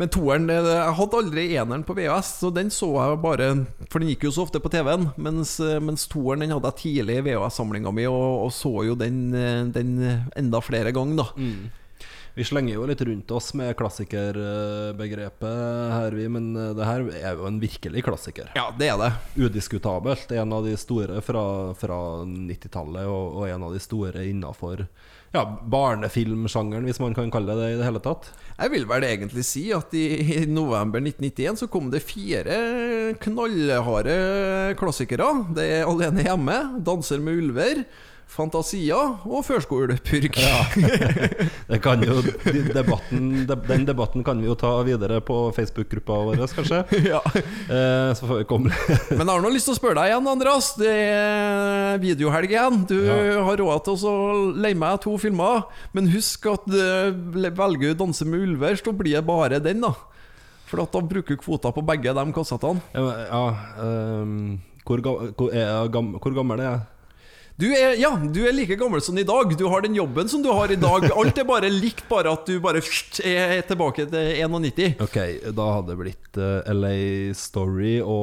men 0.00 0.08
toeren 0.08 0.46
det- 0.48 0.64
Jeg 0.64 0.94
hadde 0.98 1.18
aldri 1.20 1.44
eneren 1.56 1.84
på 1.84 1.94
VHS, 1.94 2.30
så 2.40 2.50
den 2.54 2.70
så 2.70 2.88
jeg 2.96 3.20
bare 3.22 3.66
For 3.90 3.98
den 4.00 4.08
gikk 4.08 4.24
jo 4.24 4.30
så 4.30 4.42
ofte 4.46 4.58
på 4.60 4.70
TV-en. 4.72 5.12
Mens, 5.16 5.60
eh, 5.60 5.78
mens 5.80 6.06
toeren 6.08 6.40
den 6.40 6.50
hadde 6.50 6.72
jeg 6.72 6.80
tidlig 7.04 7.18
i 7.18 7.22
VHS-samlinga 7.28 7.92
mi, 7.92 8.06
og, 8.06 8.46
og 8.46 8.50
så 8.56 8.72
jo 8.88 8.94
den, 8.96 9.34
eh, 9.34 9.64
den 9.74 10.00
enda 10.36 10.60
flere 10.64 10.92
ganger, 10.92 11.16
da. 11.16 11.24
Vi 12.34 12.44
slenger 12.48 12.72
jo 12.78 12.86
litt 12.88 13.02
rundt 13.04 13.28
oss 13.36 13.50
med 13.52 13.74
klassikerbegrepet 13.76 15.90
her, 15.92 16.10
vi. 16.16 16.28
Men 16.32 16.46
eh, 16.56 16.72
det 16.78 16.86
her 16.88 17.04
er 17.20 17.36
jo 17.36 17.46
en 17.48 17.58
virkelig 17.60 18.04
klassiker. 18.06 18.48
Ja, 18.56 18.70
det 18.78 18.88
er 18.88 18.96
det. 19.00 19.10
Udiskutabelt. 19.36 20.32
En 20.32 20.52
av 20.56 20.64
de 20.64 20.72
store 20.80 21.20
fra, 21.24 21.44
fra 21.78 21.98
90-tallet, 22.24 23.04
og, 23.06 23.36
og 23.42 23.48
en 23.52 23.66
av 23.68 23.74
de 23.76 23.82
store 23.82 24.24
innafor 24.30 24.86
ja, 25.32 25.42
barnefilmsjangeren, 25.72 26.84
hvis 26.88 27.00
man 27.00 27.16
kan 27.16 27.30
kalle 27.32 27.54
det 27.56 27.62
det 27.62 27.70
i 27.74 27.78
det 27.80 27.88
hele 27.88 28.02
tatt. 28.04 28.28
Jeg 28.58 28.72
vil 28.74 28.86
vel 28.90 29.06
egentlig 29.08 29.44
si 29.48 29.64
at 29.74 29.94
i, 29.96 30.04
i 30.20 30.38
november 30.48 31.00
1991 31.00 31.62
så 31.62 31.68
kom 31.72 31.88
det 31.92 32.04
fire 32.04 32.58
knallharde 33.22 34.16
klassikere. 34.80 35.30
Det 35.56 35.68
er 35.78 35.88
Alene 35.88 36.26
hjemme, 36.26 36.58
Danser 36.84 37.22
med 37.24 37.40
ulver, 37.40 37.84
Fantasia 38.32 38.96
og 39.28 39.42
Førskolepurk. 39.44 40.38
Det 41.72 41.78
kan 41.84 42.00
jo, 42.04 42.14
debatten, 42.72 43.26
Den 43.68 43.84
debatten 43.88 44.24
kan 44.24 44.40
vi 44.40 44.48
jo 44.48 44.54
ta 44.58 44.70
videre 44.86 45.20
på 45.24 45.36
Facebook-gruppa 45.56 46.16
vår, 46.30 46.44
kanskje. 46.56 46.80
Ja. 47.04 47.20
Eh, 47.34 48.12
så 48.16 48.28
får 48.28 48.42
vi 48.42 48.46
komme 48.48 48.72
Men 49.18 49.26
jeg 49.26 49.32
har 49.34 49.44
nå 49.44 49.50
lyst 49.52 49.68
til 49.68 49.74
å 49.76 49.78
spørre 49.80 50.00
deg 50.00 50.12
igjen, 50.12 50.30
Andreas. 50.32 50.70
Det 50.80 50.92
er 50.92 52.00
videohelg 52.02 52.54
igjen. 52.54 52.80
Du 52.88 52.96
Ja. 53.02 53.18
har 53.44 53.60
råd 53.60 53.84
til 53.88 54.06
å 54.08 54.16
leie 54.64 54.78
meg 54.78 55.02
to 55.04 55.16
filmer. 55.20 55.66
Men 55.92 56.08
husk 56.14 56.48
at 56.52 56.64
eh, 56.72 57.12
velger 57.12 57.92
du 57.92 58.00
'Danse 58.00 58.24
med 58.24 58.46
ulver', 58.46 58.80
så 58.80 58.96
blir 58.96 59.18
det 59.20 59.26
bare 59.28 59.60
den, 59.60 59.84
da. 59.84 59.92
For 60.72 60.80
at 60.80 60.92
da 60.94 61.02
bruker 61.04 61.36
du 61.36 61.42
kvota 61.42 61.68
på 61.74 61.84
begge 61.84 62.14
de 62.16 62.24
kassettene. 62.32 62.80
Ja, 62.96 63.04
ja 63.28 63.44
um, 63.84 64.56
hvor, 64.86 65.02
ga, 65.04 65.12
hvor, 65.36 65.52
er 65.52 65.88
hvor 65.92 66.32
gammel 66.32 66.60
er 66.64 66.70
jeg? 66.70 66.80
Du 67.60 67.66
er, 67.68 67.94
ja, 68.00 68.10
du 68.16 68.40
er 68.48 68.52
like 68.56 68.76
gammel 68.80 69.02
som 69.04 69.18
i 69.20 69.24
dag. 69.28 69.52
Du 69.58 69.66
har 69.68 69.82
den 69.84 69.94
jobben 69.94 70.28
som 70.28 70.42
du 70.42 70.48
har 70.52 70.72
i 70.72 70.76
dag. 70.80 71.04
Alt 71.12 71.38
er 71.38 71.44
bare 71.48 71.68
likt, 71.70 72.08
bare 72.08 72.32
at 72.32 72.46
du 72.48 72.60
bare 72.64 72.80
er 72.80 73.62
tilbake 73.68 74.06
til 74.08 74.40
91. 74.40 74.96
Ok, 75.04 75.18
da 75.52 75.66
hadde 75.76 75.92
det 75.92 75.98
blitt 76.00 76.36
eh, 76.40 76.72
LA 76.72 77.34
Story 77.36 78.00
og 78.00 78.22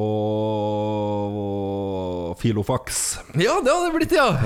Filofax. 2.42 3.20
Ja, 3.38 3.60
det 3.62 3.72
hadde 3.74 3.86
det 3.86 3.96
blitt, 4.00 4.14
ja! 4.18 4.30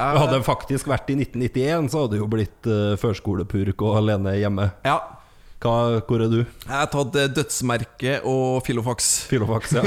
Hadde 0.00 0.36
det 0.36 0.44
faktisk 0.46 0.88
vært 0.90 1.10
i 1.12 1.14
1991, 1.18 1.88
så 1.92 1.98
hadde 2.02 2.12
det 2.14 2.20
jo 2.20 2.28
blitt 2.30 2.66
uh, 2.68 2.96
førskolepurk 3.00 3.78
og 3.86 3.96
alene 4.02 4.36
hjemme. 4.40 4.66
ja. 4.86 5.19
Hva, 5.60 6.00
hvor 6.08 6.22
er 6.24 6.30
du? 6.32 6.38
Jeg 6.40 6.72
har 6.72 6.86
tatt 6.88 7.16
eh, 7.20 7.26
dødsmerke 7.36 8.14
og 8.24 8.62
filofax. 8.64 9.10
Filofax, 9.28 9.74
ja. 9.76 9.82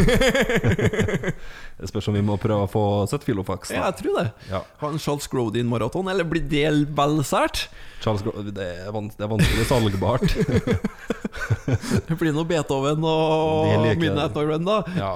det 1.80 1.90
spørs 1.90 2.12
om 2.12 2.18
vi 2.18 2.22
må 2.26 2.38
prøve 2.38 2.68
å 2.68 2.70
få 2.70 2.84
sett 3.10 3.26
Filofax. 3.26 3.74
Ja, 3.74 3.88
jeg 3.90 4.04
tror 4.04 4.20
det. 4.20 4.28
Ja. 4.52 4.62
Ha 4.84 4.92
en 4.94 5.02
Charles 5.02 5.26
Grodin-maraton, 5.32 6.12
eller 6.14 6.30
blir 6.30 6.46
det 6.46 6.68
vel 6.94 7.18
sært? 7.26 7.66
Charles 8.06 8.22
det, 8.54 8.70
er 8.86 8.94
det 8.94 9.26
er 9.26 9.34
vanskelig 9.34 9.68
salgbart. 9.72 10.30
Det 12.04 12.16
blir 12.20 12.34
noe 12.36 12.46
Beethoven 12.46 13.02
og. 13.10 13.96
Midnight 13.98 14.38
Run, 14.38 14.68
da. 14.68 14.84
ja. 14.94 15.14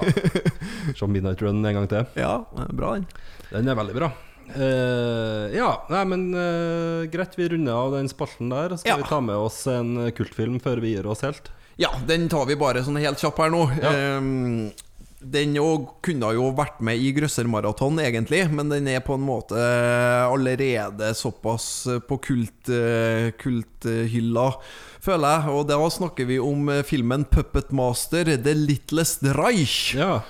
Se 0.98 1.06
Midnight 1.06 1.42
Run 1.44 1.62
en 1.62 1.78
gang 1.78 1.86
til. 1.90 2.08
Ja, 2.18 2.40
bra 2.74 2.96
den. 2.96 3.06
Den 3.52 3.70
er 3.70 3.78
veldig 3.78 3.94
bra. 4.00 4.10
Eh, 4.54 5.56
ja, 5.56 5.70
nei, 5.92 6.04
men 6.08 6.26
uh, 6.34 7.04
greit, 7.12 7.36
vi 7.38 7.48
runder 7.52 7.74
av 7.76 7.92
den 7.98 8.08
spalten 8.08 8.50
der. 8.52 8.76
Skal 8.76 8.94
Ja. 8.94 8.96
vi 9.02 9.08
ta 9.10 9.20
med 9.20 9.36
oss 9.36 9.66
en 9.66 10.10
kultfilm 10.16 10.60
før 10.60 10.80
vi 10.80 10.94
gir 10.96 11.06
oss 11.06 11.20
helt? 11.26 11.50
Ja, 11.78 11.92
den 12.08 12.28
tar 12.28 12.46
vi 12.48 12.56
bare 12.58 12.82
sånn 12.82 12.98
helt 12.98 13.20
kjapp 13.22 13.38
her 13.38 13.50
nå. 13.54 13.64
Ja. 13.82 14.18
Um, 14.18 14.70
den 15.18 15.56
kunne 16.02 16.28
jo 16.34 16.52
vært 16.54 16.80
med 16.80 16.98
i 17.02 17.10
Grøssermaraton, 17.12 17.98
egentlig, 17.98 18.44
men 18.54 18.68
den 18.70 18.86
er 18.86 19.00
på 19.02 19.16
en 19.18 19.24
måte 19.26 19.58
allerede 19.58 21.10
såpass 21.18 21.88
på 22.06 22.18
kult, 22.22 22.70
eh, 22.70 23.30
kulthylla, 23.38 24.52
føler 25.02 25.34
jeg. 25.40 25.54
Og 25.54 25.66
da 25.70 25.78
snakker 25.90 26.28
vi 26.28 26.38
om 26.38 26.68
eh, 26.70 26.84
filmen 26.86 27.24
'Puppet 27.26 27.72
Master 27.72 28.24
The 28.36 28.54
Littlest 28.54 29.22
Reich'. 29.34 29.96
Ja. 29.98 30.20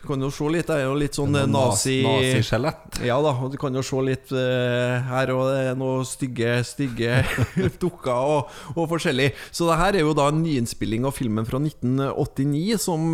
Du 0.00 0.06
kan 0.08 0.22
jo 0.24 0.30
se 0.32 0.46
litt, 0.48 0.68
det 0.70 0.78
er 0.80 0.86
jo 0.86 0.94
litt 0.96 1.16
sånn 1.18 1.34
eh, 1.36 1.48
nazi... 1.50 1.98
Naziskjelett. 2.06 3.02
Ja 3.04 3.18
da, 3.20 3.34
og 3.36 3.52
du 3.52 3.58
kan 3.60 3.74
jo 3.76 3.82
se 3.84 4.00
litt 4.06 4.32
uh, 4.32 4.96
her, 5.10 5.32
og 5.34 5.50
det 5.50 5.58
er 5.68 5.76
noen 5.78 6.06
stygge, 6.08 6.54
stygge 6.64 7.20
dukker 7.82 8.14
og, 8.38 8.54
og 8.76 8.88
forskjellig. 8.94 9.28
Så 9.52 9.68
det 9.68 9.76
her 9.82 9.98
er 9.98 10.06
jo 10.06 10.16
da 10.16 10.30
en 10.32 10.40
nyinnspilling 10.40 11.04
av 11.04 11.18
filmen 11.18 11.48
fra 11.48 11.60
1989, 11.60 12.80
som 12.80 13.12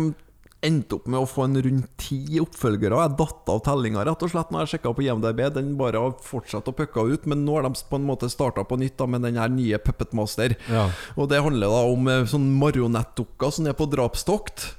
endte 0.65 0.97
opp 0.97 1.05
med 1.11 1.21
å 1.21 1.27
få 1.29 1.45
en 1.45 1.59
rundt 1.61 1.89
ti 2.01 2.39
oppfølgere. 2.41 2.97
Jeg 3.03 3.17
datt 3.19 3.51
av 3.53 3.61
tellinga 3.65 4.05
rett 4.07 4.23
og 4.25 4.31
slett 4.31 4.49
når 4.53 4.63
jeg 4.63 4.73
sjekka 4.73 4.93
på 4.95 5.05
IMDb. 5.05 5.43
Den 5.53 5.75
bare 5.79 6.01
har 6.01 6.15
fortsatt 6.23 6.69
å 6.71 6.75
pucka 6.77 7.05
ut, 7.05 7.27
men 7.29 7.43
nå 7.45 7.59
har 7.59 7.67
de 7.67 7.83
på 7.89 7.99
en 7.99 8.07
måte 8.07 8.31
starta 8.31 8.65
på 8.67 8.79
nytt 8.81 8.97
da 8.97 9.09
med 9.11 9.25
den 9.27 9.37
her 9.39 9.51
nye 9.53 9.79
Puppet 9.81 10.15
Master. 10.17 10.57
Ja. 10.71 10.87
Og 11.15 11.29
det 11.31 11.43
handler 11.45 11.73
da 11.73 11.83
om 11.91 12.09
eh, 12.11 12.25
sånn 12.29 12.49
marionettdukker 12.57 13.53
som 13.53 13.69
er 13.69 13.77
på 13.77 13.89
drapstokt. 13.91 14.71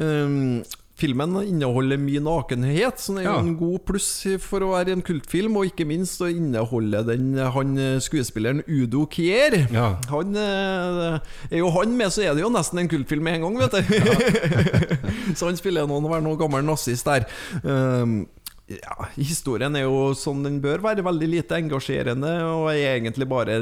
Um, 0.00 0.62
filmen 1.00 1.34
inneholder 1.42 1.98
mye 2.00 2.20
nakenhet, 2.22 3.00
som 3.02 3.18
er 3.18 3.24
jo 3.26 3.30
Ja. 3.32 3.38
en 3.42 3.56
god 3.58 3.84
pluss 3.88 4.08
for 4.44 4.60
å 4.66 4.72
være 4.74 4.92
en 4.96 5.02
kultfilm. 5.06 5.56
Og 5.60 5.70
ikke 5.72 5.86
minst 5.88 6.20
så 6.20 6.28
inneholder 6.30 7.06
den 7.08 7.34
han 7.40 7.74
skuespilleren 8.04 8.62
Udo 8.68 9.06
Kier. 9.10 9.56
Ja. 9.72 9.96
Han 10.12 10.36
eh, 10.36 11.20
Er 11.50 11.58
jo 11.64 11.70
han 11.74 11.96
med, 11.96 12.12
så 12.12 12.22
er 12.28 12.34
det 12.36 12.44
jo 12.44 12.52
nesten 12.52 12.78
en 12.84 12.88
kultfilm 12.92 13.24
med 13.24 13.40
en 13.40 13.48
gang, 13.48 13.58
vet 13.64 13.78
du. 13.80 13.82
så 15.38 15.48
han 15.50 15.58
spiller 15.58 15.88
noen 15.88 16.04
å 16.06 16.12
være 16.12 16.24
noen 16.26 16.38
gammel 16.40 16.64
nazist 16.66 17.08
der. 17.08 17.26
Um, 17.64 18.20
ja, 18.70 19.08
Historien 19.16 19.74
er 19.74 19.82
jo 19.88 20.12
sånn 20.14 20.44
den 20.46 20.60
bør 20.62 20.82
være, 20.84 21.02
veldig 21.02 21.28
lite 21.32 21.56
engasjerende. 21.58 22.30
Og 22.54 22.68
er 22.70 22.92
egentlig 23.00 23.26
bare 23.30 23.56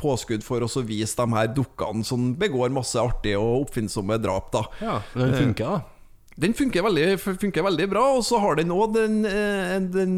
påskudd 0.00 0.44
for 0.44 0.66
oss 0.66 0.76
å 0.76 0.84
vise 0.84 1.16
de 1.16 1.36
her 1.38 1.48
dukkene 1.56 2.04
som 2.04 2.34
begår 2.40 2.68
masse 2.74 3.00
artige 3.00 3.40
og 3.40 3.64
oppfinnsomme 3.68 4.18
drap. 4.20 4.50
da 4.52 4.66
ja. 4.82 4.98
Den 5.16 5.32
funker, 5.38 5.64
da. 5.78 5.96
Den 6.40 6.54
funker 6.56 6.84
veldig, 6.86 7.18
funker 7.20 7.64
veldig 7.66 7.86
bra, 7.92 8.02
og 8.16 8.22
så 8.24 8.38
har 8.40 8.56
den 8.60 8.70
òg 8.72 8.94
den, 8.96 9.18
eh, 9.28 9.74
den 9.92 10.14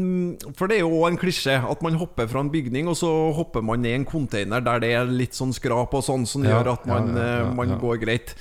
For 0.55 0.71
det 0.71 0.77
er 0.77 0.85
jo 0.85 0.93
òg 1.01 1.09
en 1.11 1.17
klisjé 1.19 1.57
at 1.59 1.81
man 1.83 1.97
hopper 1.99 2.29
fra 2.31 2.39
en 2.45 2.51
bygning, 2.53 2.87
og 2.87 2.95
så 2.99 3.09
hopper 3.35 3.61
man 3.65 3.81
ned 3.83 3.97
en 3.99 4.05
container 4.07 4.63
der 4.63 4.79
det 4.83 4.93
er 4.95 5.11
litt 5.11 5.35
sånn 5.35 5.51
skrap 5.55 5.93
og 5.93 6.05
sånn, 6.07 6.23
som 6.29 6.45
Ja, 6.47 6.55
gjør 6.61 6.71
at 6.77 6.87
man, 6.87 7.11
ja, 7.15 7.27
ja, 7.27 7.43
eh, 7.43 7.53
man 7.59 7.75
går 7.81 7.99
greit. 8.05 8.35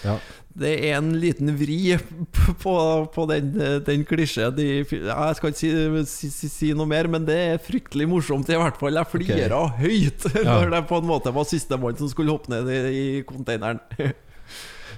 Det 0.52 0.72
er 0.84 0.98
en 0.98 1.14
liten 1.16 1.48
vri 1.56 1.94
på, 2.62 2.72
på 3.14 3.22
den, 3.30 3.54
den 3.86 4.02
klisjeen. 4.04 4.52
De- 4.54 4.84
Jeg 4.84 5.36
skal 5.38 5.50
ikke 5.54 6.04
si, 6.06 6.28
si, 6.28 6.48
si, 6.52 6.72
noe 6.76 6.86
mer, 6.86 7.08
men 7.08 7.24
det 7.24 7.38
er 7.54 7.62
fryktelig 7.64 8.06
morsomt. 8.10 8.50
I 8.52 8.58
hvert 8.60 8.76
fall 8.78 9.00
Jeg 9.00 9.08
flira 9.14 9.62
høyt 9.80 10.28
Ja. 10.44 10.58
når 10.60 10.74
det 10.76 10.82
på 10.92 11.00
en 11.00 11.08
måte 11.08 11.32
var 11.32 11.48
sistemann 11.48 11.96
som 11.96 12.10
skulle 12.12 12.34
hoppe 12.36 12.52
ned 12.52 12.68
i, 12.68 12.82
i 12.92 13.22
containeren. 13.24 13.80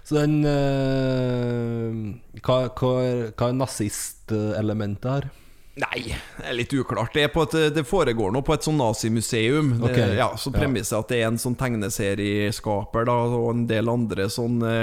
Så 0.05 0.19
den 0.19 0.45
eh, 0.45 2.41
Hva, 2.45 2.59
hva, 2.77 2.93
hva 3.33 3.49
er 3.49 3.57
nazistelementet 3.57 5.11
her? 5.11 5.31
Nei, 5.75 6.05
det 6.39 6.45
er 6.47 6.55
litt 6.55 6.71
uklart. 6.71 7.11
Det, 7.17 7.25
er 7.27 7.31
på 7.35 7.43
et, 7.49 7.55
det 7.75 7.83
foregår 7.89 8.31
nå 8.31 8.45
på 8.47 8.55
et 8.55 8.63
sånn 8.63 8.77
nazimuseum. 8.79 9.73
Okay. 9.83 10.13
Ja, 10.21 10.29
så 10.39 10.53
Premisset 10.55 10.95
er 10.95 11.01
at 11.01 11.11
det 11.11 11.19
er 11.19 11.27
en 11.33 11.41
sånn 11.43 11.57
tegneserieskaper 11.59 13.09
da, 13.09 13.17
og 13.35 13.49
en 13.51 13.65
del 13.67 13.91
andre 13.91 14.29
sånne 14.31 14.75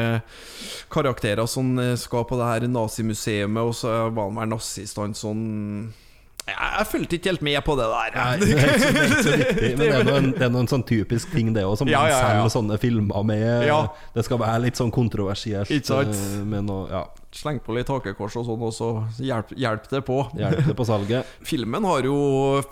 karakterer 0.91 1.47
som 1.47 1.77
eh, 1.79 1.93
skal 1.99 2.27
på 2.27 2.39
det 2.41 2.49
her 2.49 2.67
nazimuseet, 2.67 3.47
og 3.61 3.71
så 3.77 3.93
var 4.09 4.27
han 4.27 4.41
vel 4.41 4.51
nazist 4.51 4.99
en 4.99 5.15
sånn 5.15 5.45
jeg, 6.47 6.85
fulgte 6.91 7.15
ikke 7.17 7.29
helt 7.31 7.41
med 7.45 7.61
på 7.65 7.75
det 7.79 7.85
der. 7.91 8.15
Nei, 8.15 8.37
det 8.41 8.55
er 8.57 8.71
ikke 8.75 9.21
så, 9.23 9.33
viktig, 9.37 9.69
men 9.77 9.83
det 9.85 9.89
er 9.99 10.05
noen, 10.07 10.29
det 10.35 10.45
er 10.47 10.53
noen 10.53 10.67
sånn 10.71 10.83
typisk 10.89 11.31
ting, 11.35 11.53
det 11.55 11.63
òg, 11.67 11.77
som 11.79 11.87
Ja, 11.91 12.01
man 12.01 12.09
ja, 12.11 12.17
ja. 12.17 12.27
selger 12.27 12.53
sånne 12.55 12.77
filmer 12.81 13.23
med. 13.27 13.69
Det 14.15 14.25
skal 14.27 14.41
være 14.41 14.63
litt 14.65 14.79
sånn 14.81 14.91
kontroversielt. 14.95 15.71
Ikke 15.71 15.87
sant? 15.93 16.15
eh, 16.17 16.41
Med 16.55 16.65
noe, 16.67 16.87
ja, 16.91 17.03
Sleng 17.31 17.61
på 17.63 17.71
litt 17.77 17.87
hakekors 17.87 18.35
og 18.41 18.43
sånn, 18.49 18.63
og 18.67 18.73
så 18.75 18.87
hjelp, 19.23 19.53
hjelp 19.55 19.85
det 19.91 20.01
på. 20.07 20.17
hjelper 20.35 20.75
på 20.75 20.85
salget. 20.87 21.29
Filmen 21.47 21.85
har 21.87 22.03
jo 22.03 22.15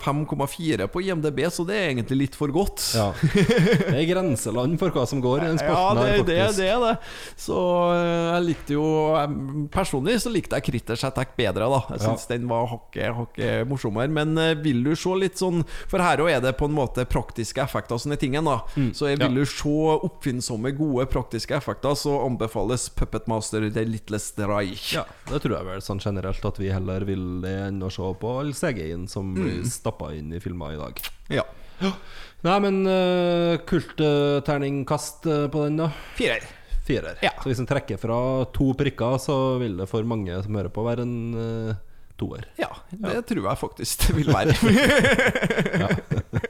5,4 0.04 0.86
på 0.92 1.00
IMDb, 1.06 1.40
så 1.48 1.64
det 1.64 1.78
er 1.78 1.88
egentlig 1.94 2.18
litt 2.26 2.36
for 2.36 2.52
godt. 2.52 2.82
Ja. 2.94 3.06
Det 3.90 3.96
er 3.96 4.06
grenseland 4.10 4.76
for 4.80 4.92
hva 4.94 5.06
som 5.08 5.20
går 5.24 5.40
i 5.40 5.46
den 5.48 5.58
Ja, 5.64 5.80
det, 5.96 6.04
her, 6.04 6.22
det, 6.28 6.36
det 6.58 6.66
er 6.70 6.82
det. 6.84 6.92
Så 7.40 7.56
eh, 7.94 8.28
jeg 8.36 8.44
likte 8.50 8.76
jo 8.76 8.84
Personlig 9.72 10.18
så 10.22 10.30
likte 10.32 10.58
jeg 10.58 10.66
Critters 10.68 11.02
Attack 11.08 11.32
bedre, 11.38 11.66
da. 11.72 11.80
Jeg 11.94 12.04
Ja. 12.04 12.14
den 12.30 12.46
var 12.50 12.66
hakket 12.70 13.14
hakke 13.16 13.50
morsommere. 13.68 14.08
Men 14.12 14.36
eh, 14.38 14.54
vil 14.62 14.82
du 14.84 14.92
se 14.98 15.14
litt 15.18 15.40
sånn 15.40 15.64
For 15.90 15.98
her 16.02 16.22
òg 16.24 16.30
er 16.36 16.40
det 16.44 16.54
på 16.60 16.68
en 16.70 16.76
måte 16.76 17.04
praktiske 17.08 17.62
effekter 17.64 17.96
og 17.96 18.02
sånne 18.04 18.18
ting. 18.20 18.36
Da. 18.44 18.60
Så 18.94 19.08
jeg 19.10 19.18
vil 19.20 19.30
Mm. 19.30 19.36
Du 19.40 19.44
se 19.46 19.70
oppfinnsomme, 20.06 20.72
gode 20.76 21.04
praktiske 21.10 21.54
effekter, 21.54 21.94
så 21.94 22.16
anbefales 22.26 22.88
Puppet 22.98 23.28
Master 23.30 23.68
The 23.70 23.84
Littlest 23.86 24.40
Reich. 24.50 24.90
Ja, 24.96 25.04
det 25.30 25.40
tror 25.44 25.56
jeg 25.56 25.68
vel 25.68 25.82
sånn 25.84 26.02
generelt 26.02 26.44
at 26.46 26.60
vi 26.60 26.70
heller 26.72 27.06
vil 27.08 27.40
det 27.44 27.54
enn 27.68 27.80
å 27.82 27.90
se 27.92 28.06
på 28.20 28.34
all 28.42 28.52
CGI-en 28.56 29.06
som 29.10 29.32
blir 29.36 29.62
stappa 29.68 30.12
inn 30.16 30.34
i 30.34 30.42
filmer 30.42 30.74
i 30.74 30.80
dag. 30.80 31.02
Ja. 31.32 31.46
Nei, 32.44 32.56
men 32.64 32.80
uh, 32.88 33.60
kultterningkast 33.68 35.28
uh, 35.28 35.46
på 35.52 35.64
den, 35.66 35.80
da? 35.80 35.90
Firer. 36.18 36.44
Firer. 36.86 37.20
Ja. 37.24 37.32
Så 37.40 37.52
hvis 37.52 37.60
en 37.62 37.68
trekker 37.70 38.00
fra 38.00 38.18
to 38.56 38.72
prikker, 38.76 39.18
så 39.22 39.36
vil 39.60 39.78
det 39.80 39.88
for 39.90 40.04
mange 40.08 40.42
som 40.44 40.56
hører 40.58 40.72
på, 40.72 40.84
være 40.84 41.06
en 41.06 41.16
uh, 41.36 41.74
toer. 42.20 42.44
Ja, 42.60 42.72
det 42.90 43.22
tror 43.30 43.44
jeg 43.46 43.62
faktisk 43.64 44.08
det 44.08 44.16
vil 44.18 44.32
være. 44.34 44.56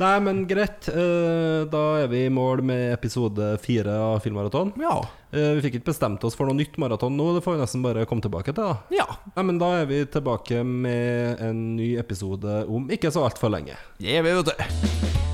Nei, 0.00 0.14
men 0.20 0.40
greit. 0.50 0.88
Eh, 0.90 1.64
da 1.70 1.82
er 2.02 2.08
vi 2.10 2.24
i 2.26 2.32
mål 2.32 2.62
med 2.66 2.92
episode 2.96 3.52
fire 3.62 3.94
av 4.10 4.18
Filmmaraton. 4.24 4.72
ja. 4.80 4.96
Eh, 5.34 5.52
vi 5.58 5.64
fikk 5.64 5.80
ikke 5.80 5.88
bestemt 5.90 6.22
oss 6.26 6.36
for 6.38 6.46
noe 6.46 6.54
nytt 6.54 6.76
maraton 6.78 7.16
nå, 7.18 7.32
det 7.34 7.42
får 7.42 7.56
vi 7.56 7.62
nesten 7.64 7.82
bare 7.82 8.04
komme 8.06 8.22
tilbake 8.22 8.54
til. 8.54 8.62
da 8.62 8.76
ja. 8.94 9.06
Nei, 9.34 9.42
men 9.50 9.58
Da 9.58 9.72
er 9.80 9.86
vi 9.90 10.04
tilbake 10.06 10.62
med 10.64 11.40
en 11.42 11.76
ny 11.76 11.96
episode 11.98 12.62
om 12.70 12.86
ikke 12.90 13.10
så 13.10 13.26
altfor 13.26 13.50
lenge. 13.50 13.74
Det 13.98 14.14
er 14.18 14.22
vi, 14.22 14.30
vet 14.30 14.54
du. 14.54 15.33